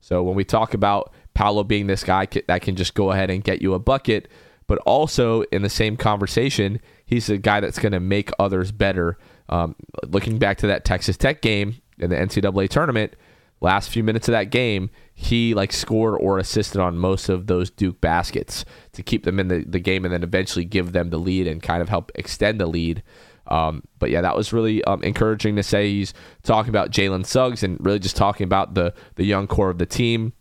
So 0.00 0.22
when 0.22 0.34
we 0.34 0.44
talk 0.44 0.74
about 0.74 1.12
Paolo 1.34 1.62
being 1.64 1.86
this 1.86 2.05
guy 2.05 2.26
that 2.48 2.62
can 2.62 2.76
just 2.76 2.94
go 2.94 3.12
ahead 3.12 3.30
and 3.30 3.44
get 3.44 3.62
you 3.62 3.74
a 3.74 3.78
bucket, 3.78 4.28
but 4.66 4.78
also 4.78 5.42
in 5.52 5.62
the 5.62 5.68
same 5.68 5.96
conversation, 5.96 6.80
he's 7.05 7.28
a 7.28 7.38
guy 7.38 7.61
that's 7.61 7.78
going 7.78 7.92
to 7.92 8.00
make 8.00 8.30
others 8.38 8.72
better. 8.72 9.18
Um, 9.48 9.74
looking 10.07 10.38
back 10.38 10.59
to 10.59 10.68
that 10.68 10.84
Texas 10.84 11.16
Tech 11.16 11.42
game, 11.42 11.76
in 12.01 12.11
the 12.11 12.16
NCAA 12.16 12.68
tournament, 12.68 13.14
last 13.61 13.90
few 13.90 14.03
minutes 14.03 14.28
of 14.28 14.32
that 14.32 14.51
game, 14.51 14.90
he 15.14 15.55
like 15.55 15.72
scored 15.72 16.16
or 16.20 16.38
assisted 16.38 16.80
on 16.80 16.96
most 16.98 17.28
of 17.28 17.46
those 17.46 17.70
Duke 17.70 18.01
baskets 18.01 18.64
to 18.92 19.03
keep 19.03 19.24
them 19.24 19.38
in 19.38 19.48
the, 19.48 19.64
the 19.66 19.78
game 19.78 20.05
and 20.05 20.12
then 20.12 20.22
eventually 20.22 20.64
give 20.64 20.92
them 20.92 21.11
the 21.11 21.18
lead 21.18 21.46
and 21.46 21.62
kind 21.62 21.82
of 21.82 21.88
help 21.88 22.11
extend 22.14 22.61
the 22.61 22.66
lead. 22.66 23.03
Um, 23.46 23.82
but 23.98 24.11
yeah, 24.11 24.20
that 24.20 24.36
was 24.36 24.53
really 24.53 24.82
um, 24.84 25.03
encouraging 25.03 25.57
to 25.57 25.62
say. 25.62 25.88
He's 25.90 26.14
talking 26.42 26.70
about 26.70 26.90
Jalen 26.90 27.26
Suggs 27.26 27.62
and 27.62 27.84
really 27.84 27.98
just 27.98 28.16
talking 28.16 28.44
about 28.44 28.74
the 28.74 28.94
the 29.16 29.24
young 29.24 29.46
core 29.46 29.70
of 29.70 29.78
the 29.78 29.86
team. 29.86 30.32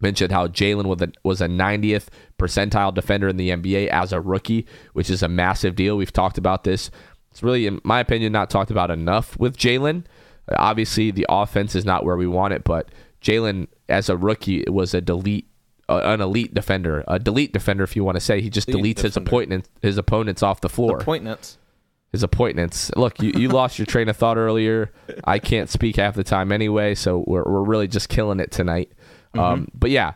Mentioned 0.00 0.32
how 0.32 0.46
Jalen 0.46 0.84
was 0.84 1.00
a, 1.00 1.10
was 1.22 1.40
a 1.40 1.48
90th 1.48 2.08
percentile 2.38 2.92
defender 2.92 3.28
in 3.28 3.38
the 3.38 3.50
NBA 3.50 3.88
as 3.88 4.12
a 4.12 4.20
rookie, 4.20 4.66
which 4.92 5.08
is 5.08 5.22
a 5.22 5.28
massive 5.28 5.74
deal. 5.74 5.96
We've 5.96 6.12
talked 6.12 6.36
about 6.36 6.64
this. 6.64 6.90
It's 7.30 7.42
really, 7.42 7.66
in 7.66 7.80
my 7.82 8.00
opinion, 8.00 8.32
not 8.32 8.50
talked 8.50 8.70
about 8.70 8.90
enough 8.90 9.38
with 9.38 9.56
Jalen. 9.56 10.04
Obviously, 10.56 11.10
the 11.10 11.26
offense 11.28 11.74
is 11.74 11.84
not 11.84 12.04
where 12.04 12.16
we 12.16 12.26
want 12.26 12.54
it, 12.54 12.64
but 12.64 12.88
Jalen, 13.20 13.68
as 13.88 14.08
a 14.08 14.16
rookie, 14.16 14.64
was 14.68 14.94
a 14.94 15.00
delete 15.00 15.48
uh, 15.88 16.00
an 16.04 16.20
elite 16.20 16.52
defender, 16.52 17.04
a 17.06 17.18
delete 17.18 17.52
defender, 17.52 17.84
if 17.84 17.94
you 17.94 18.04
want 18.04 18.16
to 18.16 18.20
say. 18.20 18.40
He 18.40 18.50
just 18.50 18.68
Elite 18.68 18.96
deletes 18.96 19.02
his 19.02 19.14
defender. 19.14 19.28
appointment, 19.28 19.68
his 19.82 19.98
opponents 19.98 20.42
off 20.42 20.60
the 20.60 20.68
floor. 20.68 20.98
Appointments. 20.98 21.58
his 22.12 22.22
appointments. 22.22 22.90
Look, 22.96 23.22
you, 23.22 23.32
you 23.36 23.48
lost 23.48 23.78
your 23.78 23.86
train 23.86 24.08
of 24.08 24.16
thought 24.16 24.36
earlier. 24.36 24.92
I 25.24 25.38
can't 25.38 25.70
speak 25.70 25.96
half 25.96 26.14
the 26.14 26.24
time 26.24 26.50
anyway, 26.50 26.94
so 26.94 27.24
we're 27.26 27.44
we're 27.44 27.62
really 27.62 27.88
just 27.88 28.08
killing 28.08 28.40
it 28.40 28.50
tonight. 28.50 28.92
Um, 29.34 29.68
but 29.74 29.90
yeah, 29.90 30.14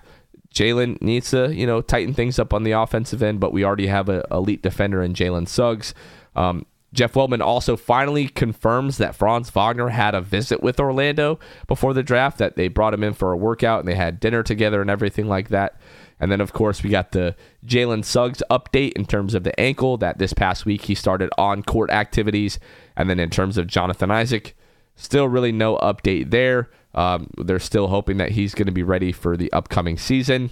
Jalen 0.54 1.00
needs 1.02 1.30
to 1.30 1.54
you 1.54 1.66
know 1.66 1.82
tighten 1.82 2.14
things 2.14 2.38
up 2.38 2.52
on 2.52 2.64
the 2.64 2.72
offensive 2.72 3.22
end, 3.22 3.38
but 3.38 3.52
we 3.52 3.64
already 3.64 3.86
have 3.86 4.08
a 4.08 4.24
elite 4.30 4.62
defender 4.62 5.02
in 5.02 5.14
Jalen 5.14 5.46
Suggs. 5.46 5.94
Um, 6.34 6.66
Jeff 6.92 7.12
Weltman 7.12 7.40
also 7.40 7.76
finally 7.76 8.26
confirms 8.26 8.98
that 8.98 9.14
Franz 9.14 9.48
Wagner 9.50 9.88
had 9.88 10.14
a 10.14 10.20
visit 10.20 10.62
with 10.62 10.80
Orlando 10.80 11.38
before 11.68 11.94
the 11.94 12.02
draft, 12.02 12.38
that 12.38 12.56
they 12.56 12.68
brought 12.68 12.94
him 12.94 13.04
in 13.04 13.14
for 13.14 13.32
a 13.32 13.36
workout 13.36 13.80
and 13.80 13.88
they 13.88 13.94
had 13.94 14.18
dinner 14.18 14.42
together 14.42 14.80
and 14.80 14.90
everything 14.90 15.28
like 15.28 15.50
that. 15.50 15.80
And 16.18 16.30
then, 16.30 16.40
of 16.40 16.52
course, 16.52 16.82
we 16.82 16.90
got 16.90 17.12
the 17.12 17.34
Jalen 17.64 18.04
Suggs 18.04 18.42
update 18.50 18.92
in 18.92 19.06
terms 19.06 19.34
of 19.34 19.44
the 19.44 19.58
ankle 19.58 19.96
that 19.98 20.18
this 20.18 20.34
past 20.34 20.66
week 20.66 20.82
he 20.82 20.94
started 20.94 21.30
on 21.38 21.62
court 21.62 21.90
activities. 21.90 22.58
And 22.96 23.08
then 23.08 23.18
in 23.18 23.30
terms 23.30 23.56
of 23.56 23.66
Jonathan 23.66 24.10
Isaac, 24.10 24.54
still 24.96 25.28
really 25.28 25.52
no 25.52 25.78
update 25.78 26.30
there. 26.30 26.68
Um, 26.94 27.30
they're 27.38 27.58
still 27.58 27.86
hoping 27.86 28.18
that 28.18 28.32
he's 28.32 28.54
going 28.54 28.66
to 28.66 28.72
be 28.72 28.82
ready 28.82 29.12
for 29.12 29.36
the 29.36 29.50
upcoming 29.52 29.96
season. 29.96 30.50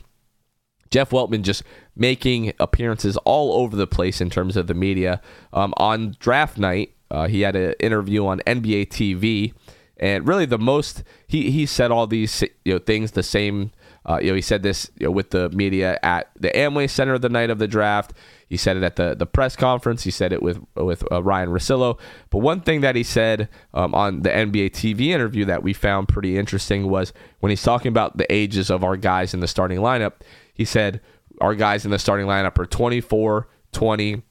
Jeff 0.90 1.10
Weltman 1.10 1.42
just 1.42 1.62
making 1.96 2.52
appearances 2.60 3.16
all 3.18 3.60
over 3.62 3.76
the 3.76 3.86
place 3.86 4.20
in 4.20 4.30
terms 4.30 4.56
of 4.56 4.66
the 4.66 4.74
media. 4.74 5.20
Um, 5.52 5.74
on 5.76 6.16
draft 6.18 6.58
night, 6.58 6.94
uh, 7.10 7.26
he 7.26 7.42
had 7.42 7.56
an 7.56 7.74
interview 7.80 8.26
on 8.26 8.40
NBA 8.40 8.88
TV, 8.88 9.54
and 9.96 10.26
really 10.26 10.46
the 10.46 10.58
most 10.58 11.02
he 11.26 11.50
he 11.50 11.66
said 11.66 11.90
all 11.90 12.06
these 12.06 12.42
you 12.64 12.74
know 12.74 12.78
things 12.78 13.12
the 13.12 13.22
same. 13.22 13.72
Uh, 14.06 14.18
you 14.22 14.28
know, 14.28 14.34
he 14.34 14.40
said 14.40 14.62
this 14.62 14.90
you 14.98 15.06
know, 15.06 15.10
with 15.10 15.30
the 15.30 15.50
media 15.50 15.98
at 16.02 16.30
the 16.34 16.48
Amway 16.50 16.88
Center 16.88 17.18
the 17.18 17.28
night 17.28 17.50
of 17.50 17.58
the 17.58 17.68
draft. 17.68 18.14
He 18.48 18.56
said 18.56 18.78
it 18.78 18.82
at 18.82 18.96
the, 18.96 19.14
the 19.14 19.26
press 19.26 19.54
conference. 19.54 20.04
He 20.04 20.10
said 20.10 20.32
it 20.32 20.42
with 20.42 20.58
with 20.74 21.04
uh, 21.12 21.22
Ryan 21.22 21.50
Russillo. 21.50 21.98
But 22.30 22.38
one 22.38 22.62
thing 22.62 22.80
that 22.80 22.96
he 22.96 23.02
said 23.02 23.48
um, 23.74 23.94
on 23.94 24.22
the 24.22 24.30
NBA 24.30 24.70
TV 24.70 25.08
interview 25.08 25.44
that 25.44 25.62
we 25.62 25.74
found 25.74 26.08
pretty 26.08 26.38
interesting 26.38 26.88
was 26.88 27.12
when 27.40 27.50
he's 27.50 27.62
talking 27.62 27.90
about 27.90 28.16
the 28.16 28.32
ages 28.32 28.70
of 28.70 28.82
our 28.82 28.96
guys 28.96 29.34
in 29.34 29.40
the 29.40 29.48
starting 29.48 29.78
lineup. 29.78 30.14
He 30.58 30.66
said 30.66 31.00
our 31.40 31.54
guys 31.54 31.84
in 31.84 31.90
the 31.90 31.98
starting 31.98 32.26
lineup 32.26 32.58
are 32.58 32.66
24, 32.66 33.48
20, 33.72 34.22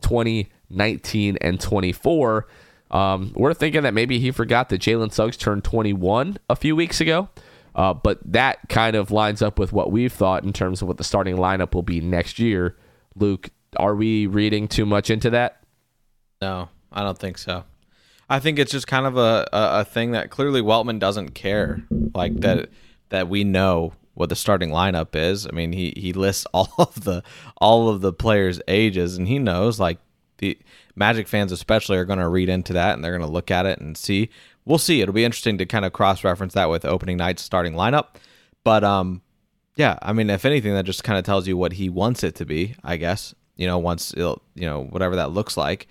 20, 0.00 0.48
19, 0.70 1.38
and 1.40 1.60
24. 1.60 2.46
Um, 2.90 3.32
we're 3.36 3.52
thinking 3.54 3.82
that 3.82 3.92
maybe 3.92 4.18
he 4.18 4.30
forgot 4.30 4.70
that 4.70 4.80
Jalen 4.80 5.12
Suggs 5.12 5.36
turned 5.36 5.62
21 5.62 6.38
a 6.48 6.56
few 6.56 6.74
weeks 6.74 7.00
ago. 7.00 7.28
Uh, 7.74 7.94
but 7.94 8.18
that 8.24 8.58
kind 8.68 8.96
of 8.96 9.10
lines 9.10 9.42
up 9.42 9.58
with 9.58 9.72
what 9.72 9.92
we've 9.92 10.12
thought 10.12 10.42
in 10.42 10.52
terms 10.52 10.82
of 10.82 10.88
what 10.88 10.96
the 10.96 11.04
starting 11.04 11.36
lineup 11.36 11.74
will 11.74 11.82
be 11.82 12.00
next 12.00 12.38
year. 12.38 12.76
Luke, 13.14 13.50
are 13.76 13.94
we 13.94 14.26
reading 14.26 14.66
too 14.66 14.86
much 14.86 15.10
into 15.10 15.30
that? 15.30 15.62
No, 16.40 16.70
I 16.90 17.02
don't 17.02 17.18
think 17.18 17.38
so. 17.38 17.64
I 18.30 18.40
think 18.40 18.58
it's 18.58 18.72
just 18.72 18.86
kind 18.86 19.06
of 19.06 19.16
a, 19.16 19.46
a, 19.52 19.80
a 19.80 19.84
thing 19.84 20.12
that 20.12 20.30
clearly 20.30 20.60
Weltman 20.60 20.98
doesn't 20.98 21.34
care. 21.34 21.82
Like 22.14 22.40
that 22.40 22.70
that 23.10 23.28
we 23.28 23.44
know 23.44 23.92
what 24.18 24.28
the 24.28 24.36
starting 24.36 24.70
lineup 24.70 25.14
is. 25.14 25.46
I 25.46 25.50
mean, 25.50 25.72
he, 25.72 25.94
he 25.96 26.12
lists 26.12 26.46
all 26.52 26.72
of 26.78 27.04
the 27.04 27.22
all 27.56 27.88
of 27.88 28.00
the 28.00 28.12
players' 28.12 28.60
ages 28.68 29.16
and 29.16 29.28
he 29.28 29.38
knows 29.38 29.78
like 29.78 29.98
the 30.38 30.58
Magic 30.94 31.28
fans 31.28 31.52
especially 31.52 31.96
are 31.96 32.04
going 32.04 32.18
to 32.18 32.28
read 32.28 32.48
into 32.48 32.72
that 32.72 32.94
and 32.94 33.04
they're 33.04 33.16
going 33.16 33.26
to 33.26 33.32
look 33.32 33.52
at 33.52 33.66
it 33.66 33.78
and 33.78 33.96
see. 33.96 34.30
We'll 34.64 34.78
see. 34.78 35.00
It'll 35.00 35.14
be 35.14 35.24
interesting 35.24 35.56
to 35.58 35.66
kind 35.66 35.84
of 35.84 35.92
cross 35.92 36.24
reference 36.24 36.54
that 36.54 36.68
with 36.68 36.84
opening 36.84 37.16
night's 37.16 37.42
starting 37.42 37.74
lineup. 37.74 38.16
But 38.64 38.82
um 38.84 39.22
yeah, 39.76 39.96
I 40.02 40.12
mean, 40.12 40.28
if 40.28 40.44
anything, 40.44 40.74
that 40.74 40.84
just 40.84 41.04
kind 41.04 41.20
of 41.20 41.24
tells 41.24 41.46
you 41.46 41.56
what 41.56 41.74
he 41.74 41.88
wants 41.88 42.24
it 42.24 42.34
to 42.36 42.44
be, 42.44 42.74
I 42.82 42.96
guess. 42.96 43.32
You 43.54 43.68
know, 43.68 43.78
once 43.78 44.12
it'll, 44.12 44.42
you 44.56 44.66
know, 44.66 44.82
whatever 44.82 45.14
that 45.16 45.30
looks 45.30 45.56
like. 45.56 45.86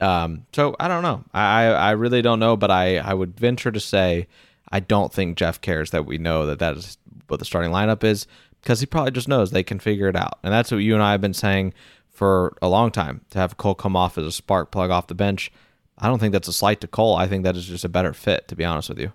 Um, 0.00 0.46
so 0.52 0.76
I 0.78 0.86
don't 0.86 1.02
know. 1.02 1.24
I 1.34 1.64
I 1.66 1.90
really 1.92 2.22
don't 2.22 2.38
know, 2.38 2.56
but 2.56 2.70
I 2.70 2.98
I 2.98 3.12
would 3.12 3.38
venture 3.38 3.72
to 3.72 3.80
say 3.80 4.28
I 4.70 4.80
don't 4.80 5.12
think 5.12 5.36
Jeff 5.36 5.60
cares 5.60 5.90
that 5.90 6.06
we 6.06 6.18
know 6.18 6.46
that 6.46 6.60
that 6.60 6.76
is 6.76 6.96
what 7.28 7.38
the 7.38 7.44
starting 7.44 7.70
lineup 7.70 8.04
is 8.04 8.26
because 8.60 8.80
he 8.80 8.86
probably 8.86 9.10
just 9.10 9.28
knows 9.28 9.50
they 9.50 9.62
can 9.62 9.78
figure 9.78 10.08
it 10.08 10.16
out, 10.16 10.38
and 10.42 10.52
that's 10.52 10.70
what 10.70 10.78
you 10.78 10.94
and 10.94 11.02
I 11.02 11.12
have 11.12 11.20
been 11.20 11.34
saying 11.34 11.74
for 12.10 12.56
a 12.62 12.68
long 12.68 12.90
time. 12.90 13.20
To 13.30 13.38
have 13.38 13.56
Cole 13.56 13.74
come 13.74 13.96
off 13.96 14.16
as 14.16 14.26
a 14.26 14.32
spark 14.32 14.70
plug 14.70 14.90
off 14.90 15.06
the 15.06 15.14
bench, 15.14 15.52
I 15.98 16.08
don't 16.08 16.18
think 16.18 16.32
that's 16.32 16.48
a 16.48 16.52
slight 16.52 16.80
to 16.80 16.88
Cole. 16.88 17.14
I 17.14 17.26
think 17.26 17.44
that 17.44 17.56
is 17.56 17.66
just 17.66 17.84
a 17.84 17.88
better 17.88 18.14
fit, 18.14 18.48
to 18.48 18.56
be 18.56 18.64
honest 18.64 18.88
with 18.88 18.98
you. 18.98 19.12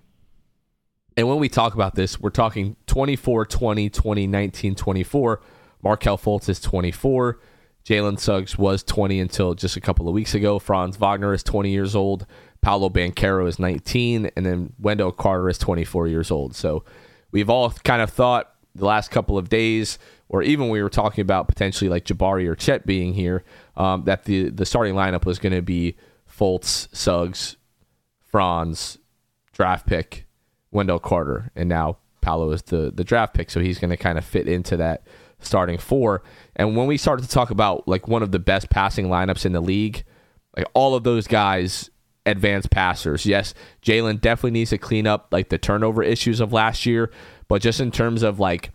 And 1.18 1.28
when 1.28 1.40
we 1.40 1.50
talk 1.50 1.74
about 1.74 1.96
this, 1.96 2.20
we're 2.20 2.30
talking 2.30 2.76
24, 2.88 3.46
20, 3.46 3.90
20, 3.90 4.28
19, 4.28 4.76
24. 4.76 5.42
Markelle 5.82 6.18
Fultz 6.18 6.48
is 6.48 6.60
24. 6.60 7.40
Jalen 7.86 8.20
Suggs 8.20 8.58
was 8.58 8.84
20 8.84 9.20
until 9.20 9.54
just 9.54 9.76
a 9.76 9.82
couple 9.82 10.08
of 10.08 10.14
weeks 10.14 10.36
ago. 10.36 10.60
Franz 10.60 10.98
Wagner 10.98 11.34
is 11.34 11.44
20 11.44 11.72
years 11.72 11.96
old. 11.96 12.26
Paolo 12.62 12.90
Banchero 12.90 13.48
is 13.48 13.58
19. 13.58 14.30
And 14.36 14.46
then 14.46 14.74
Wendell 14.80 15.12
Carter 15.12 15.50
is 15.50 15.58
24 15.58 16.08
years 16.08 16.30
old. 16.30 16.56
So 16.56 16.84
we've 17.32 17.50
all 17.50 17.72
kind 17.72 18.02
of 18.02 18.10
thought 18.10 18.54
the 18.76 18.86
last 18.86 19.12
couple 19.12 19.38
of 19.38 19.50
days, 19.50 20.00
or 20.30 20.44
even 20.44 20.70
we 20.70 20.82
were 20.82 20.90
talking 20.90 21.22
about 21.22 21.48
potentially 21.48 21.90
like 21.90 22.06
Jabari 22.06 22.48
or 22.48 22.56
Chet 22.56 22.86
being 22.86 23.14
here, 23.14 23.44
um, 23.76 24.04
that 24.06 24.26
the, 24.26 24.50
the 24.50 24.66
starting 24.66 24.96
lineup 24.96 25.26
was 25.26 25.40
going 25.40 25.54
to 25.54 25.62
be 25.62 25.96
Fultz, 26.30 26.88
Suggs, 26.96 27.58
Franz, 28.22 28.98
draft 29.52 29.88
pick, 29.88 30.28
Wendell 30.72 31.00
Carter, 31.00 31.52
and 31.56 31.68
now 31.68 31.98
Paolo 32.22 32.52
is 32.52 32.62
the 32.64 32.92
the 32.94 33.04
draft 33.04 33.34
pick, 33.34 33.50
so 33.50 33.60
he's 33.60 33.80
going 33.80 33.90
to 33.90 33.98
kind 33.98 34.18
of 34.18 34.26
fit 34.26 34.48
into 34.48 34.78
that 34.78 35.04
starting 35.40 35.78
four. 35.78 36.22
And 36.56 36.76
when 36.76 36.88
we 36.88 36.98
started 36.98 37.24
to 37.24 37.30
talk 37.30 37.50
about 37.50 37.88
like 37.88 38.08
one 38.08 38.22
of 38.24 38.32
the 38.32 38.40
best 38.40 38.70
passing 38.70 39.08
lineups 39.08 39.46
in 39.46 39.54
the 39.54 39.62
league, 39.62 40.04
like 40.56 40.68
all 40.74 40.96
of 40.96 41.04
those 41.04 41.28
guys 41.28 41.90
advanced 42.26 42.70
passers. 42.70 43.26
Yes, 43.26 43.54
Jalen 43.82 44.22
definitely 44.22 44.52
needs 44.52 44.70
to 44.72 44.78
clean 44.78 45.08
up 45.08 45.28
like 45.32 45.50
the 45.50 45.58
turnover 45.58 46.04
issues 46.04 46.40
of 46.40 46.54
last 46.54 46.86
year, 46.86 47.12
but 47.48 47.62
just 47.62 47.80
in 47.80 47.92
terms 47.92 48.24
of 48.24 48.40
like 48.40 48.72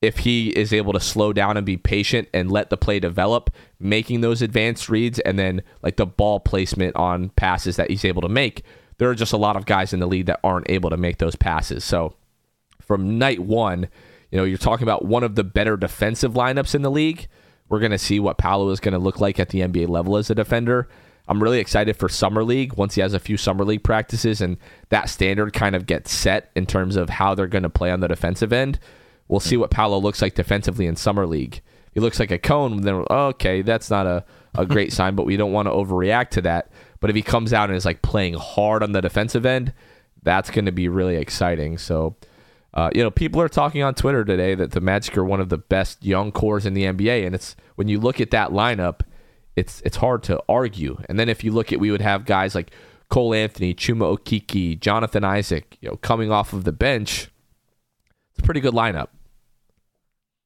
if 0.00 0.18
he 0.18 0.50
is 0.50 0.72
able 0.72 0.92
to 0.92 1.00
slow 1.00 1.32
down 1.32 1.56
and 1.56 1.66
be 1.66 1.76
patient 1.76 2.28
and 2.32 2.52
let 2.52 2.70
the 2.70 2.76
play 2.76 3.00
develop, 3.00 3.50
making 3.80 4.20
those 4.20 4.42
advanced 4.42 4.88
reads 4.88 5.18
and 5.20 5.38
then 5.38 5.62
like 5.82 5.96
the 5.96 6.06
ball 6.06 6.38
placement 6.38 6.94
on 6.94 7.30
passes 7.30 7.76
that 7.76 7.90
he's 7.90 8.04
able 8.04 8.22
to 8.22 8.28
make, 8.28 8.62
there 8.98 9.10
are 9.10 9.14
just 9.14 9.32
a 9.32 9.38
lot 9.38 9.56
of 9.56 9.66
guys 9.66 9.92
in 9.92 10.00
the 10.00 10.06
league 10.06 10.26
that 10.26 10.40
aren't 10.44 10.70
able 10.70 10.90
to 10.90 10.96
make 10.96 11.18
those 11.18 11.34
passes. 11.34 11.84
So 11.84 12.14
from 12.80 13.18
night 13.18 13.40
one, 13.40 13.88
you 14.30 14.38
know, 14.38 14.44
you're 14.44 14.58
talking 14.58 14.84
about 14.84 15.04
one 15.04 15.24
of 15.24 15.34
the 15.34 15.44
better 15.44 15.76
defensive 15.76 16.34
lineups 16.34 16.74
in 16.74 16.82
the 16.82 16.90
league. 16.90 17.26
We're 17.68 17.80
going 17.80 17.92
to 17.92 17.98
see 17.98 18.20
what 18.20 18.38
Paolo 18.38 18.70
is 18.70 18.80
going 18.80 18.92
to 18.92 18.98
look 18.98 19.20
like 19.20 19.40
at 19.40 19.48
the 19.48 19.60
NBA 19.60 19.88
level 19.88 20.16
as 20.16 20.30
a 20.30 20.34
defender. 20.34 20.88
I'm 21.28 21.42
really 21.42 21.58
excited 21.58 21.96
for 21.96 22.08
Summer 22.08 22.42
League 22.42 22.72
once 22.74 22.94
he 22.94 23.02
has 23.02 23.12
a 23.12 23.18
few 23.18 23.36
Summer 23.36 23.64
League 23.64 23.84
practices 23.84 24.40
and 24.40 24.56
that 24.88 25.10
standard 25.10 25.52
kind 25.52 25.76
of 25.76 25.86
gets 25.86 26.10
set 26.10 26.50
in 26.56 26.64
terms 26.64 26.96
of 26.96 27.10
how 27.10 27.34
they're 27.34 27.46
going 27.46 27.64
to 27.64 27.70
play 27.70 27.90
on 27.90 28.00
the 28.00 28.08
defensive 28.08 28.52
end. 28.52 28.80
We'll 29.28 29.40
see 29.40 29.58
what 29.58 29.70
Paolo 29.70 29.98
looks 29.98 30.22
like 30.22 30.34
defensively 30.34 30.86
in 30.86 30.96
Summer 30.96 31.26
League. 31.26 31.60
He 31.92 32.00
looks 32.00 32.18
like 32.18 32.30
a 32.30 32.38
cone, 32.38 32.80
then 32.80 33.04
okay, 33.10 33.60
that's 33.60 33.90
not 33.90 34.06
a, 34.06 34.24
a 34.54 34.64
great 34.66 34.92
sign, 34.92 35.14
but 35.14 35.26
we 35.26 35.36
don't 35.36 35.52
want 35.52 35.66
to 35.66 35.72
overreact 35.72 36.30
to 36.30 36.40
that. 36.42 36.70
But 37.00 37.10
if 37.10 37.16
he 37.16 37.22
comes 37.22 37.52
out 37.52 37.68
and 37.68 37.76
is 37.76 37.84
like 37.84 38.00
playing 38.00 38.34
hard 38.34 38.82
on 38.82 38.92
the 38.92 39.02
defensive 39.02 39.44
end, 39.44 39.74
that's 40.22 40.50
going 40.50 40.64
to 40.64 40.72
be 40.72 40.88
really 40.88 41.16
exciting. 41.16 41.76
So, 41.76 42.16
uh, 42.72 42.90
you 42.94 43.02
know, 43.02 43.10
people 43.10 43.40
are 43.42 43.48
talking 43.48 43.82
on 43.82 43.94
Twitter 43.94 44.24
today 44.24 44.54
that 44.54 44.70
the 44.70 44.80
Magic 44.80 45.16
are 45.18 45.24
one 45.24 45.40
of 45.40 45.50
the 45.50 45.58
best 45.58 46.04
young 46.04 46.32
cores 46.32 46.64
in 46.64 46.74
the 46.74 46.84
NBA, 46.84 47.26
and 47.26 47.34
it's 47.34 47.54
when 47.76 47.88
you 47.88 48.00
look 48.00 48.20
at 48.20 48.30
that 48.30 48.50
lineup, 48.50 49.00
it's 49.58 49.80
it's 49.84 49.96
hard 49.96 50.22
to 50.24 50.40
argue. 50.48 50.98
And 51.08 51.18
then 51.18 51.28
if 51.28 51.42
you 51.42 51.50
look 51.50 51.72
at, 51.72 51.80
we 51.80 51.90
would 51.90 52.00
have 52.00 52.24
guys 52.24 52.54
like 52.54 52.70
Cole 53.08 53.34
Anthony, 53.34 53.74
Chuma 53.74 54.16
Okeke, 54.16 54.78
Jonathan 54.78 55.24
Isaac, 55.24 55.76
you 55.80 55.88
know, 55.88 55.96
coming 55.96 56.30
off 56.30 56.52
of 56.52 56.62
the 56.64 56.72
bench. 56.72 57.28
It's 58.30 58.38
a 58.38 58.42
pretty 58.42 58.60
good 58.60 58.74
lineup. 58.74 59.08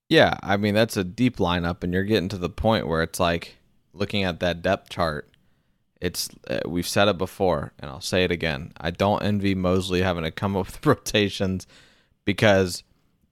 Yeah, 0.09 0.37
I 0.43 0.57
mean 0.57 0.75
that's 0.75 0.97
a 0.97 1.05
deep 1.05 1.37
lineup, 1.37 1.85
and 1.85 1.93
you're 1.93 2.05
getting 2.05 2.31
to 2.31 2.39
the 2.39 2.49
point 2.49 2.87
where 2.87 3.03
it's 3.03 3.21
like 3.21 3.57
looking 3.93 4.25
at 4.25 4.41
that 4.41 4.63
depth 4.63 4.89
chart. 4.89 5.29
It's 6.01 6.31
uh, 6.49 6.61
we've 6.67 6.89
said 6.89 7.09
it 7.09 7.19
before, 7.19 7.73
and 7.79 7.91
I'll 7.91 8.01
say 8.01 8.25
it 8.25 8.31
again. 8.31 8.73
I 8.81 8.91
don't 8.91 9.23
envy 9.23 9.55
Mosley 9.55 10.03
having 10.03 10.25
to 10.25 10.31
come 10.31 10.57
up 10.57 10.67
with 10.73 10.87
rotations 10.87 11.67
because 12.25 12.83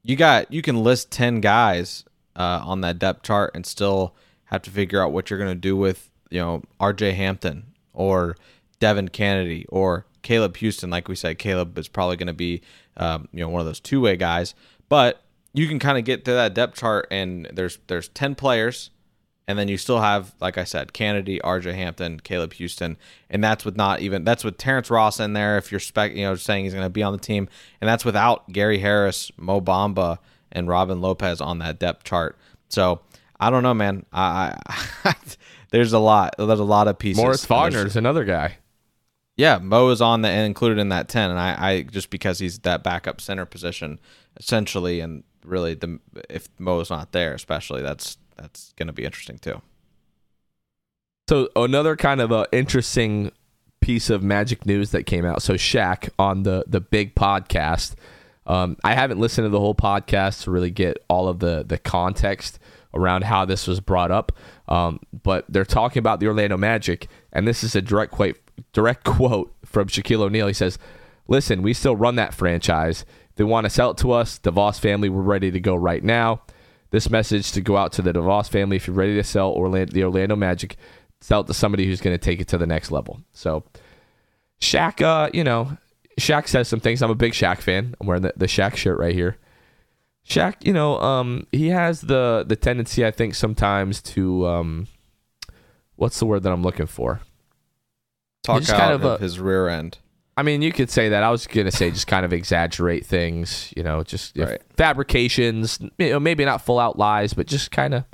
you 0.02 0.14
got 0.14 0.52
you 0.52 0.60
can 0.60 0.82
list 0.82 1.10
ten 1.10 1.40
guys 1.40 2.04
uh, 2.36 2.60
on 2.64 2.82
that 2.82 2.98
depth 2.98 3.22
chart 3.22 3.52
and 3.54 3.64
still 3.64 4.14
have 4.50 4.62
to 4.62 4.70
figure 4.70 5.02
out 5.02 5.12
what 5.12 5.30
you're 5.30 5.38
gonna 5.38 5.54
do 5.54 5.76
with 5.76 6.10
you 6.30 6.40
know 6.40 6.62
R.J. 6.78 7.12
Hampton 7.12 7.72
or 7.92 8.36
Devin 8.78 9.08
Cannady 9.08 9.66
or 9.68 10.06
Caleb 10.22 10.56
Houstan. 10.58 10.90
Like 10.90 11.08
we 11.08 11.16
said, 11.16 11.38
Caleb 11.38 11.76
is 11.78 11.88
probably 11.88 12.16
gonna 12.16 12.32
be 12.32 12.62
um, 12.96 13.28
you 13.32 13.40
know 13.40 13.48
one 13.48 13.60
of 13.60 13.66
those 13.66 13.80
two 13.80 14.00
way 14.00 14.16
guys, 14.16 14.54
but 14.88 15.22
you 15.52 15.66
can 15.66 15.78
kind 15.78 15.98
of 15.98 16.04
get 16.04 16.24
to 16.24 16.32
that 16.32 16.54
depth 16.54 16.78
chart 16.78 17.06
and 17.10 17.48
there's 17.52 17.78
there's 17.88 18.08
10 18.08 18.34
players 18.34 18.90
and 19.48 19.58
then 19.58 19.66
you 19.66 19.76
still 19.76 20.00
have 20.00 20.34
like 20.40 20.58
I 20.58 20.64
said 20.64 20.92
Cannady, 20.92 21.40
RJ 21.40 21.74
Hampton, 21.74 22.20
Caleb 22.20 22.54
Houstan 22.54 22.96
and 23.28 23.42
that's 23.42 23.64
with 23.64 23.76
not 23.76 24.00
even 24.00 24.24
that's 24.24 24.44
with 24.44 24.58
Terrence 24.58 24.90
Ross 24.90 25.18
in 25.18 25.32
there 25.32 25.58
if 25.58 25.72
you're 25.72 25.80
spec 25.80 26.14
you 26.14 26.22
know 26.22 26.34
saying 26.36 26.64
he's 26.64 26.74
going 26.74 26.86
to 26.86 26.90
be 26.90 27.02
on 27.02 27.12
the 27.12 27.18
team 27.18 27.48
and 27.80 27.88
that's 27.88 28.04
without 28.04 28.50
Gary 28.52 28.78
Harris, 28.78 29.32
Mo 29.36 29.60
Bamba 29.60 30.18
and 30.52 30.68
Robin 30.68 31.00
Lopez 31.00 31.40
on 31.40 31.58
that 31.58 31.78
depth 31.78 32.04
chart. 32.04 32.36
So 32.68 33.00
I 33.40 33.48
don't 33.50 33.62
know, 33.62 33.74
man. 33.74 34.04
I, 34.12 34.56
I 35.04 35.14
there's 35.70 35.92
a 35.92 35.98
lot. 35.98 36.34
There's 36.38 36.60
a 36.60 36.64
lot 36.64 36.86
of 36.86 36.98
pieces. 36.98 37.20
Moritz 37.20 37.46
Wagner 37.46 37.86
is 37.86 37.96
another 37.96 38.24
guy. 38.24 38.58
Yeah, 39.36 39.58
Mo 39.58 39.88
is 39.88 40.02
on 40.02 40.20
the 40.20 40.30
included 40.30 40.78
in 40.78 40.90
that 40.90 41.08
ten, 41.08 41.30
and 41.30 41.40
I, 41.40 41.56
I 41.58 41.82
just 41.82 42.10
because 42.10 42.38
he's 42.38 42.58
that 42.60 42.84
backup 42.84 43.20
center 43.20 43.46
position 43.46 43.98
essentially, 44.38 45.00
and 45.00 45.24
really 45.44 45.74
the 45.74 45.98
if 46.28 46.48
Mo's 46.58 46.90
not 46.90 47.12
there, 47.12 47.32
especially 47.32 47.80
that's 47.80 48.18
that's 48.36 48.74
going 48.76 48.88
to 48.88 48.92
be 48.92 49.04
interesting 49.04 49.38
too. 49.38 49.62
So 51.28 51.48
another 51.56 51.96
kind 51.96 52.20
of 52.20 52.30
a 52.32 52.46
interesting 52.52 53.32
piece 53.80 54.10
of 54.10 54.22
magic 54.22 54.66
news 54.66 54.90
that 54.90 55.04
came 55.04 55.24
out. 55.24 55.42
So 55.42 55.54
Shaq 55.54 56.10
on 56.18 56.42
the 56.42 56.64
the 56.66 56.80
big 56.80 57.14
podcast. 57.14 57.94
Um, 58.46 58.76
I 58.82 58.94
haven't 58.94 59.20
listened 59.20 59.46
to 59.46 59.48
the 59.48 59.60
whole 59.60 59.74
podcast 59.74 60.44
to 60.44 60.50
really 60.50 60.70
get 60.70 61.02
all 61.08 61.28
of 61.28 61.38
the 61.38 61.64
the 61.66 61.78
context 61.78 62.58
around 62.94 63.24
how 63.24 63.44
this 63.44 63.66
was 63.66 63.80
brought 63.80 64.10
up. 64.10 64.32
Um, 64.68 65.00
but 65.22 65.44
they're 65.48 65.64
talking 65.64 66.00
about 66.00 66.20
the 66.20 66.26
Orlando 66.26 66.56
Magic, 66.56 67.08
and 67.32 67.46
this 67.46 67.62
is 67.62 67.74
a 67.74 67.82
direct 67.82 68.12
quote, 68.12 68.36
direct 68.72 69.04
quote 69.04 69.54
from 69.64 69.88
Shaquille 69.88 70.20
O'Neal. 70.20 70.46
He 70.46 70.54
says, 70.54 70.78
"Listen, 71.28 71.62
we 71.62 71.72
still 71.72 71.96
run 71.96 72.16
that 72.16 72.34
franchise. 72.34 73.04
If 73.30 73.36
they 73.36 73.44
want 73.44 73.64
to 73.64 73.70
sell 73.70 73.92
it 73.92 73.96
to 73.98 74.12
us, 74.12 74.38
the 74.38 74.50
Voss 74.50 74.78
family, 74.78 75.08
we're 75.08 75.22
ready 75.22 75.50
to 75.50 75.60
go 75.60 75.74
right 75.74 76.02
now. 76.02 76.42
This 76.90 77.08
message 77.08 77.52
to 77.52 77.60
go 77.60 77.76
out 77.76 77.92
to 77.92 78.02
the 78.02 78.12
DeVos 78.12 78.48
family: 78.48 78.76
if 78.76 78.86
you're 78.86 78.96
ready 78.96 79.14
to 79.14 79.24
sell 79.24 79.50
Orlando, 79.50 79.92
the 79.92 80.04
Orlando 80.04 80.36
Magic, 80.36 80.76
sell 81.20 81.40
it 81.42 81.46
to 81.46 81.54
somebody 81.54 81.86
who's 81.86 82.00
going 82.00 82.14
to 82.14 82.24
take 82.24 82.40
it 82.40 82.48
to 82.48 82.58
the 82.58 82.66
next 82.66 82.90
level." 82.90 83.20
So, 83.32 83.64
Shaq, 84.60 85.00
uh, 85.00 85.30
you 85.32 85.44
know, 85.44 85.76
Shaq 86.18 86.48
says 86.48 86.68
some 86.68 86.80
things. 86.80 87.02
I'm 87.02 87.10
a 87.10 87.14
big 87.14 87.32
Shaq 87.32 87.58
fan. 87.58 87.94
I'm 88.00 88.06
wearing 88.06 88.22
the, 88.22 88.32
the 88.36 88.46
Shaq 88.46 88.76
shirt 88.76 88.98
right 88.98 89.14
here. 89.14 89.38
Shaq, 90.28 90.54
you 90.64 90.72
know, 90.72 91.00
um, 91.00 91.46
he 91.50 91.68
has 91.68 92.02
the 92.02 92.44
the 92.46 92.56
tendency, 92.56 93.04
I 93.04 93.10
think, 93.10 93.34
sometimes 93.34 94.00
to 94.02 94.46
um, 94.46 94.86
what's 95.96 96.18
the 96.18 96.26
word 96.26 96.42
that 96.44 96.52
I'm 96.52 96.62
looking 96.62 96.86
for? 96.86 97.20
Talk 98.44 98.62
out 98.62 98.66
kind 98.78 98.92
of, 98.92 99.04
of 99.04 99.20
a- 99.20 99.22
his 99.22 99.38
rear 99.40 99.68
end. 99.68 99.98
I 100.36 100.42
mean, 100.42 100.62
you 100.62 100.72
could 100.72 100.88
say 100.90 101.10
that. 101.10 101.22
I 101.22 101.30
was 101.30 101.46
gonna 101.46 101.72
say 101.72 101.90
just 101.90 102.06
kind 102.06 102.24
of 102.24 102.32
exaggerate 102.32 103.04
things, 103.04 103.72
you 103.76 103.82
know, 103.82 104.02
just 104.02 104.36
Right. 104.38 104.60
fabrications, 104.76 105.78
you 105.98 106.10
know, 106.10 106.20
maybe 106.20 106.44
not 106.44 106.62
full 106.62 106.78
out 106.78 106.98
lies, 106.98 107.34
but 107.34 107.46
just 107.46 107.70
kind 107.70 107.92
of, 107.92 108.04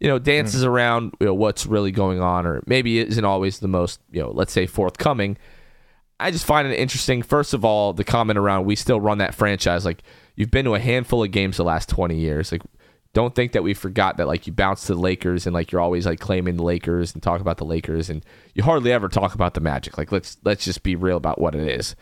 you 0.00 0.08
know, 0.08 0.18
dances 0.18 0.62
Mm. 0.64 0.68
around 0.68 1.14
you 1.20 1.26
know, 1.26 1.34
what's 1.34 1.66
really 1.66 1.90
going 1.90 2.20
on, 2.20 2.46
or 2.46 2.62
maybe 2.66 2.98
isn't 3.00 3.24
always 3.24 3.58
the 3.58 3.68
most, 3.68 4.00
you 4.10 4.22
know, 4.22 4.30
let's 4.30 4.52
say 4.52 4.64
forthcoming. 4.66 5.36
I 6.20 6.30
just 6.30 6.46
find 6.46 6.66
it 6.66 6.78
interesting. 6.78 7.22
First 7.22 7.52
of 7.52 7.64
all, 7.64 7.92
the 7.92 8.04
comment 8.04 8.38
around 8.38 8.64
we 8.64 8.76
still 8.76 9.00
run 9.00 9.18
that 9.18 9.34
franchise. 9.34 9.84
Like 9.84 10.02
you've 10.34 10.50
been 10.50 10.64
to 10.64 10.74
a 10.74 10.80
handful 10.80 11.22
of 11.22 11.30
games 11.30 11.56
the 11.56 11.64
last 11.64 11.88
twenty 11.88 12.16
years. 12.16 12.52
Like 12.52 12.62
don't 13.14 13.34
think 13.34 13.52
that 13.52 13.62
we 13.62 13.74
forgot 13.74 14.16
that 14.16 14.26
like 14.26 14.46
you 14.46 14.52
bounce 14.52 14.86
to 14.86 14.94
the 14.94 15.00
Lakers 15.00 15.46
and 15.46 15.54
like 15.54 15.70
you're 15.70 15.80
always 15.80 16.04
like 16.04 16.18
claiming 16.18 16.56
the 16.56 16.64
Lakers 16.64 17.14
and 17.14 17.22
talk 17.22 17.40
about 17.40 17.58
the 17.58 17.64
Lakers 17.64 18.10
and 18.10 18.26
you 18.54 18.64
hardly 18.64 18.92
ever 18.92 19.08
talk 19.08 19.34
about 19.34 19.54
the 19.54 19.60
Magic. 19.60 19.96
Like 19.96 20.12
let's 20.12 20.36
let's 20.44 20.64
just 20.64 20.82
be 20.82 20.96
real 20.96 21.16
about 21.16 21.40
what 21.40 21.54
it 21.54 21.66
is. 21.66 21.94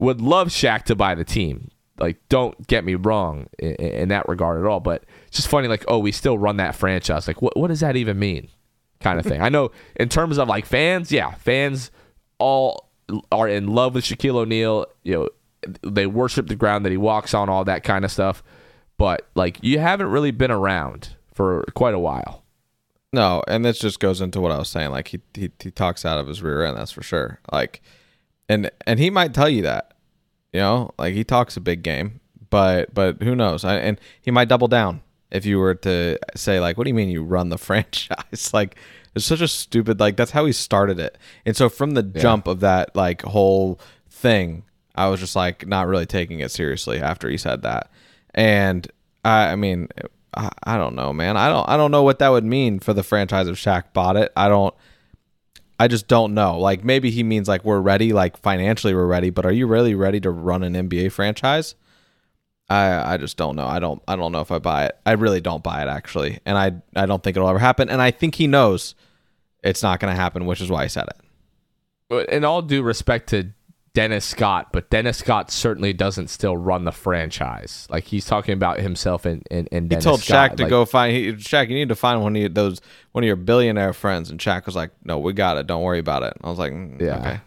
Would 0.00 0.20
love 0.20 0.48
Shaq 0.48 0.82
to 0.84 0.96
buy 0.96 1.14
the 1.14 1.24
team. 1.24 1.70
Like 1.98 2.18
don't 2.28 2.66
get 2.66 2.84
me 2.84 2.96
wrong 2.96 3.46
in, 3.58 3.74
in 3.76 4.08
that 4.08 4.28
regard 4.28 4.60
at 4.60 4.66
all. 4.66 4.80
But 4.80 5.04
it's 5.28 5.36
just 5.36 5.48
funny. 5.48 5.68
Like 5.68 5.84
oh 5.86 6.00
we 6.00 6.10
still 6.10 6.36
run 6.36 6.56
that 6.56 6.74
franchise. 6.74 7.28
Like 7.28 7.40
what 7.40 7.56
what 7.56 7.68
does 7.68 7.80
that 7.80 7.96
even 7.96 8.18
mean? 8.18 8.48
Kind 9.00 9.20
of 9.20 9.24
thing. 9.24 9.40
I 9.40 9.48
know 9.48 9.70
in 9.94 10.08
terms 10.08 10.38
of 10.38 10.48
like 10.48 10.66
fans, 10.66 11.12
yeah, 11.12 11.34
fans 11.34 11.92
all 12.38 12.90
are 13.30 13.48
in 13.48 13.68
love 13.68 13.94
with 13.94 14.04
Shaquille 14.04 14.34
O'Neal. 14.34 14.86
You 15.04 15.14
know, 15.14 15.28
they 15.82 16.06
worship 16.06 16.48
the 16.48 16.56
ground 16.56 16.84
that 16.84 16.90
he 16.90 16.96
walks 16.98 17.34
on, 17.34 17.48
all 17.48 17.64
that 17.64 17.84
kind 17.84 18.04
of 18.04 18.10
stuff. 18.10 18.42
But 18.96 19.28
like, 19.34 19.58
you 19.62 19.78
haven't 19.78 20.08
really 20.08 20.30
been 20.30 20.50
around 20.50 21.16
for 21.32 21.64
quite 21.74 21.94
a 21.94 21.98
while. 21.98 22.44
No, 23.12 23.42
and 23.48 23.64
this 23.64 23.78
just 23.78 24.00
goes 24.00 24.20
into 24.20 24.40
what 24.40 24.52
I 24.52 24.58
was 24.58 24.68
saying. 24.68 24.90
Like 24.90 25.08
he, 25.08 25.20
he 25.32 25.50
he 25.60 25.70
talks 25.70 26.04
out 26.04 26.18
of 26.18 26.26
his 26.26 26.42
rear 26.42 26.64
end, 26.64 26.76
that's 26.76 26.92
for 26.92 27.02
sure. 27.02 27.40
Like, 27.50 27.80
and 28.48 28.70
and 28.86 28.98
he 28.98 29.08
might 29.08 29.32
tell 29.32 29.48
you 29.48 29.62
that, 29.62 29.94
you 30.52 30.60
know, 30.60 30.90
like 30.98 31.14
he 31.14 31.24
talks 31.24 31.56
a 31.56 31.60
big 31.60 31.82
game, 31.82 32.20
but 32.50 32.92
but 32.92 33.22
who 33.22 33.34
knows? 33.34 33.64
I, 33.64 33.76
and 33.76 33.98
he 34.20 34.30
might 34.30 34.48
double 34.48 34.68
down 34.68 35.00
if 35.30 35.46
you 35.46 35.58
were 35.58 35.74
to 35.74 36.18
say 36.36 36.60
like, 36.60 36.76
what 36.76 36.84
do 36.84 36.90
you 36.90 36.94
mean 36.94 37.08
you 37.08 37.22
run 37.22 37.48
the 37.48 37.58
franchise? 37.58 38.52
like, 38.52 38.76
it's 39.14 39.24
such 39.24 39.40
a 39.40 39.48
stupid 39.48 40.00
like 40.00 40.16
that's 40.16 40.32
how 40.32 40.44
he 40.44 40.52
started 40.52 40.98
it. 41.00 41.16
And 41.46 41.56
so 41.56 41.68
from 41.68 41.92
the 41.92 42.02
jump 42.02 42.46
of 42.46 42.60
that 42.60 42.94
like 42.94 43.22
whole 43.22 43.80
thing, 44.10 44.64
I 44.98 45.06
was 45.08 45.20
just 45.20 45.36
like 45.36 45.66
not 45.66 45.86
really 45.86 46.06
taking 46.06 46.40
it 46.40 46.50
seriously 46.50 46.98
after 46.98 47.30
he 47.30 47.36
said 47.36 47.62
that. 47.62 47.90
And 48.34 48.90
I, 49.24 49.52
I 49.52 49.56
mean, 49.56 49.88
I, 50.34 50.50
I 50.64 50.76
don't 50.76 50.96
know, 50.96 51.12
man. 51.12 51.36
I 51.36 51.48
don't 51.48 51.68
I 51.68 51.76
don't 51.76 51.92
know 51.92 52.02
what 52.02 52.18
that 52.18 52.30
would 52.30 52.44
mean 52.44 52.80
for 52.80 52.92
the 52.92 53.04
franchise 53.04 53.46
if 53.46 53.56
Shaq 53.56 53.92
bought 53.92 54.16
it. 54.16 54.32
I 54.36 54.48
don't. 54.48 54.74
I 55.78 55.86
just 55.86 56.08
don't 56.08 56.34
know. 56.34 56.58
Like 56.58 56.84
maybe 56.84 57.10
he 57.12 57.22
means 57.22 57.46
like 57.46 57.64
we're 57.64 57.80
ready, 57.80 58.12
like 58.12 58.36
financially 58.38 58.92
we're 58.92 59.06
ready, 59.06 59.30
but 59.30 59.46
are 59.46 59.52
you 59.52 59.68
really 59.68 59.94
ready 59.94 60.18
to 60.20 60.30
run 60.30 60.64
an 60.64 60.74
NBA 60.74 61.12
franchise? 61.12 61.76
I 62.68 63.14
I 63.14 63.16
just 63.18 63.36
don't 63.36 63.54
know. 63.54 63.66
I 63.66 63.78
don't 63.78 64.02
I 64.08 64.16
don't 64.16 64.32
know 64.32 64.40
if 64.40 64.50
I 64.50 64.58
buy 64.58 64.86
it. 64.86 64.98
I 65.06 65.12
really 65.12 65.40
don't 65.40 65.62
buy 65.62 65.82
it 65.82 65.88
actually, 65.88 66.40
and 66.44 66.58
I 66.58 66.72
I 67.00 67.06
don't 67.06 67.22
think 67.22 67.36
it'll 67.36 67.48
ever 67.48 67.60
happen. 67.60 67.88
And 67.88 68.02
I 68.02 68.10
think 68.10 68.34
he 68.34 68.48
knows 68.48 68.96
it's 69.62 69.82
not 69.84 70.00
going 70.00 70.12
to 70.12 70.20
happen, 70.20 70.44
which 70.46 70.60
is 70.60 70.70
why 70.70 70.82
he 70.82 70.88
said 70.88 71.06
it. 71.06 71.16
But 72.08 72.30
in 72.30 72.44
all 72.44 72.62
due 72.62 72.82
respect 72.82 73.28
to 73.30 73.52
Dennis 73.98 74.24
Scott, 74.24 74.68
but 74.72 74.90
Dennis 74.90 75.18
Scott 75.18 75.50
certainly 75.50 75.92
doesn't 75.92 76.28
still 76.28 76.56
run 76.56 76.84
the 76.84 76.92
franchise. 76.92 77.86
Like 77.90 78.04
he's 78.04 78.24
talking 78.26 78.54
about 78.54 78.78
himself 78.78 79.24
and 79.26 79.42
and, 79.50 79.68
and 79.72 79.90
He 79.92 79.98
told 79.98 80.20
Scott. 80.20 80.52
Shaq 80.52 80.56
to 80.58 80.62
Like, 80.64 80.70
go 80.70 80.84
find 80.84 81.14
he, 81.16 81.32
Shaq. 81.32 81.68
You 81.68 81.74
need 81.74 81.88
to 81.88 81.96
find 81.96 82.22
one 82.22 82.36
of 82.36 82.40
your, 82.40 82.48
those 82.48 82.80
one 83.12 83.24
of 83.24 83.26
your 83.26 83.36
billionaire 83.36 83.92
friends, 83.92 84.30
and 84.30 84.38
Shaq 84.38 84.66
was 84.66 84.76
like, 84.76 84.90
"No, 85.04 85.18
we 85.18 85.32
got 85.32 85.56
it. 85.56 85.66
Don't 85.66 85.82
worry 85.82 85.98
about 85.98 86.22
it." 86.22 86.34
I 86.42 86.48
was 86.48 86.58
like, 86.58 86.72
mm, 86.72 87.00
Yeah. 87.00 87.18
okay, 87.18 87.40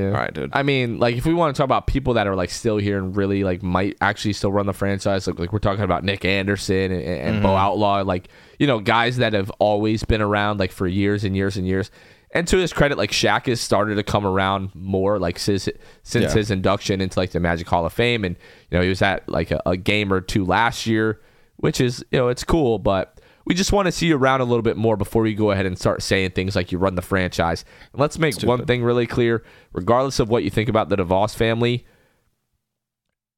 Yeah. 0.00 0.06
all 0.08 0.12
right, 0.12 0.32
dude." 0.32 0.50
I 0.52 0.62
mean, 0.62 0.98
like 1.00 1.16
if 1.16 1.26
we 1.26 1.34
want 1.34 1.54
to 1.54 1.58
talk 1.58 1.64
about 1.64 1.86
people 1.88 2.14
that 2.14 2.26
are 2.28 2.36
like 2.36 2.50
still 2.50 2.76
here 2.76 2.98
and 2.98 3.16
really 3.16 3.42
like 3.42 3.62
might 3.64 3.96
actually 4.00 4.34
still 4.34 4.52
run 4.52 4.66
the 4.66 4.72
franchise, 4.72 5.26
like, 5.26 5.38
like 5.38 5.52
we're 5.52 5.58
talking 5.58 5.84
about 5.84 6.04
Nick 6.04 6.24
Anderson 6.24 6.92
and, 6.92 7.02
and 7.02 7.42
Bo 7.42 7.56
Outlaw, 7.56 8.02
like 8.04 8.28
you 8.60 8.66
know 8.68 8.78
guys 8.78 9.16
that 9.16 9.32
have 9.32 9.50
always 9.58 10.04
been 10.04 10.20
around 10.22 10.60
like 10.60 10.70
for 10.70 10.86
years 10.86 11.24
and 11.24 11.34
years 11.36 11.56
and 11.56 11.66
years. 11.66 11.90
And 12.32 12.46
to 12.48 12.58
his 12.58 12.72
credit, 12.74 12.98
like 12.98 13.10
Shaq 13.10 13.46
has 13.46 13.60
started 13.60 13.94
to 13.94 14.02
come 14.02 14.26
around 14.26 14.74
more 14.74 15.18
like 15.18 15.38
since 15.38 15.68
since 16.02 16.32
Yeah. 16.32 16.38
his 16.38 16.50
induction 16.50 17.00
into 17.00 17.18
like 17.18 17.30
the 17.30 17.40
Magic 17.40 17.66
Hall 17.68 17.86
of 17.86 17.92
Fame, 17.92 18.24
and 18.24 18.36
you 18.70 18.76
know 18.76 18.82
he 18.82 18.88
was 18.88 19.00
at 19.02 19.26
like 19.28 19.50
a, 19.50 19.62
a 19.64 19.76
game 19.76 20.12
or 20.12 20.20
two 20.20 20.44
last 20.44 20.86
year, 20.86 21.20
which 21.56 21.80
is 21.80 22.04
you 22.10 22.18
know 22.18 22.28
it's 22.28 22.44
cool, 22.44 22.78
but 22.78 23.18
we 23.46 23.54
just 23.54 23.72
want 23.72 23.86
to 23.86 23.92
see 23.92 24.08
you 24.08 24.16
around 24.18 24.42
a 24.42 24.44
little 24.44 24.62
bit 24.62 24.76
more 24.76 24.94
before 24.98 25.26
you 25.26 25.34
go 25.34 25.52
ahead 25.52 25.64
and 25.64 25.78
start 25.78 26.02
saying 26.02 26.32
things 26.32 26.54
like 26.54 26.70
you 26.70 26.76
run 26.76 26.96
the 26.96 27.02
franchise. 27.02 27.64
And 27.94 28.00
let's 28.00 28.18
make 28.18 28.34
one 28.42 28.66
thing 28.66 28.82
really 28.84 29.06
clear: 29.06 29.42
regardless 29.72 30.20
of 30.20 30.28
what 30.28 30.44
you 30.44 30.50
think 30.50 30.68
about 30.68 30.90
the 30.90 30.96
DeVos 30.96 31.34
family, 31.34 31.86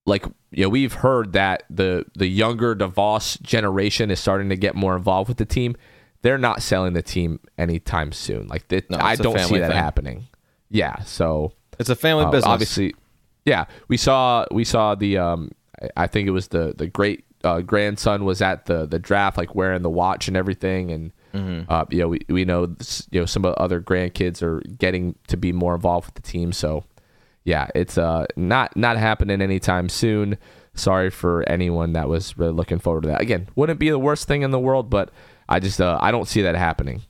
like 0.05 0.25
you 0.51 0.65
know, 0.65 0.69
we've 0.69 0.95
heard 0.95 1.33
that 1.35 1.63
the 1.71 2.05
the 2.17 2.27
younger 2.27 2.75
DeVos 2.75 3.41
generation 3.43 4.11
is 4.11 4.19
starting 4.19 4.49
to 4.49 4.57
get 4.57 4.75
more 4.75 4.97
involved 4.97 5.29
with 5.29 5.39
the 5.39 5.45
team. 5.45 5.77
They're 6.23 6.39
not 6.39 6.63
selling 6.63 6.93
the 6.93 7.03
team 7.03 7.41
anytime 7.57 8.13
soon. 8.13 8.49
Like 8.49 8.69
that, 8.69 8.91
No, 8.91 8.99
I 9.01 9.17
don't 9.17 9.39
see 9.39 9.59
that 9.59 9.69
thing. 9.69 9.77
happening. 9.77 10.29
Yeah, 10.71 11.01
so 11.03 11.53
It's 11.79 11.89
a 11.91 11.97
family 11.97 12.25
uh, 12.25 12.31
business. 12.31 12.47
Obviously, 12.49 12.95
yeah. 13.45 13.65
We 13.89 13.97
saw 13.97 14.45
we 14.51 14.65
saw 14.65 14.95
the 14.95 15.19
um, 15.19 15.51
I- 15.97 16.07
think 16.07 16.29
it 16.29 16.33
was 16.33 16.49
the 16.49 16.75
the 16.77 16.87
great 16.87 17.25
uh, 17.43 17.61
grandson 17.63 18.25
was 18.25 18.43
at 18.43 18.67
the 18.67 18.87
the 18.87 18.99
draft, 18.99 19.39
like 19.39 19.55
wearing 19.55 19.83
the 19.83 19.91
watch 19.91 20.29
and 20.29 20.37
everything, 20.37 20.91
and 20.93 21.13
Mm-hmm. 21.33 21.71
uh, 21.73 21.85
you 21.91 21.99
know 22.01 22.09
we 22.09 22.19
we 22.29 22.45
know 22.45 22.75
you 23.13 23.21
know 23.21 23.25
some 23.25 23.45
of 23.45 23.55
the 23.55 23.61
other 23.61 23.81
grandkids 23.81 24.43
are 24.43 24.61
getting 24.79 25.15
to 25.29 25.37
be 25.37 25.53
more 25.53 25.77
involved 25.77 26.07
with 26.07 26.15
the 26.17 26.23
team. 26.23 26.51
So 26.53 26.83
yeah, 27.45 27.69
it's 27.75 27.97
uh 27.97 28.27
not 28.37 28.77
not 28.77 28.97
happening 28.97 29.41
anytime 29.41 29.89
soon. 29.89 30.39
Sorry 30.75 31.09
for 31.09 31.49
anyone 31.49 31.93
that 31.93 32.09
was 32.09 32.37
really 32.37 32.53
looking 32.53 32.81
forward 32.81 33.03
to 33.05 33.09
that. 33.11 33.21
Again, 33.21 33.49
wouldn't 33.55 33.79
be 33.79 33.91
the 33.91 33.99
worst 33.99 34.27
thing 34.27 34.43
in 34.43 34.51
the 34.51 34.59
world, 34.59 34.91
but 34.91 35.11
I 35.51 35.61
just 35.61 35.81
uh, 35.81 35.99
I 36.01 36.11
don't 36.11 36.29
see 36.29 36.43
that 36.43 36.55
happening. 36.55 37.03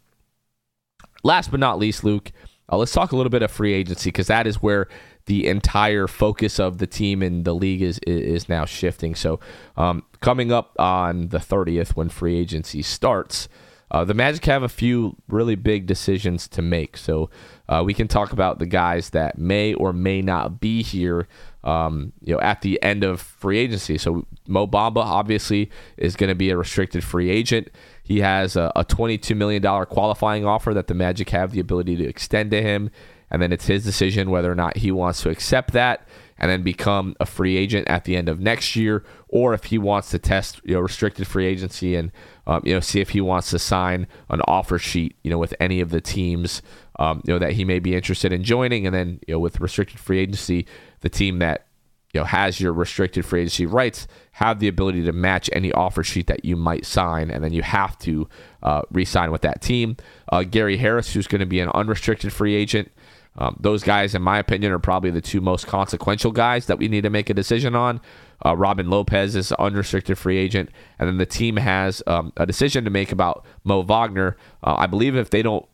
Last 1.22 1.50
but 1.50 1.60
not 1.60 1.78
least, 1.78 2.02
Luke, 2.02 2.32
uh, 2.70 2.78
let's 2.78 2.92
talk 2.92 3.12
a 3.12 3.16
little 3.16 3.30
bit 3.30 3.42
of 3.42 3.50
free 3.50 3.74
agency 3.74 4.08
because 4.08 4.28
that 4.28 4.46
is 4.46 4.56
where 4.62 4.88
the 5.26 5.46
entire 5.46 6.06
focus 6.06 6.58
of 6.58 6.78
the 6.78 6.86
team 6.86 7.22
and 7.22 7.44
the 7.44 7.54
league 7.54 7.82
is 7.82 7.98
is 8.06 8.48
now 8.48 8.64
shifting. 8.64 9.14
So, 9.14 9.38
um, 9.76 10.02
coming 10.20 10.50
up 10.50 10.74
on 10.78 11.28
the 11.28 11.38
30th 11.38 11.90
when 11.90 12.08
free 12.08 12.36
agency 12.36 12.82
starts, 12.82 13.48
uh, 13.90 14.04
the 14.04 14.14
Magic 14.14 14.44
have 14.46 14.62
a 14.62 14.68
few 14.68 15.16
really 15.28 15.56
big 15.56 15.86
decisions 15.86 16.48
to 16.48 16.62
make. 16.62 16.96
So, 16.96 17.28
uh, 17.68 17.82
we 17.84 17.92
can 17.92 18.08
talk 18.08 18.32
about 18.32 18.58
the 18.58 18.66
guys 18.66 19.10
that 19.10 19.36
may 19.36 19.74
or 19.74 19.92
may 19.92 20.22
not 20.22 20.60
be 20.60 20.82
here. 20.82 21.28
Um, 21.62 22.14
you 22.22 22.32
know, 22.32 22.40
at 22.40 22.62
the 22.62 22.82
end 22.82 23.04
of 23.04 23.20
free 23.20 23.58
agency. 23.58 23.98
So 23.98 24.24
Mo 24.46 24.66
Bamba 24.66 25.04
obviously 25.04 25.70
is 25.98 26.16
going 26.16 26.30
to 26.30 26.34
be 26.34 26.48
a 26.48 26.56
restricted 26.56 27.04
free 27.04 27.28
agent. 27.28 27.68
He 28.10 28.22
has 28.22 28.56
a, 28.56 28.72
a 28.74 28.84
$22 28.84 29.36
million 29.36 29.62
qualifying 29.86 30.44
offer 30.44 30.74
that 30.74 30.88
the 30.88 30.94
Magic 30.94 31.30
have 31.30 31.52
the 31.52 31.60
ability 31.60 31.94
to 31.94 32.08
extend 32.08 32.50
to 32.50 32.60
him. 32.60 32.90
And 33.30 33.40
then 33.40 33.52
it's 33.52 33.66
his 33.66 33.84
decision 33.84 34.30
whether 34.30 34.50
or 34.50 34.56
not 34.56 34.78
he 34.78 34.90
wants 34.90 35.22
to 35.22 35.30
accept 35.30 35.72
that 35.74 36.08
and 36.36 36.50
then 36.50 36.64
become 36.64 37.14
a 37.20 37.24
free 37.24 37.56
agent 37.56 37.86
at 37.86 38.06
the 38.06 38.16
end 38.16 38.28
of 38.28 38.40
next 38.40 38.74
year, 38.74 39.04
or 39.28 39.54
if 39.54 39.62
he 39.66 39.78
wants 39.78 40.10
to 40.10 40.18
test 40.18 40.60
you 40.64 40.74
know 40.74 40.80
restricted 40.80 41.28
free 41.28 41.46
agency 41.46 41.94
and 41.94 42.10
um, 42.48 42.60
you 42.64 42.74
know 42.74 42.80
see 42.80 42.98
if 42.98 43.10
he 43.10 43.20
wants 43.20 43.50
to 43.50 43.60
sign 43.60 44.08
an 44.28 44.40
offer 44.48 44.76
sheet 44.76 45.14
you 45.22 45.30
know 45.30 45.38
with 45.38 45.54
any 45.60 45.80
of 45.80 45.90
the 45.90 46.00
teams 46.00 46.62
um, 46.98 47.22
you 47.24 47.32
know 47.32 47.38
that 47.38 47.52
he 47.52 47.64
may 47.64 47.78
be 47.78 47.94
interested 47.94 48.32
in 48.32 48.42
joining, 48.42 48.86
and 48.86 48.94
then 48.94 49.20
you 49.28 49.34
know 49.34 49.38
with 49.38 49.60
restricted 49.60 50.00
free 50.00 50.18
agency, 50.18 50.66
the 51.02 51.08
team 51.08 51.38
that 51.38 51.66
you 52.12 52.20
know 52.20 52.24
has 52.24 52.60
your 52.60 52.72
restricted 52.72 53.24
free 53.24 53.42
agency 53.42 53.66
rights 53.66 54.06
have 54.32 54.58
the 54.58 54.68
ability 54.68 55.04
to 55.04 55.12
match 55.12 55.50
any 55.52 55.72
offer 55.72 56.02
sheet 56.02 56.26
that 56.26 56.44
you 56.44 56.56
might 56.56 56.86
sign, 56.86 57.30
and 57.30 57.44
then 57.44 57.52
you 57.52 57.62
have 57.62 57.98
to 57.98 58.28
uh, 58.62 58.82
re-sign 58.90 59.30
with 59.30 59.42
that 59.42 59.60
team. 59.60 59.96
Uh, 60.30 60.42
Gary 60.42 60.76
Harris, 60.76 61.12
who's 61.12 61.26
going 61.26 61.40
to 61.40 61.46
be 61.46 61.60
an 61.60 61.68
unrestricted 61.70 62.32
free 62.32 62.54
agent. 62.54 62.90
Um, 63.36 63.56
those 63.60 63.82
guys, 63.82 64.14
in 64.14 64.22
my 64.22 64.38
opinion, 64.38 64.72
are 64.72 64.78
probably 64.78 65.10
the 65.10 65.20
two 65.20 65.40
most 65.40 65.66
consequential 65.66 66.32
guys 66.32 66.66
that 66.66 66.78
we 66.78 66.88
need 66.88 67.02
to 67.02 67.10
make 67.10 67.30
a 67.30 67.34
decision 67.34 67.74
on. 67.76 68.00
Uh, 68.44 68.56
Robin 68.56 68.88
Lopez 68.88 69.36
is 69.36 69.50
an 69.50 69.58
unrestricted 69.60 70.18
free 70.18 70.38
agent, 70.38 70.70
and 70.98 71.08
then 71.08 71.18
the 71.18 71.26
team 71.26 71.56
has 71.56 72.02
um, 72.06 72.32
a 72.36 72.46
decision 72.46 72.84
to 72.84 72.90
make 72.90 73.12
about 73.12 73.44
Mo 73.64 73.82
Wagner. 73.82 74.36
Uh, 74.64 74.74
I 74.78 74.86
believe 74.86 75.14
if 75.14 75.30
they 75.30 75.42
don't 75.42 75.66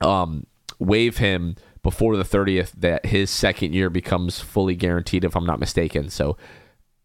um, 0.00 0.46
waive 0.78 1.16
him 1.16 1.56
before 1.88 2.18
the 2.18 2.22
30th, 2.22 2.72
that 2.72 3.06
his 3.06 3.30
second 3.30 3.72
year 3.72 3.88
becomes 3.88 4.40
fully 4.40 4.76
guaranteed, 4.76 5.24
if 5.24 5.34
I'm 5.34 5.46
not 5.46 5.58
mistaken. 5.58 6.10
So 6.10 6.36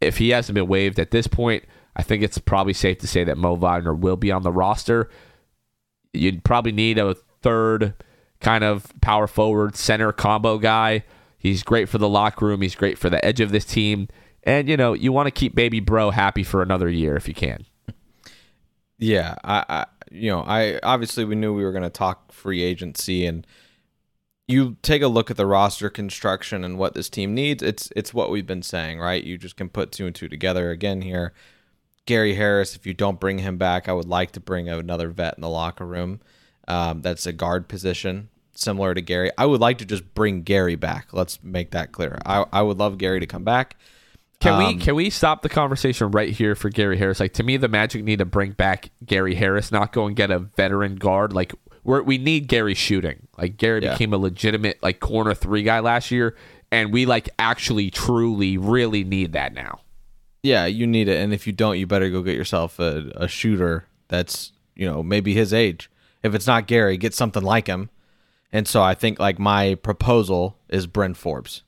if 0.02 0.18
he 0.18 0.32
hasn't 0.32 0.56
been 0.56 0.68
waived 0.68 1.00
at 1.00 1.12
this 1.12 1.26
point, 1.26 1.64
I 1.96 2.04
think 2.04 2.22
it's 2.22 2.38
probably 2.38 2.74
safe 2.74 2.98
to 2.98 3.08
say 3.08 3.24
that 3.24 3.38
Mo 3.38 3.56
Wagner 3.56 3.94
will 3.94 4.18
be 4.18 4.30
on 4.30 4.44
the 4.44 4.52
roster. 4.52 5.10
You'd 6.12 6.44
probably 6.44 6.74
need 6.74 6.98
a 6.98 7.16
third 7.42 7.94
kind 8.42 8.66
of 8.66 8.92
power 9.00 9.26
forward 9.26 9.78
center 9.78 10.12
combo 10.12 10.58
guy. 10.58 11.06
He's 11.38 11.64
great 11.64 11.88
for 11.88 11.98
the 11.98 12.10
locker 12.10 12.46
room. 12.46 12.62
He's 12.62 12.76
great 12.76 12.98
for 12.98 13.10
the 13.10 13.24
edge 13.24 13.40
of 13.40 13.54
this 13.54 13.64
team. 13.64 14.10
And, 14.44 14.68
you 14.68 14.76
know, 14.76 14.92
you 14.92 15.14
want 15.14 15.28
to 15.28 15.32
keep 15.32 15.56
baby 15.56 15.80
bro 15.80 16.12
happy 16.12 16.44
for 16.44 16.62
another 16.62 16.90
year 16.90 17.16
if 17.16 17.30
you 17.30 17.34
can. 17.34 17.66
Yeah. 18.98 19.36
I, 19.46 19.64
I 19.70 19.86
you 20.12 20.30
know, 20.30 20.42
I 20.42 20.82
obviously 20.84 21.24
we 21.24 21.36
knew 21.36 21.54
we 21.54 21.64
were 21.64 21.72
going 21.72 21.84
to 21.84 21.90
talk 21.90 22.34
free 22.34 22.62
agency 22.62 23.26
and 23.26 23.48
you 24.48 24.78
take 24.82 25.02
a 25.02 25.08
look 25.08 25.32
at 25.32 25.38
the 25.38 25.46
roster 25.46 25.90
construction 25.90 26.64
and 26.64 26.78
what 26.78 26.94
this 26.94 27.10
team 27.10 27.34
needs. 27.34 27.64
It's 27.64 27.92
it's 27.96 28.14
what 28.14 28.30
we've 28.30 28.48
been 28.48 28.64
saying, 28.64 29.00
right? 29.00 29.24
You 29.24 29.38
just 29.38 29.56
can 29.56 29.70
put 29.70 29.92
two 29.92 30.06
and 30.06 30.16
two 30.16 30.28
together 30.28 30.70
again 30.72 31.02
here. 31.02 31.34
Gary 32.06 32.36
Harris, 32.36 32.76
if 32.76 32.86
you 32.86 32.94
don't 32.94 33.20
bring 33.20 33.40
him 33.40 33.58
back, 33.58 33.88
I 33.88 33.94
would 33.94 34.10
like 34.10 34.32
to 34.34 34.42
bring 34.42 34.68
another 34.68 35.10
vet 35.10 35.36
in 35.38 35.42
the 35.42 35.50
locker 35.50 35.86
room. 35.86 36.20
Um, 36.68 37.02
that's 37.02 37.26
a 37.26 37.32
guard 37.32 37.70
position 37.70 38.30
similar 38.56 38.94
to 38.94 39.02
Gary. 39.02 39.32
I 39.38 39.46
would 39.46 39.62
like 39.62 39.78
to 39.80 39.86
just 39.86 40.14
bring 40.14 40.44
Gary 40.44 40.76
back. 40.76 41.14
Let's 41.14 41.42
make 41.44 41.72
that 41.72 41.92
clear. 41.92 42.20
I, 42.26 42.46
I 42.52 42.62
would 42.62 42.78
love 42.78 42.98
Gary 42.98 43.20
to 43.20 43.26
come 43.26 43.44
back. 43.44 43.78
Can 44.40 44.54
Um, 44.54 44.60
we 44.60 44.84
can 44.84 44.96
we 44.96 45.10
stop 45.10 45.42
the 45.42 45.50
conversation 45.50 46.12
right 46.12 46.30
here 46.30 46.54
for 46.54 46.70
Gary 46.70 46.98
Harris? 46.98 47.20
Like 47.20 47.34
to 47.34 47.44
me, 47.44 47.56
the 47.56 47.70
Magic 47.70 48.04
need 48.04 48.20
to 48.20 48.26
bring 48.26 48.52
back 48.52 48.92
Gary 49.06 49.36
Harris, 49.36 49.72
not 49.72 49.94
go 49.94 50.06
and 50.06 50.16
get 50.16 50.32
a 50.32 50.40
veteran 50.40 50.96
guard. 50.96 51.32
Like 51.32 51.54
we're, 51.84 52.02
we 52.02 52.18
need 52.18 52.48
Gary 52.48 52.74
shooting. 52.74 53.28
Like 53.38 53.58
Gary 53.58 53.84
Yeah. 53.84 53.94
became 53.94 54.14
a 54.14 54.18
legitimate 54.18 54.82
like 54.82 55.00
corner 55.00 55.34
three 55.34 55.64
guy 55.64 55.80
last 55.80 56.12
year, 56.12 56.36
and 56.72 56.92
we 56.94 57.06
like 57.06 57.30
actually 57.40 57.90
truly 57.90 58.58
really 58.58 59.04
need 59.04 59.34
that 59.34 59.54
now. 59.54 59.80
Yeah, 60.42 60.66
you 60.66 60.86
need 60.88 61.08
it, 61.08 61.22
and 61.22 61.34
if 61.34 61.48
you 61.48 61.54
don't, 61.54 61.78
you 61.80 61.88
better 61.88 62.10
go 62.10 62.22
get 62.22 62.36
yourself 62.36 62.80
a, 62.80 63.12
a 63.16 63.28
shooter 63.28 63.86
that's 64.10 64.52
you 64.76 64.86
know 64.90 65.02
maybe 65.04 65.34
his 65.34 65.54
age. 65.54 65.90
If 66.22 66.34
it's 66.36 66.48
not 66.48 66.68
Gary, 66.68 66.98
get 66.98 67.14
something 67.14 67.44
like 67.44 67.68
him. 67.68 67.90
And 68.52 68.68
so 68.68 68.82
I 68.84 68.94
think 68.94 69.20
like 69.20 69.40
my 69.40 69.76
proposal 69.76 70.58
is 70.70 70.86
Bryn 70.88 71.16
Forbes. 71.16 71.64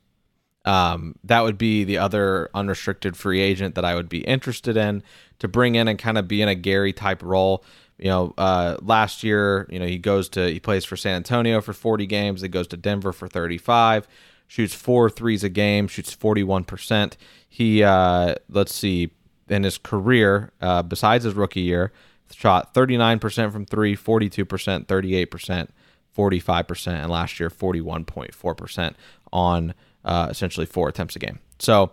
Um, 0.64 1.14
that 1.24 1.42
would 1.42 1.58
be 1.58 1.84
the 1.84 1.98
other 1.98 2.48
unrestricted 2.54 3.16
free 3.16 3.40
agent 3.40 3.74
that 3.76 3.84
I 3.84 3.94
would 3.94 4.08
be 4.08 4.20
interested 4.20 4.76
in 4.76 5.02
to 5.38 5.46
bring 5.48 5.74
in 5.76 5.86
and 5.88 5.98
kind 5.98 6.18
of 6.18 6.26
be 6.26 6.42
in 6.42 6.48
a 6.48 6.54
Gary 6.54 6.92
type 6.92 7.22
role. 7.22 7.64
You 7.98 8.10
know, 8.10 8.34
uh, 8.36 8.76
last 8.82 9.22
year, 9.22 9.66
you 9.70 9.78
know, 9.78 9.86
he 9.86 9.98
goes 9.98 10.28
to 10.30 10.50
he 10.50 10.60
plays 10.60 10.84
for 10.84 10.96
San 10.96 11.16
Antonio 11.16 11.60
for 11.60 11.72
40 11.72 12.06
games. 12.06 12.42
He 12.42 12.48
goes 12.48 12.66
to 12.68 12.76
Denver 12.76 13.12
for 13.12 13.28
35. 13.28 14.06
Shoots 14.48 14.74
four 14.74 15.10
threes 15.10 15.42
a 15.42 15.48
game. 15.48 15.88
Shoots 15.88 16.12
41 16.12 16.64
percent. 16.64 17.16
He 17.48 17.82
uh, 17.82 18.34
let's 18.48 18.74
see, 18.74 19.10
in 19.48 19.64
his 19.64 19.78
career, 19.78 20.52
uh, 20.60 20.82
besides 20.82 21.24
his 21.24 21.34
rookie 21.34 21.62
year, 21.62 21.92
shot 22.32 22.74
39 22.74 23.18
percent 23.18 23.52
from 23.52 23.64
three, 23.64 23.94
42 23.94 24.44
percent, 24.44 24.88
38 24.88 25.26
percent. 25.26 25.70
45%, 26.16 26.86
and 26.92 27.10
last 27.10 27.38
year 27.38 27.50
41.4% 27.50 28.94
on 29.32 29.74
uh, 30.04 30.28
essentially 30.30 30.66
four 30.66 30.88
attempts 30.88 31.14
a 31.16 31.18
game. 31.18 31.40
So 31.58 31.92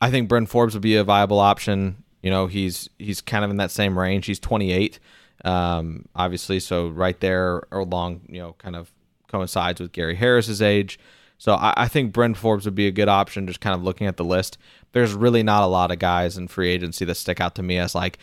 I 0.00 0.10
think 0.10 0.28
Bryn 0.28 0.46
Forbes 0.46 0.74
would 0.74 0.82
be 0.82 0.96
a 0.96 1.04
viable 1.04 1.38
option. 1.38 2.04
You 2.22 2.30
know, 2.30 2.46
he's 2.46 2.88
he's 2.98 3.20
kind 3.20 3.44
of 3.44 3.50
in 3.50 3.56
that 3.58 3.70
same 3.70 3.98
range. 3.98 4.26
He's 4.26 4.38
28, 4.38 4.98
um, 5.44 6.06
obviously, 6.14 6.60
so 6.60 6.88
right 6.88 7.18
there 7.20 7.62
along, 7.72 8.22
you 8.28 8.40
know, 8.40 8.54
kind 8.58 8.76
of 8.76 8.92
coincides 9.28 9.80
with 9.80 9.92
Gary 9.92 10.16
Harris's 10.16 10.60
age. 10.60 10.98
So 11.38 11.54
I, 11.54 11.72
I 11.76 11.88
think 11.88 12.12
Bryn 12.12 12.34
Forbes 12.34 12.64
would 12.64 12.74
be 12.74 12.86
a 12.86 12.92
good 12.92 13.08
option. 13.08 13.46
Just 13.46 13.60
kind 13.60 13.74
of 13.74 13.82
looking 13.82 14.06
at 14.06 14.16
the 14.16 14.24
list, 14.24 14.58
there's 14.92 15.14
really 15.14 15.42
not 15.42 15.62
a 15.62 15.66
lot 15.66 15.90
of 15.90 15.98
guys 15.98 16.36
in 16.36 16.48
free 16.48 16.68
agency 16.68 17.04
that 17.04 17.14
stick 17.14 17.40
out 17.40 17.54
to 17.54 17.62
me 17.62 17.78
as 17.78 17.94
like 17.94 18.18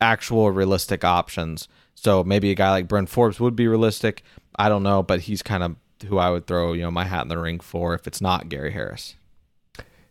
actual 0.00 0.50
realistic 0.50 1.04
options. 1.04 1.68
So 1.94 2.24
maybe 2.24 2.50
a 2.50 2.54
guy 2.54 2.70
like 2.70 2.88
Brent 2.88 3.10
Forbes 3.10 3.40
would 3.40 3.56
be 3.56 3.68
realistic. 3.68 4.22
I 4.56 4.68
don't 4.68 4.82
know, 4.82 5.02
but 5.02 5.20
he's 5.20 5.42
kind 5.42 5.62
of 5.62 5.76
who 6.06 6.16
I 6.16 6.30
would 6.30 6.46
throw, 6.46 6.72
you 6.72 6.82
know, 6.82 6.90
my 6.90 7.04
hat 7.04 7.22
in 7.22 7.28
the 7.28 7.38
ring 7.38 7.60
for 7.60 7.94
if 7.94 8.06
it's 8.06 8.22
not 8.22 8.48
Gary 8.48 8.72
Harris. 8.72 9.16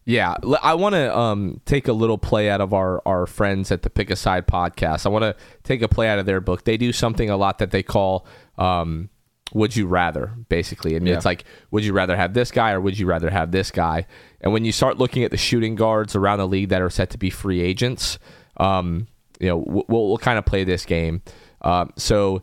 Yeah, 0.10 0.38
I 0.64 0.74
want 0.74 0.96
to 0.96 1.16
um, 1.16 1.62
take 1.66 1.88
a 1.88 1.94
little 1.94 2.18
play 2.18 2.50
out 2.50 2.62
of 2.62 2.74
our, 2.74 3.00
our 3.06 3.28
friends 3.28 3.72
at 3.72 3.84
the 3.84 3.92
Pick 3.92 4.10
a 4.10 4.16
Side 4.16 4.48
podcast. 4.48 5.06
I 5.06 5.10
want 5.10 5.22
to 5.22 5.36
take 5.62 5.84
a 5.84 5.88
play 5.88 6.10
out 6.10 6.18
of 6.18 6.26
their 6.26 6.42
book. 6.42 6.64
They 6.64 6.78
do 6.78 6.92
something 6.92 7.30
a 7.30 7.38
lot 7.38 7.60
that 7.60 7.70
they 7.70 7.84
call 7.84 8.26
um, 8.58 9.10
"Would 9.54 9.76
you 9.76 9.86
rather?" 9.86 10.34
Basically, 10.50 10.96
I 10.96 11.00
mean, 11.00 11.10
Yeah. 11.10 11.14
it's 11.18 11.26
like, 11.26 11.44
would 11.70 11.86
you 11.86 11.94
rather 11.94 12.16
have 12.18 12.34
this 12.34 12.50
guy 12.50 12.72
or 12.72 12.82
would 12.82 12.98
you 12.98 13.06
rather 13.06 13.30
have 13.30 13.52
this 13.52 13.70
guy? 13.70 14.08
And 14.42 14.52
when 14.52 14.66
you 14.66 14.72
start 14.72 14.98
looking 14.98 15.24
at 15.24 15.30
the 15.30 15.38
shooting 15.38 15.76
guards 15.76 16.16
around 16.16 16.40
the 16.40 16.48
league 16.48 16.70
that 16.70 16.82
are 16.82 16.90
set 16.90 17.12
to 17.12 17.20
be 17.20 17.30
free 17.30 17.62
agents, 17.62 18.18
um, 18.58 19.06
you 19.40 19.48
know, 19.50 19.58
we'll, 19.58 19.86
we'll 20.08 20.18
kind 20.18 20.40
of 20.40 20.46
play 20.46 20.64
this 20.64 20.86
game. 20.86 21.22
Um, 21.62 21.94
so 21.98 22.42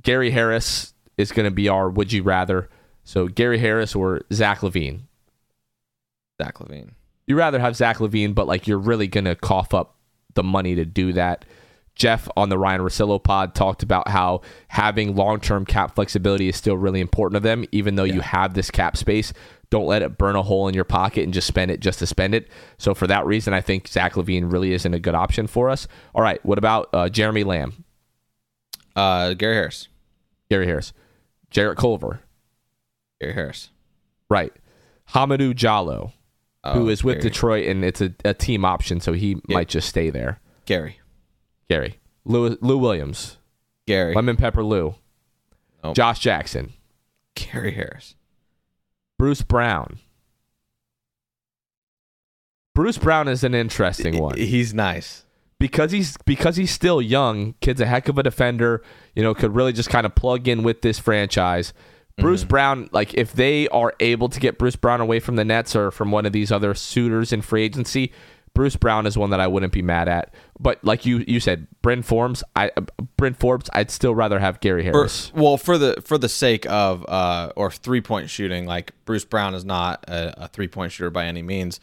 Gary 0.00 0.30
Harris 0.30 0.94
is 1.18 1.32
going 1.32 1.46
to 1.46 1.50
be 1.50 1.68
our 1.68 1.90
"Would 1.90 2.12
you 2.12 2.22
rather?" 2.22 2.68
So 3.02 3.26
Gary 3.26 3.58
Harris 3.58 3.96
or 3.96 4.20
Zach 4.32 4.60
LaVine. 4.60 5.00
Zach 6.40 6.54
LaVine. 6.60 6.92
You 7.30 7.36
rather 7.36 7.60
have 7.60 7.76
Zach 7.76 7.98
LaVine, 7.98 8.34
but 8.34 8.48
like 8.48 8.66
you're 8.66 8.76
really 8.76 9.06
gonna 9.06 9.36
cough 9.36 9.72
up 9.72 9.94
the 10.34 10.42
money 10.42 10.74
to 10.74 10.84
do 10.84 11.12
that. 11.12 11.44
Jeff 11.94 12.28
on 12.36 12.48
the 12.48 12.58
Ryan 12.58 12.80
Russillo 12.80 13.22
pod 13.22 13.54
talked 13.54 13.84
about 13.84 14.08
how 14.08 14.40
having 14.66 15.14
long 15.14 15.38
term 15.38 15.64
cap 15.64 15.94
flexibility 15.94 16.48
is 16.48 16.56
still 16.56 16.76
really 16.76 16.98
important 17.00 17.40
to 17.40 17.40
them, 17.48 17.64
even 17.70 17.94
though 17.94 18.02
you 18.02 18.20
have 18.20 18.54
this 18.54 18.68
cap 18.68 18.96
space. 18.96 19.32
Don't 19.70 19.86
let 19.86 20.02
it 20.02 20.18
burn 20.18 20.34
a 20.34 20.42
hole 20.42 20.66
in 20.66 20.74
your 20.74 20.82
pocket 20.82 21.22
and 21.22 21.32
just 21.32 21.46
spend 21.46 21.70
it 21.70 21.78
just 21.78 22.00
to 22.00 22.06
spend 22.06 22.34
it. 22.34 22.48
So 22.78 22.94
for 22.94 23.06
that 23.06 23.24
reason, 23.26 23.54
I 23.54 23.60
think 23.60 23.86
Zach 23.86 24.14
LaVine 24.14 24.50
really 24.50 24.72
isn't 24.72 24.92
a 24.94 24.98
good 24.98 25.14
option 25.14 25.46
for 25.46 25.70
us. 25.70 25.86
All 26.16 26.22
right, 26.22 26.44
what 26.44 26.58
about 26.58 26.88
uh, 26.92 27.08
Jeremy 27.08 27.44
Lamb, 27.44 27.84
Uh, 28.96 29.34
Gary 29.34 29.54
Harris. 29.54 29.86
Gary 30.50 30.66
Harris, 30.66 30.92
Jarrett 31.50 31.78
Culver, 31.78 32.22
Gary 33.20 33.34
Harris. 33.34 33.70
right? 34.28 34.52
Hamidou 35.10 35.54
Diallo, 35.54 36.12
who 36.64 36.86
Oh, 36.86 36.88
is 36.88 37.02
with 37.02 37.16
Gary. 37.16 37.22
Detroit, 37.30 37.66
and 37.66 37.84
it's 37.84 38.00
a, 38.00 38.12
a 38.24 38.34
team 38.34 38.64
option, 38.64 39.00
so 39.00 39.12
he 39.12 39.40
might 39.48 39.68
just 39.68 39.88
stay 39.88 40.10
there. 40.10 40.40
Gary. 40.66 40.98
Gary. 41.68 41.98
Lou, 42.24 42.56
Lou 42.60 42.76
Williams. 42.78 43.38
Gary. 43.86 44.14
Lemon 44.14 44.36
Pepper 44.36 44.62
Lou. 44.62 44.94
Nope. 45.82 45.96
Josh 45.96 46.18
Jackson. 46.20 46.74
Gary 47.34 47.72
Harris. 47.72 48.14
Bruce 49.18 49.42
Brown. 49.42 49.98
Bruce 52.74 52.98
Brown 52.98 53.28
is 53.28 53.42
an 53.44 53.54
interesting 53.54 54.18
one 54.18 54.36
He's 54.36 54.72
nice. 54.72 55.24
because 55.58 55.90
he's 55.92 56.16
because 56.24 56.56
he's 56.56 56.70
still 56.70 57.02
young. 57.02 57.54
Kid's 57.60 57.80
a 57.80 57.86
heck 57.86 58.08
of 58.08 58.16
a 58.18 58.22
defender. 58.22 58.82
You 59.14 59.22
know, 59.22 59.34
could 59.34 59.54
really 59.54 59.72
just 59.72 59.90
kind 59.90 60.06
of 60.06 60.14
plug 60.14 60.46
in 60.48 60.62
with 60.62 60.82
this 60.82 60.98
franchise. 60.98 61.72
Bruce 62.18 62.44
Brown, 62.44 62.88
like 62.92 63.14
if 63.14 63.32
they 63.32 63.68
are 63.68 63.94
able 64.00 64.28
to 64.28 64.40
get 64.40 64.58
Bruce 64.58 64.76
Brown 64.76 65.00
away 65.00 65.20
from 65.20 65.36
the 65.36 65.44
Nets 65.44 65.74
or 65.74 65.90
from 65.90 66.10
one 66.10 66.26
of 66.26 66.32
these 66.32 66.52
other 66.52 66.74
suitors 66.74 67.32
in 67.32 67.40
free 67.42 67.62
agency, 67.62 68.12
Bruce 68.52 68.76
Brown 68.76 69.06
is 69.06 69.16
one 69.16 69.30
that 69.30 69.40
I 69.40 69.46
wouldn't 69.46 69.72
be 69.72 69.82
mad 69.82 70.08
at. 70.08 70.34
But 70.58 70.84
like 70.84 71.06
you 71.06 71.24
you 71.26 71.40
said, 71.40 71.66
Bryn 71.82 72.02
Forbes, 72.02 72.42
I 72.56 72.70
Bryn 73.16 73.34
Forbes, 73.34 73.70
I'd 73.72 73.90
still 73.90 74.14
rather 74.14 74.38
have 74.38 74.60
Gary 74.60 74.84
Harris. 74.84 75.32
well, 75.34 75.56
for 75.56 75.78
the 75.78 76.02
for 76.04 76.18
the 76.18 76.28
sake 76.28 76.66
of 76.68 77.04
uh 77.08 77.52
or 77.56 77.70
three 77.70 78.00
point 78.00 78.28
shooting, 78.28 78.66
like 78.66 78.92
Bruce 79.04 79.24
Brown 79.24 79.54
is 79.54 79.64
not 79.64 80.04
a, 80.08 80.44
a 80.44 80.48
three 80.48 80.68
point 80.68 80.92
shooter 80.92 81.10
by 81.10 81.26
any 81.26 81.42
means. 81.42 81.80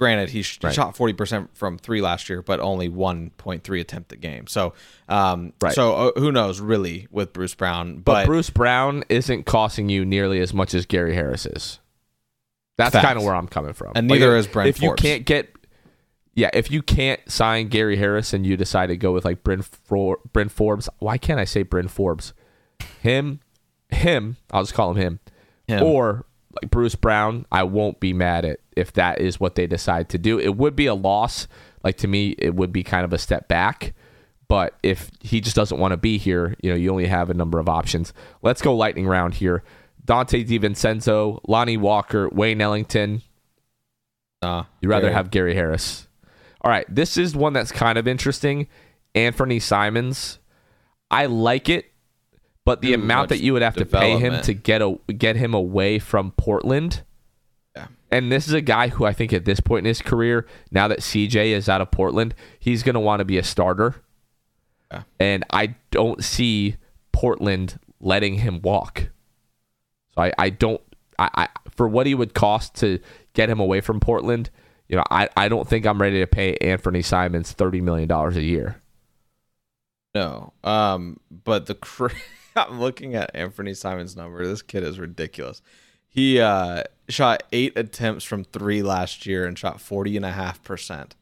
Granted, 0.00 0.30
he, 0.30 0.40
sh- 0.42 0.58
Right. 0.62 0.74
shot 0.74 0.96
forty 0.96 1.12
percent 1.12 1.50
from 1.54 1.76
three 1.76 2.00
last 2.00 2.28
year, 2.30 2.40
but 2.40 2.58
only 2.58 2.88
one 2.88 3.30
point 3.36 3.62
three 3.62 3.80
attempt 3.82 4.10
a 4.12 4.16
game. 4.16 4.46
So, 4.46 4.72
um, 5.10 5.52
Right. 5.62 5.74
so 5.74 5.94
uh, 5.94 6.18
who 6.18 6.32
knows 6.32 6.58
really 6.58 7.06
with 7.10 7.34
Bruce 7.34 7.54
Brown? 7.54 7.96
But, 7.96 8.02
But, 8.04 8.26
Bruce 8.26 8.48
Brown 8.48 9.04
isn't 9.10 9.44
costing 9.44 9.90
you 9.90 10.06
nearly 10.06 10.40
as 10.40 10.54
much 10.54 10.72
as 10.72 10.86
Gary 10.86 11.14
Harris 11.14 11.44
is. 11.44 11.80
That's 12.78 12.96
kind 12.96 13.18
of 13.18 13.24
where 13.24 13.34
I'm 13.34 13.46
coming 13.46 13.74
from. 13.74 13.92
And 13.94 14.08
neither 14.08 14.34
is 14.38 14.46
Brent 14.46 14.70
If 14.70 14.80
you 14.80 14.94
can't 14.94 15.26
get, 15.26 15.54
yeah, 16.34 16.48
if 16.54 16.70
you 16.70 16.80
can't 16.80 17.20
sign 17.30 17.68
Gary 17.68 17.98
Harris 17.98 18.32
and 18.32 18.46
you 18.46 18.56
decide 18.56 18.86
to 18.86 18.96
go 18.96 19.12
with 19.12 19.26
like 19.26 19.44
Bryn, 19.44 19.60
For, 19.60 20.18
Bryn 20.32 20.48
Forbes, 20.48 20.88
why 20.98 21.18
can't 21.18 21.38
I 21.38 21.44
say 21.44 21.62
Bryn 21.62 21.88
Forbes? 21.88 22.32
Him, 23.02 23.40
him, 23.90 24.38
I'll 24.50 24.62
just 24.62 24.72
call 24.72 24.92
him 24.92 24.96
him. 24.96 25.20
Him. 25.68 25.82
Or 25.82 26.24
like 26.60 26.70
Bruce 26.70 26.94
Brown, 26.94 27.46
I 27.52 27.62
won't 27.62 28.00
be 28.00 28.12
mad 28.12 28.44
at 28.44 28.60
if 28.76 28.92
that 28.94 29.20
is 29.20 29.38
what 29.38 29.54
they 29.54 29.66
decide 29.66 30.08
to 30.10 30.18
do. 30.18 30.38
It 30.38 30.56
would 30.56 30.74
be 30.74 30.86
a 30.86 30.94
loss. 30.94 31.46
Like 31.84 31.96
to 31.98 32.08
me, 32.08 32.34
it 32.38 32.54
would 32.54 32.72
be 32.72 32.82
kind 32.82 33.04
of 33.04 33.12
a 33.12 33.18
step 33.18 33.48
back. 33.48 33.94
But 34.48 34.74
if 34.82 35.10
he 35.20 35.40
just 35.40 35.54
doesn't 35.54 35.78
want 35.78 35.92
to 35.92 35.96
be 35.96 36.18
here, 36.18 36.56
you 36.60 36.70
know, 36.70 36.76
you 36.76 36.90
only 36.90 37.06
have 37.06 37.30
a 37.30 37.34
number 37.34 37.60
of 37.60 37.68
options. 37.68 38.12
Let's 38.42 38.60
go 38.60 38.74
lightning 38.74 39.06
round 39.06 39.34
here. 39.34 39.62
Donte 40.04 40.44
DiVincenzo, 40.44 41.40
Lonnie 41.46 41.76
Walker, 41.76 42.28
Wayne 42.30 42.60
Ellington. 42.60 43.22
Nah, 44.42 44.64
You'd 44.80 44.88
rather 44.88 45.02
Gary. 45.02 45.14
have 45.14 45.30
Gary 45.30 45.54
Harris. 45.54 46.08
All 46.62 46.70
right, 46.70 46.84
this 46.92 47.16
is 47.16 47.36
one 47.36 47.52
that's 47.52 47.70
kind 47.70 47.96
of 47.96 48.08
interesting. 48.08 48.66
Anfernee 49.14 49.62
Simons. 49.62 50.38
I 51.10 51.26
like 51.26 51.68
it, 51.68 51.89
but 52.64 52.82
the 52.82 52.94
amount 52.94 53.30
that 53.30 53.40
you 53.40 53.52
would 53.52 53.62
have 53.62 53.76
to 53.76 53.86
pay 53.86 54.18
him 54.18 54.40
to 54.42 54.54
get 54.54 54.82
a, 54.82 54.98
get 55.16 55.36
him 55.36 55.54
away 55.54 55.98
from 55.98 56.32
Portland. 56.32 57.02
Yeah. 57.74 57.86
And 58.10 58.30
this 58.30 58.46
is 58.46 58.52
a 58.52 58.60
guy 58.60 58.88
who 58.88 59.04
I 59.04 59.12
think 59.12 59.32
at 59.32 59.44
this 59.44 59.60
point 59.60 59.86
in 59.86 59.88
his 59.88 60.02
career, 60.02 60.46
now 60.70 60.88
that 60.88 61.00
CJ 61.00 61.46
is 61.46 61.68
out 61.68 61.80
of 61.80 61.90
Portland, 61.90 62.34
he's 62.58 62.82
going 62.82 62.94
to 62.94 63.00
want 63.00 63.20
to 63.20 63.24
be 63.24 63.38
a 63.38 63.42
starter. 63.42 63.96
Yeah. 64.92 65.02
And 65.18 65.44
I 65.50 65.76
don't 65.90 66.22
see 66.22 66.76
Portland 67.12 67.78
letting 68.00 68.34
him 68.34 68.60
walk. 68.62 69.10
So 70.14 70.22
I, 70.22 70.32
I 70.38 70.50
don't 70.50 70.80
I, 71.18 71.30
I 71.34 71.48
for 71.70 71.86
what 71.86 72.06
he 72.06 72.14
would 72.14 72.34
cost 72.34 72.74
to 72.76 72.98
get 73.34 73.48
him 73.48 73.60
away 73.60 73.80
from 73.80 74.00
Portland, 74.00 74.50
you 74.88 74.96
know, 74.96 75.04
I, 75.10 75.28
I 75.36 75.48
don't 75.48 75.68
think 75.68 75.86
I'm 75.86 76.00
ready 76.00 76.18
to 76.20 76.26
pay 76.26 76.56
Anfernee 76.60 77.04
Simons 77.04 77.52
thirty 77.52 77.80
million 77.80 78.08
dollars 78.08 78.36
a 78.36 78.42
year. 78.42 78.82
No. 80.14 80.52
Um, 80.64 81.20
but 81.30 81.66
the 81.66 81.74
cra- 81.74 82.10
I'm 82.56 82.80
looking 82.80 83.14
at 83.14 83.34
Anfernee 83.34 83.76
Simon's 83.76 84.16
number. 84.16 84.46
This 84.46 84.62
kid 84.62 84.82
is 84.82 84.98
ridiculous. 84.98 85.62
He 86.08 86.40
uh 86.40 86.84
shot 87.08 87.42
eight 87.52 87.76
attempts 87.76 88.24
from 88.24 88.44
three 88.44 88.82
last 88.82 89.26
year 89.26 89.46
and 89.46 89.58
shot 89.58 89.80
forty 89.80 90.16
and 90.16 90.24
a 90.26 90.32
half 90.32 90.62
percent. 90.62 91.14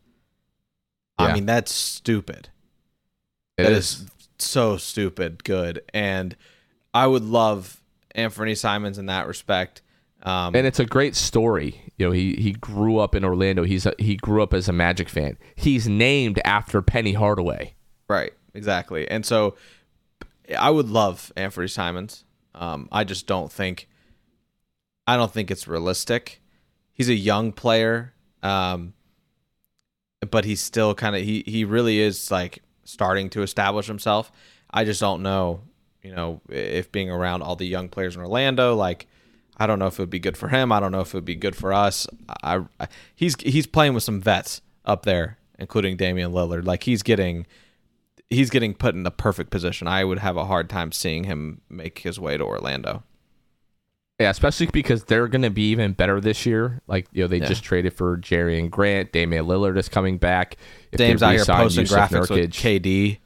I 1.18 1.34
mean, 1.34 1.46
that's 1.46 1.72
stupid. 1.72 2.48
It 3.56 3.64
That 3.64 3.72
is. 3.72 3.78
is 3.78 4.06
so 4.38 4.76
stupid 4.76 5.42
good. 5.42 5.82
And 5.92 6.36
I 6.94 7.06
would 7.08 7.24
love 7.24 7.82
Anfernee 8.14 8.56
Simons 8.56 8.98
in 8.98 9.06
that 9.06 9.26
respect. 9.26 9.82
Um, 10.22 10.54
and 10.54 10.66
it's 10.66 10.80
a 10.80 10.86
great 10.86 11.14
story. 11.16 11.92
You 11.96 12.06
know, 12.06 12.12
he 12.12 12.34
he 12.34 12.52
grew 12.52 12.98
up 12.98 13.14
in 13.14 13.24
Orlando. 13.24 13.64
He's 13.64 13.84
a, 13.86 13.94
he 13.98 14.16
grew 14.16 14.42
up 14.42 14.54
as 14.54 14.68
a 14.68 14.72
Magic 14.72 15.08
fan. 15.08 15.38
He's 15.56 15.88
named 15.88 16.40
after 16.44 16.82
Penny 16.82 17.12
Hardaway. 17.12 17.74
Right, 18.08 18.32
exactly. 18.54 19.08
And 19.08 19.26
so 19.26 19.56
I 20.56 20.70
would 20.70 20.88
love 20.88 21.32
Anfernee 21.36 21.70
Simons. 21.70 22.24
Um, 22.54 22.88
I 22.90 23.04
just 23.04 23.26
don't 23.26 23.52
think 23.52 23.88
I 25.06 25.16
don't 25.16 25.32
think 25.32 25.50
it's 25.50 25.66
realistic. 25.66 26.40
He's 26.92 27.08
a 27.08 27.14
young 27.14 27.52
player, 27.52 28.12
um, 28.42 28.94
but 30.30 30.44
he's 30.44 30.60
still 30.60 30.94
kind 30.94 31.16
of 31.16 31.22
he 31.22 31.42
he 31.46 31.64
really 31.64 31.98
is 32.00 32.30
like 32.30 32.62
starting 32.84 33.30
to 33.30 33.42
establish 33.42 33.86
himself. 33.86 34.32
I 34.70 34.84
just 34.84 35.00
don't 35.00 35.22
know, 35.22 35.62
you 36.02 36.14
know, 36.14 36.40
if 36.48 36.90
being 36.92 37.10
around 37.10 37.42
all 37.42 37.56
the 37.56 37.66
young 37.66 37.88
players 37.88 38.16
in 38.16 38.22
Orlando, 38.22 38.74
like 38.74 39.06
I 39.56 39.66
don't 39.66 39.78
know 39.78 39.86
if 39.86 39.98
it 39.98 40.02
would 40.02 40.10
be 40.10 40.18
good 40.18 40.36
for 40.36 40.48
him. 40.48 40.72
I 40.72 40.80
don't 40.80 40.92
know 40.92 41.00
if 41.00 41.08
it 41.08 41.14
would 41.14 41.24
be 41.24 41.34
good 41.34 41.56
for 41.56 41.72
us. 41.72 42.06
I, 42.42 42.62
I 42.78 42.88
he's 43.14 43.34
he's 43.40 43.66
playing 43.66 43.94
with 43.94 44.02
some 44.02 44.20
vets 44.20 44.60
up 44.84 45.04
there, 45.04 45.38
including 45.58 45.96
Damian 45.96 46.32
Lillard. 46.32 46.64
Like 46.64 46.82
he's 46.82 47.02
getting 47.02 47.46
he's 48.30 48.50
getting 48.50 48.74
put 48.74 48.94
in 48.94 49.02
the 49.02 49.10
perfect 49.10 49.50
position. 49.50 49.86
I 49.88 50.04
would 50.04 50.18
have 50.18 50.36
a 50.36 50.44
hard 50.44 50.68
time 50.68 50.92
seeing 50.92 51.24
him 51.24 51.60
make 51.68 52.00
his 52.00 52.18
way 52.20 52.36
to 52.36 52.44
Orlando. 52.44 53.02
Yeah, 54.20 54.30
especially 54.30 54.66
because 54.66 55.04
they're 55.04 55.28
going 55.28 55.42
to 55.42 55.50
be 55.50 55.70
even 55.70 55.92
better 55.92 56.20
this 56.20 56.44
year. 56.44 56.80
Like 56.88 57.06
you 57.12 57.22
know, 57.22 57.28
they 57.28 57.38
Yeah. 57.38 57.46
just 57.46 57.62
traded 57.62 57.92
for 57.94 58.16
Jerami 58.18 58.68
Grant. 58.68 59.12
Damian 59.12 59.46
Lillard 59.46 59.78
is 59.78 59.88
coming 59.88 60.18
back. 60.18 60.56
If 60.90 60.98
Dame's 60.98 61.20
they 61.20 61.26
out 61.26 61.32
here 61.34 61.44
posting 61.44 61.82
Yusuf 61.82 62.10
graphics 62.10 62.30
with 62.30 62.50
KD. 62.52 63.18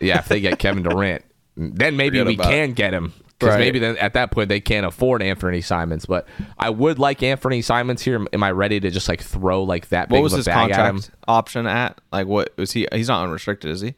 Yeah, 0.00 0.18
if 0.18 0.28
they 0.28 0.40
get 0.40 0.58
Kevin 0.58 0.82
Durant, 0.82 1.24
then 1.56 1.96
maybe 1.96 2.18
Forget 2.18 2.26
we 2.26 2.36
can 2.36 2.72
get 2.72 2.92
him. 2.92 3.14
Because 3.38 3.54
Right. 3.54 3.60
maybe 3.60 3.78
then 3.78 3.96
at 3.96 4.12
that 4.14 4.30
point 4.32 4.48
they 4.50 4.60
can't 4.60 4.84
afford 4.84 5.22
Anfernee 5.22 5.64
Simons. 5.64 6.04
But 6.04 6.28
I 6.58 6.68
would 6.70 6.98
like 6.98 7.20
Anfernee 7.20 7.64
Simons 7.64 8.02
here. 8.02 8.24
Am 8.32 8.42
I 8.42 8.50
ready 8.50 8.78
to 8.80 8.90
just 8.90 9.08
like 9.08 9.22
throw 9.22 9.62
like 9.62 9.88
that 9.88 10.08
big 10.08 10.14
What 10.16 10.22
was 10.22 10.32
of 10.34 10.36
a 10.36 10.40
his 10.40 10.46
bag 10.46 10.70
at 10.70 10.76
contract 10.76 11.10
option 11.26 11.66
at? 11.66 12.00
Like 12.12 12.26
what 12.26 12.54
was 12.58 12.72
he? 12.72 12.86
He's 12.92 13.08
not 13.08 13.24
unrestricted, 13.24 13.70
is 13.70 13.80
he? 13.80 13.94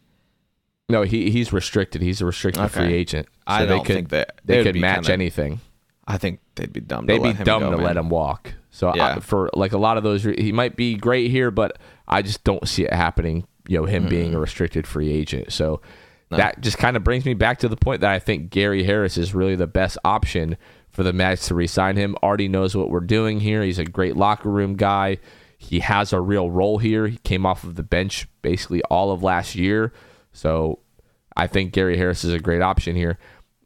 No, 0.89 1.03
he 1.03 1.31
he's 1.31 1.53
restricted. 1.53 2.03
He's 2.03 2.21
a 2.21 2.27
restricted 2.27 2.63
Okay. 2.65 2.87
free 2.87 2.95
agent. 2.95 3.29
I 3.47 3.65
they 3.65 3.69
don't 3.69 3.85
could, 3.85 3.95
think 3.95 4.09
that- 4.11 4.41
they 4.45 4.59
they 4.59 4.63
could 4.65 4.81
match 4.81 4.97
kinda- 5.07 5.13
anything. 5.13 5.61
I 6.07 6.19
think 6.19 6.39
they'd 6.55 6.73
be 6.73 6.81
dumb. 6.81 7.07
They'd 7.07 7.17
to 7.17 7.23
be 7.23 7.29
let 7.29 7.37
him 7.37 7.45
dumb 7.45 7.63
go, 7.63 7.71
to 7.73 7.77
man. 7.79 7.87
let 7.87 7.97
him 7.97 8.09
walk. 8.09 8.55
So 8.71 8.91
I, 8.91 9.19
for 9.19 9.51
like 9.55 9.73
a 9.73 9.79
lot 9.79 9.97
of 9.97 10.05
those, 10.05 10.23
he 10.23 10.53
might 10.53 10.77
be 10.77 10.95
great 10.95 11.31
here, 11.31 11.51
but 11.51 11.79
I 12.07 12.23
just 12.23 12.45
don't 12.45 12.69
see 12.69 12.85
it 12.85 12.93
happening. 12.93 13.47
You 13.67 13.79
know, 13.79 13.85
him 13.87 14.07
being 14.07 14.29
mm-hmm. 14.29 14.37
a 14.37 14.41
restricted 14.41 14.87
free 14.87 15.11
agent. 15.11 15.53
So 15.53 15.81
that 16.31 16.61
just 16.61 16.79
kind 16.79 16.97
of 16.97 17.03
brings 17.03 17.25
me 17.25 17.35
back 17.35 17.59
to 17.61 17.69
the 17.69 17.77
point 17.77 18.03
that 18.03 18.11
I 18.13 18.19
think 18.21 18.51
Gary 18.51 18.85
Harris 18.85 19.17
is 19.17 19.35
really 19.35 19.57
the 19.57 19.67
best 19.67 19.99
option 20.05 20.57
for 20.91 21.03
the 21.03 21.13
Mets 21.13 21.49
to 21.49 21.55
re-sign 21.55 21.97
him. 21.97 22.15
Already 22.23 22.49
knows 22.49 22.77
what 22.77 22.91
we're 22.91 23.01
doing 23.01 23.41
here. 23.41 23.63
He's 23.63 23.79
a 23.79 23.85
great 23.85 24.17
locker 24.17 24.51
room 24.51 24.77
guy. 24.77 25.19
He 25.59 25.81
has 25.81 26.13
a 26.13 26.21
real 26.21 26.51
role 26.51 26.79
here. 26.79 27.09
He 27.09 27.17
came 27.19 27.45
off 27.47 27.65
of 27.65 27.75
the 27.75 27.83
bench 27.83 28.29
basically 28.43 28.83
all 28.85 29.11
of 29.11 29.23
last 29.23 29.57
year. 29.57 29.93
So 30.37 30.81
I 31.37 31.47
think 31.47 31.73
Gary 31.73 31.97
Harris 31.97 32.25
is 32.25 32.33
a 32.33 32.39
great 32.39 32.63
option 32.63 32.95
here. 32.95 33.19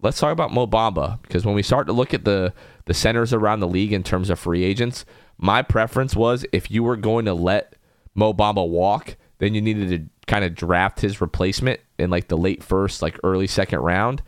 Let's 0.03 0.19
talk 0.19 0.33
about 0.33 0.53
Mo 0.53 0.67
Bamba 0.67 1.21
because 1.23 1.45
when 1.45 1.55
we 1.55 1.63
start 1.63 1.87
to 1.89 1.93
look 1.93 2.15
at 2.15 2.25
the 2.25 2.55
the 2.87 2.95
centers 2.95 3.33
around 3.33 3.61
the 3.61 3.69
league 3.69 3.93
in 3.93 4.03
terms 4.03 4.31
of 4.31 4.39
free 4.39 4.65
agents, 4.65 5.05
my 5.37 5.63
preference 5.63 6.17
was 6.17 6.47
if 6.53 6.71
you 6.71 6.83
were 6.83 6.97
going 6.97 7.27
to 7.27 7.35
let 7.35 7.75
Mo 8.15 8.33
Bamba 8.33 8.67
walk, 8.67 9.17
then 9.39 9.55
you 9.55 9.61
needed 9.61 9.89
to 9.91 10.27
kind 10.27 10.45
of 10.45 10.55
draft 10.55 11.01
his 11.01 11.21
replacement 11.21 11.81
in 11.99 12.09
like 12.09 12.29
the 12.29 12.39
late 12.39 12.63
first, 12.63 13.03
like 13.03 13.19
early 13.25 13.47
second 13.47 13.81
round. 13.81 14.23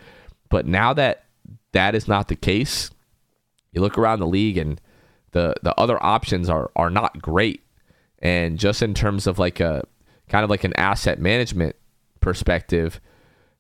But 0.51 0.67
now 0.67 0.93
that 0.95 1.25
that 1.73 1.95
is 1.95 2.07
not 2.07 2.29
the 2.29 2.37
case, 2.37 2.91
you 3.73 3.81
look 3.81 3.97
around 3.97 4.19
the 4.19 4.27
league 4.27 4.59
and 4.59 4.81
the 5.31 5.55
the 5.63 5.79
other 5.81 6.03
options 6.03 6.51
are 6.51 6.71
are 6.77 6.91
not 6.91 7.23
great. 7.23 7.63
And 8.19 8.59
just 8.59 8.83
in 8.83 8.95
terms 8.95 9.27
of 9.27 9.39
like 9.39 9.61
a 9.61 9.87
kind 10.29 10.45
of 10.45 10.51
like 10.51 10.65
an 10.65 10.75
asset 10.77 11.19
management 11.19 11.77
perspective, 12.23 13.01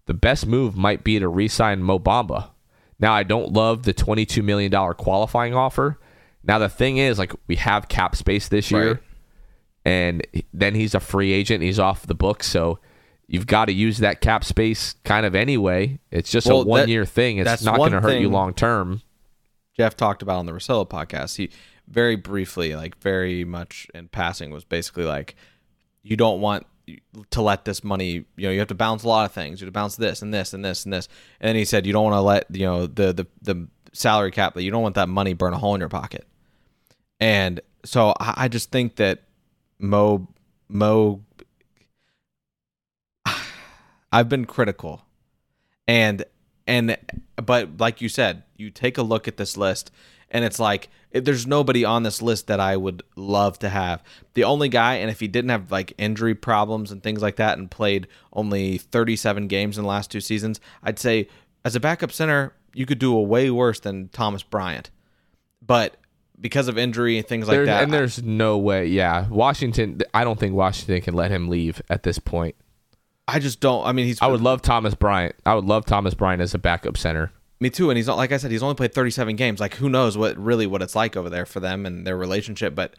the 0.06 0.14
best 0.14 0.46
move 0.46 0.76
might 0.76 1.04
be 1.04 1.18
to 1.18 1.28
re-sign 1.28 1.82
Mo 1.82 1.98
Bamba. 1.98 2.50
Now 2.98 3.12
I 3.12 3.22
don't 3.24 3.52
love 3.52 3.82
the 3.82 3.92
twenty-two 3.92 4.42
million 4.42 4.70
dollar 4.70 4.94
qualifying 4.94 5.54
offer. 5.54 5.98
Now 6.44 6.58
the 6.58 6.68
thing 6.68 6.96
is, 6.98 7.18
like 7.18 7.32
we 7.48 7.56
have 7.56 7.88
cap 7.88 8.16
space 8.16 8.48
this 8.48 8.70
year, 8.70 8.88
Right. 8.92 9.02
and 9.84 10.26
then 10.52 10.74
he's 10.74 10.94
a 10.94 11.00
free 11.00 11.32
agent. 11.32 11.62
He's 11.62 11.78
off 11.78 12.06
the 12.06 12.14
book. 12.14 12.42
so 12.42 12.78
you've 13.28 13.46
got 13.46 13.64
to 13.66 13.72
use 13.72 13.98
that 13.98 14.20
cap 14.20 14.44
space 14.44 14.94
kind 15.04 15.24
of 15.24 15.34
anyway. 15.34 15.98
It's 16.10 16.30
just 16.30 16.46
Well, 16.46 16.60
a 16.60 16.64
that- 16.64 16.68
one-year 16.70 17.04
thing. 17.06 17.38
It's 17.38 17.62
not 17.62 17.76
going 17.78 17.92
to 17.92 18.00
hurt 18.00 18.20
you 18.20 18.28
long 18.28 18.52
term. 18.54 19.00
Jeff 19.76 19.96
talked 19.96 20.20
about 20.22 20.38
on 20.38 20.46
the 20.46 20.52
Russillo 20.52 20.86
podcast. 20.86 21.36
He 21.36 21.48
very 21.88 22.14
briefly, 22.16 22.76
like 22.76 22.98
very 22.98 23.42
much 23.44 23.86
in 23.94 24.08
passing, 24.08 24.50
was 24.50 24.64
basically 24.64 25.04
like, 25.04 25.34
you 26.02 26.14
don't 26.16 26.40
want 26.42 26.66
to 27.30 27.43
let 27.43 27.64
this 27.64 27.85
money. 27.85 28.24
You 28.37 28.47
know, 28.47 28.51
you 28.51 28.59
have 28.59 28.68
to 28.68 28.74
balance 28.74 29.03
a 29.03 29.09
lot 29.09 29.24
of 29.24 29.33
things. 29.33 29.61
You 29.61 29.66
have 29.66 29.72
to 29.72 29.76
balance 29.76 29.97
this 29.97 30.22
and 30.22 30.33
this 30.33 30.53
and 30.53 30.64
this 30.64 30.85
and 30.85 30.93
this. 30.93 31.09
And 31.41 31.49
then 31.49 31.57
he 31.57 31.64
said, 31.64 31.87
you 31.87 31.93
don't 31.93 32.05
want 32.05 32.14
to 32.14 32.20
let 32.20 32.47
you 32.51 32.66
know 32.66 32.87
the 32.87 33.12
the 33.12 33.26
the 33.41 33.68
salary 33.93 34.30
cap. 34.30 34.59
You 34.59 34.70
don't 34.70 34.83
want 34.83 34.95
that 34.97 35.09
money 35.09 35.33
burn 35.35 35.55
a 35.55 35.59
hole 35.59 35.74
in 35.74 35.80
your 35.80 35.89
pocket. 35.89 36.26
And 37.20 37.61
so 37.85 38.14
I 38.18 38.49
just 38.49 38.70
think 38.70 38.97
that 38.97 39.22
Mo 39.78 40.28
Mo. 40.68 41.22
I've 44.12 44.28
been 44.28 44.45
critical, 44.45 45.05
and 45.87 46.24
and 46.66 46.97
but 47.37 47.78
like 47.78 48.01
you 48.01 48.09
said, 48.09 48.43
you 48.57 48.70
take 48.70 48.99
a 48.99 49.03
look 49.03 49.26
at 49.28 49.37
this 49.37 49.57
list, 49.57 49.91
and 50.33 50.45
it's 50.45 50.59
like 50.59 50.89
if 51.12 51.24
there's 51.24 51.47
nobody 51.47 51.85
on 51.85 52.03
this 52.03 52.20
list 52.20 52.49
that 52.49 52.59
I 52.59 52.76
would 52.76 53.03
love 53.14 53.59
to 53.61 53.68
have. 53.68 54.03
The 54.35 54.45
only 54.45 54.68
guy, 54.68 54.95
and 54.95 55.11
if 55.11 55.20
he 55.20 55.28
didn't 55.28 55.51
have 55.51 55.70
like 55.70 55.93
injury 55.99 56.35
problems 56.35 56.91
and 56.91 57.03
things 57.03 57.22
like 57.22 57.37
that, 57.37 57.59
and 57.59 57.70
played 57.70 58.09
only 58.33 58.78
37 58.78 59.47
games 59.47 59.78
in 59.78 59.85
the 59.85 59.89
last 59.89 60.11
two 60.11 60.20
seasons, 60.20 60.59
I'd 60.83 60.99
say 60.99 61.28
as 61.64 61.76
a 61.76 61.80
backup 61.80 62.11
center, 62.11 62.55
you 62.74 62.87
could 62.87 62.99
do 62.99 63.14
a 63.14 63.22
way 63.22 63.51
worse 63.51 63.78
than 63.78 64.09
Thomas 64.09 64.43
Bryant. 64.43 64.91
But 65.64 65.97
because 66.41 66.66
of 66.66 66.76
injury 66.76 67.18
and 67.18 67.28
things 67.28 67.47
like 67.47 67.57
There- 67.59 67.66
that, 67.66 67.85
and 67.85 67.93
there's 67.93 68.22
no 68.22 68.59
way. 68.59 68.87
Yeah, 68.87 69.28
Washington. 69.28 70.01
I 70.14 70.24
don't 70.24 70.41
think 70.41 70.55
Washington 70.55 71.01
can 71.03 71.14
let 71.14 71.30
him 71.30 71.49
leave 71.49 71.80
at 71.91 72.03
this 72.03 72.18
point. 72.18 72.57
I 73.28 73.39
just 73.39 73.61
don't. 73.61 73.87
I 73.87 73.93
mean, 73.93 74.07
he's. 74.07 74.20
I 74.20 74.26
would 74.26 74.41
love 74.41 74.62
Thomas 74.62 74.95
Bryant. 74.95 75.37
I 75.47 75.55
would 75.55 75.64
love 75.66 75.85
Thomas 75.85 76.14
Bryant 76.14 76.43
as 76.43 76.55
a 76.55 76.59
backup 76.59 76.97
center. 76.97 77.30
Me 77.62 77.70
too. 77.70 77.90
And 77.90 77.96
he's 77.96 78.08
not 78.08 78.16
like 78.16 78.32
I 78.32 78.38
said, 78.38 78.50
he's 78.50 78.64
only 78.64 78.74
played 78.74 78.92
37 78.92 79.36
games. 79.36 79.60
Like 79.60 79.76
who 79.76 79.88
knows 79.88 80.18
what 80.18 80.36
really 80.36 80.66
what 80.66 80.82
it's 80.82 80.96
like 80.96 81.16
over 81.16 81.30
there 81.30 81.46
for 81.46 81.60
them 81.60 81.86
and 81.86 82.04
their 82.04 82.16
relationship. 82.16 82.74
But 82.74 82.96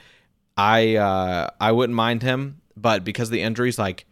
I 0.55 0.95
uh, 0.95 1.49
I 1.59 1.73
wouldn't 1.73 1.97
mind 1.97 2.23
him. 2.23 2.61
But 2.77 3.03
because 3.03 3.27
of 3.27 3.33
the 3.33 3.41
injuries, 3.41 3.77
like 3.77 4.05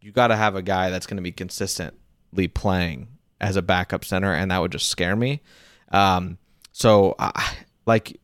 you 0.00 0.12
got 0.12 0.28
to 0.28 0.36
have 0.36 0.54
a 0.54 0.62
guy 0.62 0.90
that's 0.90 1.06
going 1.06 1.16
to 1.16 1.24
be 1.24 1.32
consistently 1.32 2.46
playing 2.46 3.08
as 3.40 3.56
a 3.56 3.62
backup 3.62 4.04
center, 4.04 4.32
and 4.32 4.52
that 4.52 4.60
would 4.60 4.70
just 4.70 4.86
scare 4.86 5.16
me. 5.16 5.42
Um, 5.90 6.38
so 6.70 7.16
I, 7.18 7.56
like 7.84 8.20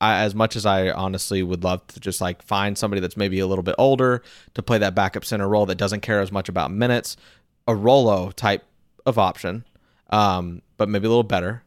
I, 0.00 0.22
as 0.22 0.34
much 0.34 0.56
as 0.56 0.64
I 0.64 0.88
honestly 0.88 1.42
would 1.42 1.62
love 1.62 1.86
to 1.88 2.00
just 2.00 2.22
like 2.22 2.40
find 2.40 2.78
somebody 2.78 3.00
that's 3.00 3.18
maybe 3.18 3.40
a 3.40 3.46
little 3.46 3.62
bit 3.62 3.74
older 3.76 4.22
to 4.54 4.62
play 4.62 4.78
that 4.78 4.94
backup 4.94 5.26
center 5.26 5.46
role 5.46 5.66
that 5.66 5.76
doesn't 5.76 6.00
care 6.00 6.22
as 6.22 6.32
much 6.32 6.48
about 6.48 6.70
minutes, 6.70 7.18
a 7.68 7.74
Rolo 7.74 8.30
type 8.30 8.64
of 9.04 9.18
option, 9.18 9.66
um, 10.10 10.62
but 10.76 10.88
maybe 10.88 11.06
a 11.06 11.08
little 11.08 11.22
better, 11.22 11.62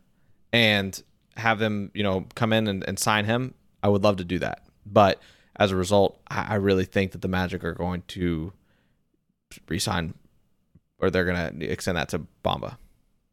and 0.52 1.02
have 1.38 1.58
them, 1.60 1.90
you 1.94 2.04
know, 2.04 2.26
come 2.36 2.54
in 2.54 2.68
and, 2.68 2.84
and 2.88 3.00
sign 3.00 3.26
him. 3.26 3.54
I 3.82 3.90
would 3.90 4.04
love 4.04 4.18
to 4.18 4.24
do 4.24 4.40
that. 4.40 4.64
But 4.86 5.20
as 5.56 5.72
a 5.72 5.76
result, 5.76 6.20
I, 6.30 6.46
I 6.50 6.56
really 6.56 6.86
think 6.86 7.12
that 7.14 7.22
the 7.22 7.28
Magic 7.28 7.64
are 7.64 7.74
going 7.74 8.04
to 8.10 8.54
resign 9.68 10.14
or 11.00 11.10
they're 11.10 11.26
going 11.26 11.60
to 11.60 11.66
extend 11.66 11.98
that 11.98 12.10
to 12.10 12.26
Bamba. 12.46 12.78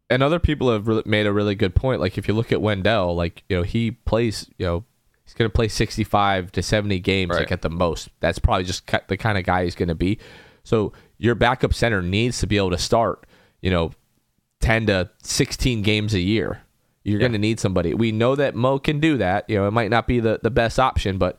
And 0.08 0.22
other 0.22 0.40
people 0.40 0.72
have 0.72 0.88
really 0.88 1.02
made 1.06 1.26
a 1.26 1.32
really 1.32 1.54
good 1.54 1.74
point. 1.74 2.00
Like 2.00 2.18
if 2.18 2.26
you 2.26 2.34
look 2.34 2.50
at 2.52 2.60
Wendell, 2.60 3.14
like 3.14 3.44
you 3.48 3.56
know 3.56 3.62
he 3.62 3.92
plays, 3.92 4.48
you 4.58 4.66
know 4.66 4.84
he's 5.24 5.34
going 5.34 5.48
to 5.48 5.54
play 5.54 5.68
65 5.68 6.50
to 6.52 6.62
70 6.62 6.98
games 7.00 7.30
Right. 7.30 7.40
like 7.40 7.52
at 7.52 7.62
the 7.62 7.70
most. 7.70 8.08
That's 8.18 8.38
probably 8.40 8.64
just 8.64 8.86
the 9.08 9.16
kind 9.16 9.38
of 9.38 9.44
guy 9.44 9.64
he's 9.64 9.76
going 9.76 9.88
to 9.88 9.94
be. 9.94 10.18
So 10.64 10.92
your 11.18 11.36
backup 11.36 11.72
center 11.74 12.02
needs 12.02 12.40
to 12.40 12.46
be 12.48 12.56
able 12.56 12.70
to 12.70 12.78
start, 12.78 13.24
you 13.62 13.70
know, 13.70 13.92
10 14.60 14.86
to 14.86 15.10
16 15.22 15.82
games 15.82 16.14
a 16.14 16.20
year. 16.20 16.62
You're 17.02 17.18
going 17.18 17.32
to 17.32 17.38
need 17.38 17.58
somebody. 17.58 17.94
We 17.94 18.12
know 18.12 18.36
that 18.36 18.54
Mo 18.54 18.78
can 18.78 19.00
do 19.00 19.16
that. 19.16 19.48
You 19.48 19.56
know, 19.56 19.66
it 19.66 19.70
might 19.70 19.90
not 19.90 20.06
be 20.06 20.20
the, 20.20 20.38
the 20.42 20.50
best 20.50 20.78
option, 20.78 21.16
but 21.16 21.38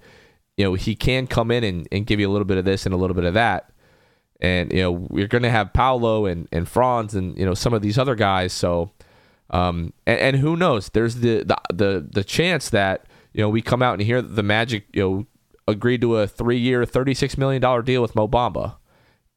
you 0.58 0.66
know, 0.66 0.74
he 0.74 0.96
can 0.96 1.28
come 1.28 1.52
in 1.52 1.64
and, 1.64 1.88
and 1.92 2.06
give 2.06 2.20
you 2.20 2.28
a 2.30 2.32
little 2.32 2.46
bit 2.46 2.58
of 2.58 2.66
this 2.66 2.86
and 2.86 2.94
a 2.94 2.98
little 2.98 3.16
bit 3.16 3.26
of 3.26 3.36
that. 3.36 3.72
And, 4.40 4.74
you 4.74 4.82
know, 4.82 4.92
we're 4.92 5.28
going 5.28 5.44
to 5.44 5.52
have 5.52 5.72
Paolo 5.72 6.26
and, 6.26 6.48
and 6.52 6.68
Franz 6.68 7.14
and, 7.14 7.38
you 7.38 7.46
know, 7.46 7.54
some 7.54 7.74
of 7.74 7.84
these 7.84 8.00
other 8.00 8.16
guys. 8.16 8.54
So, 8.54 8.92
um, 9.52 9.94
and, 10.08 10.20
and 10.20 10.36
who 10.38 10.56
knows? 10.56 10.90
There's 10.90 11.16
the, 11.16 11.44
the 11.44 11.58
the 11.72 12.08
the 12.10 12.24
chance 12.24 12.70
that 12.70 13.06
you 13.34 13.42
know 13.42 13.50
we 13.50 13.62
come 13.62 13.82
out 13.82 13.94
and 13.94 14.02
hear 14.02 14.22
the 14.22 14.44
Magic 14.44 14.86
you 14.94 15.02
know 15.02 15.28
agreed 15.68 16.02
to 16.02 16.18
a 16.18 16.28
three 16.28 16.58
year, 16.58 16.86
thirty 16.86 17.14
six 17.14 17.38
million 17.38 17.62
dollar 17.62 17.82
deal 17.82 18.02
with 18.02 18.16
Mo 18.16 18.28
Bamba, 18.28 18.76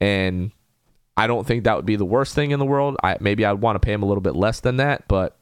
and 0.01 0.53
I 1.17 1.27
don't 1.27 1.47
think 1.47 1.65
that 1.65 1.77
would 1.77 1.87
be 1.87 1.97
the 1.97 2.05
worst 2.05 2.35
thing 2.35 2.51
in 2.51 2.59
the 2.59 2.65
world. 2.67 2.97
I 3.03 3.17
maybe 3.21 3.45
I'd 3.45 3.61
want 3.61 3.77
to 3.77 3.81
pay 3.81 3.93
him 3.93 4.03
a 4.03 4.07
little 4.07 4.21
bit 4.21 4.35
less 4.35 4.61
than 4.61 4.77
that, 4.79 5.07
but 5.09 5.39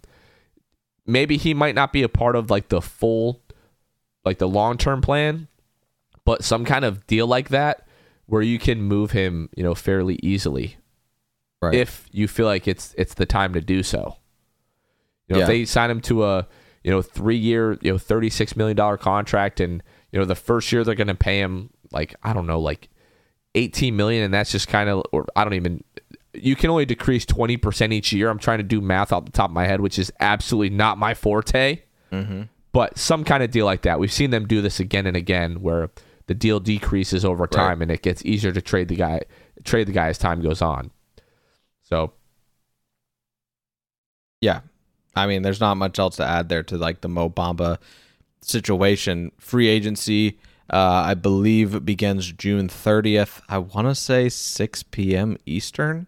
maybe 1.07 1.37
he 1.37 1.55
might 1.55 1.75
not 1.75 1.93
be 1.93 2.03
a 2.03 2.09
part 2.09 2.37
of 2.37 2.51
like 2.51 2.68
the 2.68 2.81
full, 2.83 3.43
like 4.25 4.39
the 4.39 4.49
long 4.49 4.77
term 4.77 5.01
plan, 5.01 5.49
but 6.25 6.45
some 6.45 6.64
kind 6.64 6.85
of 6.85 7.07
deal 7.07 7.27
like 7.27 7.49
that 7.49 7.87
where 8.27 8.43
you 8.43 8.59
can 8.59 8.83
move 8.83 9.11
him, 9.12 9.49
you 9.57 9.62
know, 9.62 9.75
fairly 9.75 10.18
easily 10.23 10.77
Right. 11.61 11.75
if 11.75 12.09
you 12.11 12.27
feel 12.29 12.47
like 12.47 12.66
it's 12.66 12.95
it's 12.99 13.14
the 13.14 13.27
time 13.27 13.53
to 13.55 13.61
do 13.61 13.83
so. 13.83 14.16
You 15.29 15.35
know, 15.35 15.39
Yeah. 15.39 15.45
if 15.45 15.49
they 15.49 15.64
sign 15.64 15.91
him 15.91 16.01
to 16.03 16.25
a 16.25 16.49
you 16.85 16.91
know 16.91 17.01
three 17.03 17.37
year 17.37 17.79
you 17.81 17.93
know 17.93 17.99
thirty 17.99 18.29
six 18.31 18.57
million 18.57 18.77
dollar 18.77 18.97
contract, 18.99 19.61
and 19.61 19.83
you 20.11 20.18
know 20.18 20.25
the 20.25 20.35
first 20.35 20.70
year 20.73 20.83
they're 20.85 20.95
going 20.97 21.07
to 21.07 21.14
pay 21.14 21.39
him 21.39 21.70
like 21.93 22.14
I 22.23 22.33
don't 22.33 22.47
know 22.47 22.59
like 22.61 22.89
eighteen 23.55 23.96
million, 23.96 24.24
and 24.24 24.32
that's 24.32 24.50
just 24.53 24.68
kind 24.68 24.88
of 24.88 25.03
or 25.12 25.26
I 25.36 25.44
don't 25.44 25.55
even. 25.55 25.82
You 26.34 26.57
can 26.57 26.70
only 26.70 26.86
decrease 26.86 27.26
twenty 27.26 27.57
percent 27.57 27.92
each 27.92 28.12
year. 28.12 28.30
I'm 28.30 28.38
trying 28.38 28.59
to 28.59 28.64
do 28.64 28.80
math 28.80 29.12
off 29.12 29.24
the 29.26 29.32
top 29.32 29.50
of 29.50 29.55
my 29.55 29.66
head, 29.66 29.80
which 29.80 29.98
is 29.98 30.12
absolutely 30.20 30.70
not 30.70 30.98
my 30.98 31.14
forte. 31.14 31.82
Mm-hmm. 32.11 32.42
But 32.72 32.98
some 32.98 33.24
kind 33.24 33.42
of 33.42 33.50
deal 33.50 33.66
like 33.66 33.82
that, 33.82 34.00
we've 34.00 34.12
seen 34.12 34.30
them 34.30 34.46
do 34.46 34.62
this 34.62 34.80
again 34.80 35.07
and 35.07 35.16
again, 35.16 35.61
where 35.61 35.90
the 36.26 36.34
deal 36.34 36.59
decreases 36.59 37.22
over 37.24 37.46
time, 37.46 37.82
and 37.82 37.90
it 37.90 38.00
gets 38.00 38.24
easier 38.24 38.50
to 38.53 38.62
trade 38.62 38.88
the 38.88 38.96
guy, 38.96 39.20
trade 39.64 39.88
the 39.88 39.92
guy 39.92 40.09
as 40.09 40.16
time 40.16 40.40
goes 40.40 40.62
on. 40.62 40.90
So 41.82 42.12
Yeah. 44.42 44.61
I 45.14 45.26
mean, 45.26 45.40
there's 45.42 45.61
not 45.61 45.76
much 45.76 45.98
else 45.98 46.16
to 46.16 46.26
add 46.26 46.50
there 46.50 46.62
to 46.64 46.76
like 46.76 47.00
the 47.00 47.09
Mo 47.09 47.30
Bamba 47.30 47.78
situation. 48.42 49.32
Free 49.38 49.68
agency, 49.68 50.38
uh, 50.71 51.05
I 51.07 51.15
believe, 51.15 51.85
begins 51.85 52.33
June 52.33 52.69
30th. 52.69 53.43
I 53.49 53.59
want 53.59 53.89
to 53.89 53.95
say 53.95 54.29
6 54.29 54.83
p.m. 54.85 55.37
Eastern. 55.47 56.07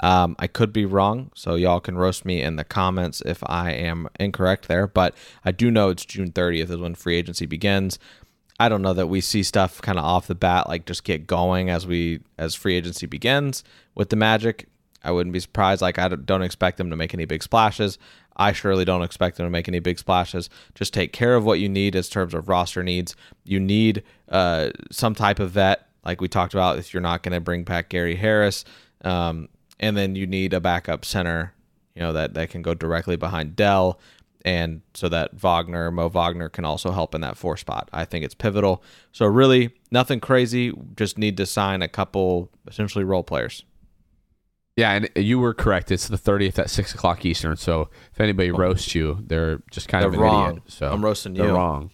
Um, 0.00 0.36
I 0.38 0.46
could 0.46 0.72
be 0.72 0.84
wrong, 0.84 1.30
so 1.34 1.54
y'all 1.54 1.80
can 1.80 1.96
roast 1.96 2.24
me 2.24 2.42
in 2.42 2.56
the 2.56 2.64
comments 2.64 3.22
if 3.24 3.42
I 3.46 3.72
am 3.72 4.08
incorrect 4.20 4.68
there. 4.68 4.86
But 4.86 5.14
I 5.44 5.52
do 5.52 5.70
know 5.70 5.88
it's 5.88 6.04
June 6.04 6.32
30th 6.32 6.70
is 6.70 6.76
when 6.76 6.94
free 6.94 7.16
agency 7.16 7.46
begins. 7.46 7.98
I 8.58 8.68
don't 8.68 8.82
know 8.82 8.94
that 8.94 9.08
we 9.08 9.20
see 9.20 9.42
stuff 9.42 9.82
kind 9.82 9.98
of 9.98 10.04
off 10.04 10.26
the 10.26 10.34
bat 10.34 10.68
like 10.68 10.86
just 10.86 11.04
get 11.04 11.26
going 11.26 11.68
as 11.68 11.86
we 11.86 12.20
as 12.38 12.54
free 12.54 12.74
agency 12.74 13.06
begins 13.06 13.62
with 13.94 14.08
the 14.08 14.16
Magic. 14.16 14.66
I 15.04 15.10
wouldn't 15.10 15.34
be 15.34 15.40
surprised. 15.40 15.82
Like 15.82 15.98
I 15.98 16.08
don't 16.08 16.42
expect 16.42 16.78
them 16.78 16.90
to 16.90 16.96
make 16.96 17.12
any 17.12 17.26
big 17.26 17.42
splashes. 17.42 17.98
I 18.36 18.52
surely 18.52 18.84
don't 18.84 19.02
expect 19.02 19.36
them 19.36 19.46
to 19.46 19.50
make 19.50 19.68
any 19.68 19.78
big 19.78 19.98
splashes. 19.98 20.50
Just 20.74 20.92
take 20.92 21.12
care 21.12 21.34
of 21.34 21.44
what 21.44 21.58
you 21.58 21.68
need 21.68 21.94
in 21.94 22.02
terms 22.02 22.34
of 22.34 22.48
roster 22.48 22.82
needs. 22.82 23.16
You 23.44 23.58
need 23.58 24.02
uh, 24.28 24.70
some 24.90 25.14
type 25.14 25.38
of 25.38 25.52
vet, 25.52 25.88
like 26.04 26.20
we 26.20 26.28
talked 26.28 26.54
about. 26.54 26.78
If 26.78 26.92
you're 26.92 27.00
not 27.00 27.22
going 27.22 27.32
to 27.32 27.40
bring 27.40 27.64
back 27.64 27.88
Gary 27.88 28.16
Harris, 28.16 28.64
um, 29.02 29.48
and 29.80 29.96
then 29.96 30.14
you 30.14 30.26
need 30.26 30.52
a 30.52 30.60
backup 30.60 31.04
center, 31.04 31.54
you 31.94 32.02
know 32.02 32.12
that 32.12 32.34
that 32.34 32.50
can 32.50 32.62
go 32.62 32.74
directly 32.74 33.16
behind 33.16 33.56
Dell, 33.56 33.98
and 34.44 34.82
so 34.94 35.08
that 35.08 35.34
Wagner, 35.34 35.90
Mo 35.90 36.08
Wagner, 36.08 36.48
can 36.48 36.64
also 36.64 36.92
help 36.92 37.14
in 37.14 37.22
that 37.22 37.36
four 37.36 37.56
spot. 37.56 37.88
I 37.92 38.04
think 38.04 38.24
it's 38.24 38.34
pivotal. 38.34 38.82
So 39.12 39.26
really, 39.26 39.74
nothing 39.90 40.20
crazy. 40.20 40.72
Just 40.94 41.18
need 41.18 41.36
to 41.38 41.46
sign 41.46 41.82
a 41.82 41.88
couple 41.88 42.50
essentially 42.68 43.04
role 43.04 43.24
players. 43.24 43.64
Yeah, 44.76 44.92
and 44.92 45.08
you 45.16 45.38
were 45.38 45.54
correct. 45.54 45.90
It's 45.90 46.06
the 46.08 46.18
30th 46.18 46.58
at 46.58 46.70
six 46.70 46.94
o'clock 46.94 47.24
Eastern. 47.24 47.56
So 47.56 47.88
if 48.12 48.20
anybody 48.20 48.50
roasts 48.50 48.94
you, 48.94 49.18
they're 49.26 49.62
just 49.70 49.88
kind 49.88 50.04
of 50.04 50.12
They're 50.12 50.20
an 50.20 50.26
wrong. 50.26 50.50
idiot. 50.50 50.62
So 50.68 50.90
I'm 50.92 51.04
roasting 51.04 51.34
you. 51.34 51.42
they're 51.42 51.54
wrong. 51.54 51.90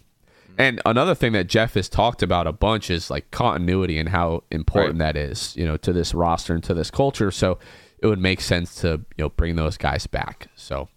And 0.57 0.81
another 0.85 1.15
thing 1.15 1.31
that 1.33 1.47
Jeff 1.47 1.73
has 1.73 1.89
talked 1.89 2.21
about 2.21 2.45
a 2.45 2.51
bunch 2.51 2.91
is 2.91 3.09
like 3.09 3.31
continuity 3.31 3.97
and 3.97 4.09
how 4.09 4.43
important 4.51 4.99
that 4.99 5.17
is, 5.17 5.55
you 5.55 5.65
know, 5.65 5.77
to 5.77 5.91
this 5.91 6.13
roster 6.13 6.53
and 6.53 6.63
to 6.65 6.73
this 6.75 6.91
culture. 6.91 7.31
So 7.31 7.57
it 7.99 8.05
would 8.07 8.19
make 8.19 8.41
sense 8.41 8.75
to 8.81 8.87
you 9.17 9.23
know 9.23 9.29
bring 9.29 9.55
those 9.55 9.77
guys 9.77 10.05
back. 10.05 10.47
So. 10.55 10.89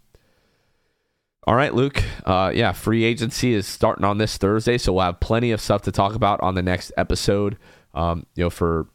All 1.47 1.55
right, 1.55 1.72
Luke. 1.72 2.03
Uh, 2.24 2.51
yeah, 2.53 2.72
free 2.72 3.05
agency 3.05 3.55
is 3.55 3.68
starting 3.68 4.05
on 4.05 4.18
this 4.18 4.37
Thursday, 4.37 4.76
so 4.78 4.93
we'll 4.93 5.05
have 5.05 5.20
plenty 5.20 5.53
of 5.53 5.61
stuff 5.61 5.82
to 5.82 5.93
talk 5.93 6.16
about 6.16 6.41
on 6.41 6.57
the 6.57 6.62
next 6.62 6.91
episode. 6.97 7.57
Um, 7.95 8.26
you 8.34 8.43
know, 8.43 8.51
for 8.51 8.89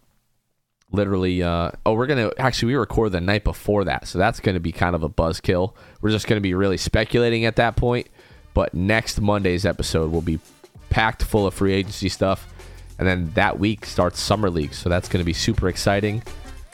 literally 0.91 1.41
uh 1.41 1.71
oh 1.85 1.93
we're 1.93 2.07
gonna 2.07 2.31
actually 2.37 2.73
we 2.73 2.75
record 2.75 3.11
the 3.11 3.21
night 3.21 3.43
before 3.43 3.85
that 3.85 4.07
so 4.07 4.17
that's 4.19 4.39
gonna 4.39 4.59
be 4.59 4.71
kind 4.71 4.93
of 4.95 5.03
a 5.03 5.09
buzzkill 5.09 5.73
we're 6.01 6.09
just 6.09 6.27
gonna 6.27 6.41
be 6.41 6.53
really 6.53 6.77
speculating 6.77 7.45
at 7.45 7.55
that 7.55 7.75
point 7.75 8.07
but 8.53 8.73
next 8.73 9.21
monday's 9.21 9.65
episode 9.65 10.11
will 10.11 10.21
be 10.21 10.39
packed 10.89 11.23
full 11.23 11.47
of 11.47 11.53
free 11.53 11.73
agency 11.73 12.09
stuff 12.09 12.53
and 12.99 13.07
then 13.07 13.31
that 13.35 13.57
week 13.57 13.85
starts 13.85 14.19
summer 14.19 14.49
league 14.49 14.73
so 14.73 14.89
that's 14.89 15.07
gonna 15.07 15.23
be 15.23 15.33
super 15.33 15.69
exciting 15.69 16.21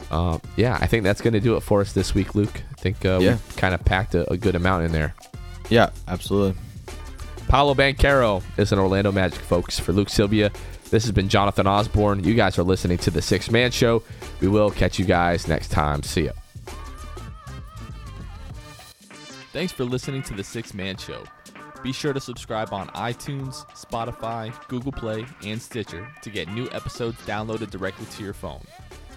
uh, 0.09 0.39
yeah 0.55 0.77
i 0.81 0.87
think 0.87 1.03
that's 1.03 1.21
gonna 1.21 1.39
do 1.39 1.55
it 1.55 1.61
for 1.61 1.81
us 1.81 1.93
this 1.93 2.15
week 2.15 2.33
luke 2.33 2.63
i 2.71 2.81
think 2.81 3.05
uh, 3.05 3.19
Yeah. 3.21 3.37
we 3.49 3.55
kind 3.55 3.75
of 3.75 3.85
packed 3.85 4.15
a, 4.15 4.29
a 4.31 4.37
good 4.37 4.55
amount 4.55 4.85
in 4.85 4.91
there 4.91 5.13
Yeah, 5.69 5.89
absolutely. 6.07 6.59
Paolo 7.49 7.73
Banchero 7.75 8.41
is 8.57 8.71
an 8.71 8.79
Orlando 8.79 9.11
Magic 9.11 9.39
folks. 9.39 9.79
For 9.79 9.91
Luke 9.93 10.09
Sylvia, 10.09 10.49
this 10.89 11.03
has 11.03 11.11
been 11.11 11.29
Jonathan 11.29 11.67
Osborne. 11.67 12.23
You 12.23 12.33
guys 12.33 12.57
are 12.57 12.63
listening 12.63 12.97
to 12.99 13.11
the 13.11 13.21
Six 13.21 13.51
Man 13.51 13.71
Show. 13.71 14.03
We 14.41 14.47
will 14.47 14.71
catch 14.71 14.99
you 14.99 15.05
guys 15.05 15.47
next 15.47 15.69
time. 15.69 16.03
See 16.03 16.25
ya. 16.25 16.31
Thanks 19.53 19.73
for 19.73 19.85
listening 19.85 20.21
to 20.23 20.35
The 20.35 20.43
Six 20.43 20.73
Man 20.73 20.97
Show. 20.97 21.23
Be 21.81 21.91
sure 21.91 22.13
to 22.13 22.19
subscribe 22.19 22.73
on 22.73 22.87
iTunes, 22.89 23.65
Spotify, 23.69 24.53
Google 24.67 24.91
Play, 24.91 25.25
and 25.43 25.61
Stitcher 25.61 26.07
to 26.21 26.29
get 26.29 26.47
new 26.49 26.69
episodes 26.71 27.17
downloaded 27.25 27.69
directly 27.69 28.05
to 28.05 28.23
your 28.23 28.33
phone. 28.33 28.61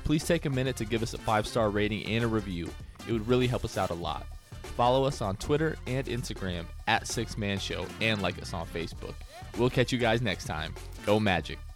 Please 0.05 0.25
take 0.25 0.47
a 0.47 0.51
minute 0.51 0.77
to 0.77 0.85
give 0.85 1.03
us 1.03 1.15
a 1.15 1.19
five 1.19 1.47
star 1.47 1.71
rating 1.71 2.05
and 2.07 2.25
a 2.25 2.27
review. 2.27 2.71
It 3.07 3.13
would 3.13 3.29
really 3.29 3.47
help 3.47 3.65
us 3.65 3.77
out 3.77 3.91
a 3.91 3.95
lot. 3.95 4.27
Follow 4.77 5.05
us 5.05 5.21
on 5.21 5.37
Twitter 5.37 5.77
and 5.87 6.07
Instagram 6.07 6.65
at 6.87 7.07
Six 7.07 7.37
Man 7.37 7.59
Show 7.59 7.87
and 8.01 8.23
like 8.23 8.41
us 8.41 8.55
on 8.55 8.67
Facebook. 8.67 9.15
We'll 9.59 9.71
catch 9.71 9.93
you 9.93 9.99
guys 9.99 10.23
next 10.23 10.47
time. 10.47 10.75
Go 11.07 11.19
Magic. 11.19 11.70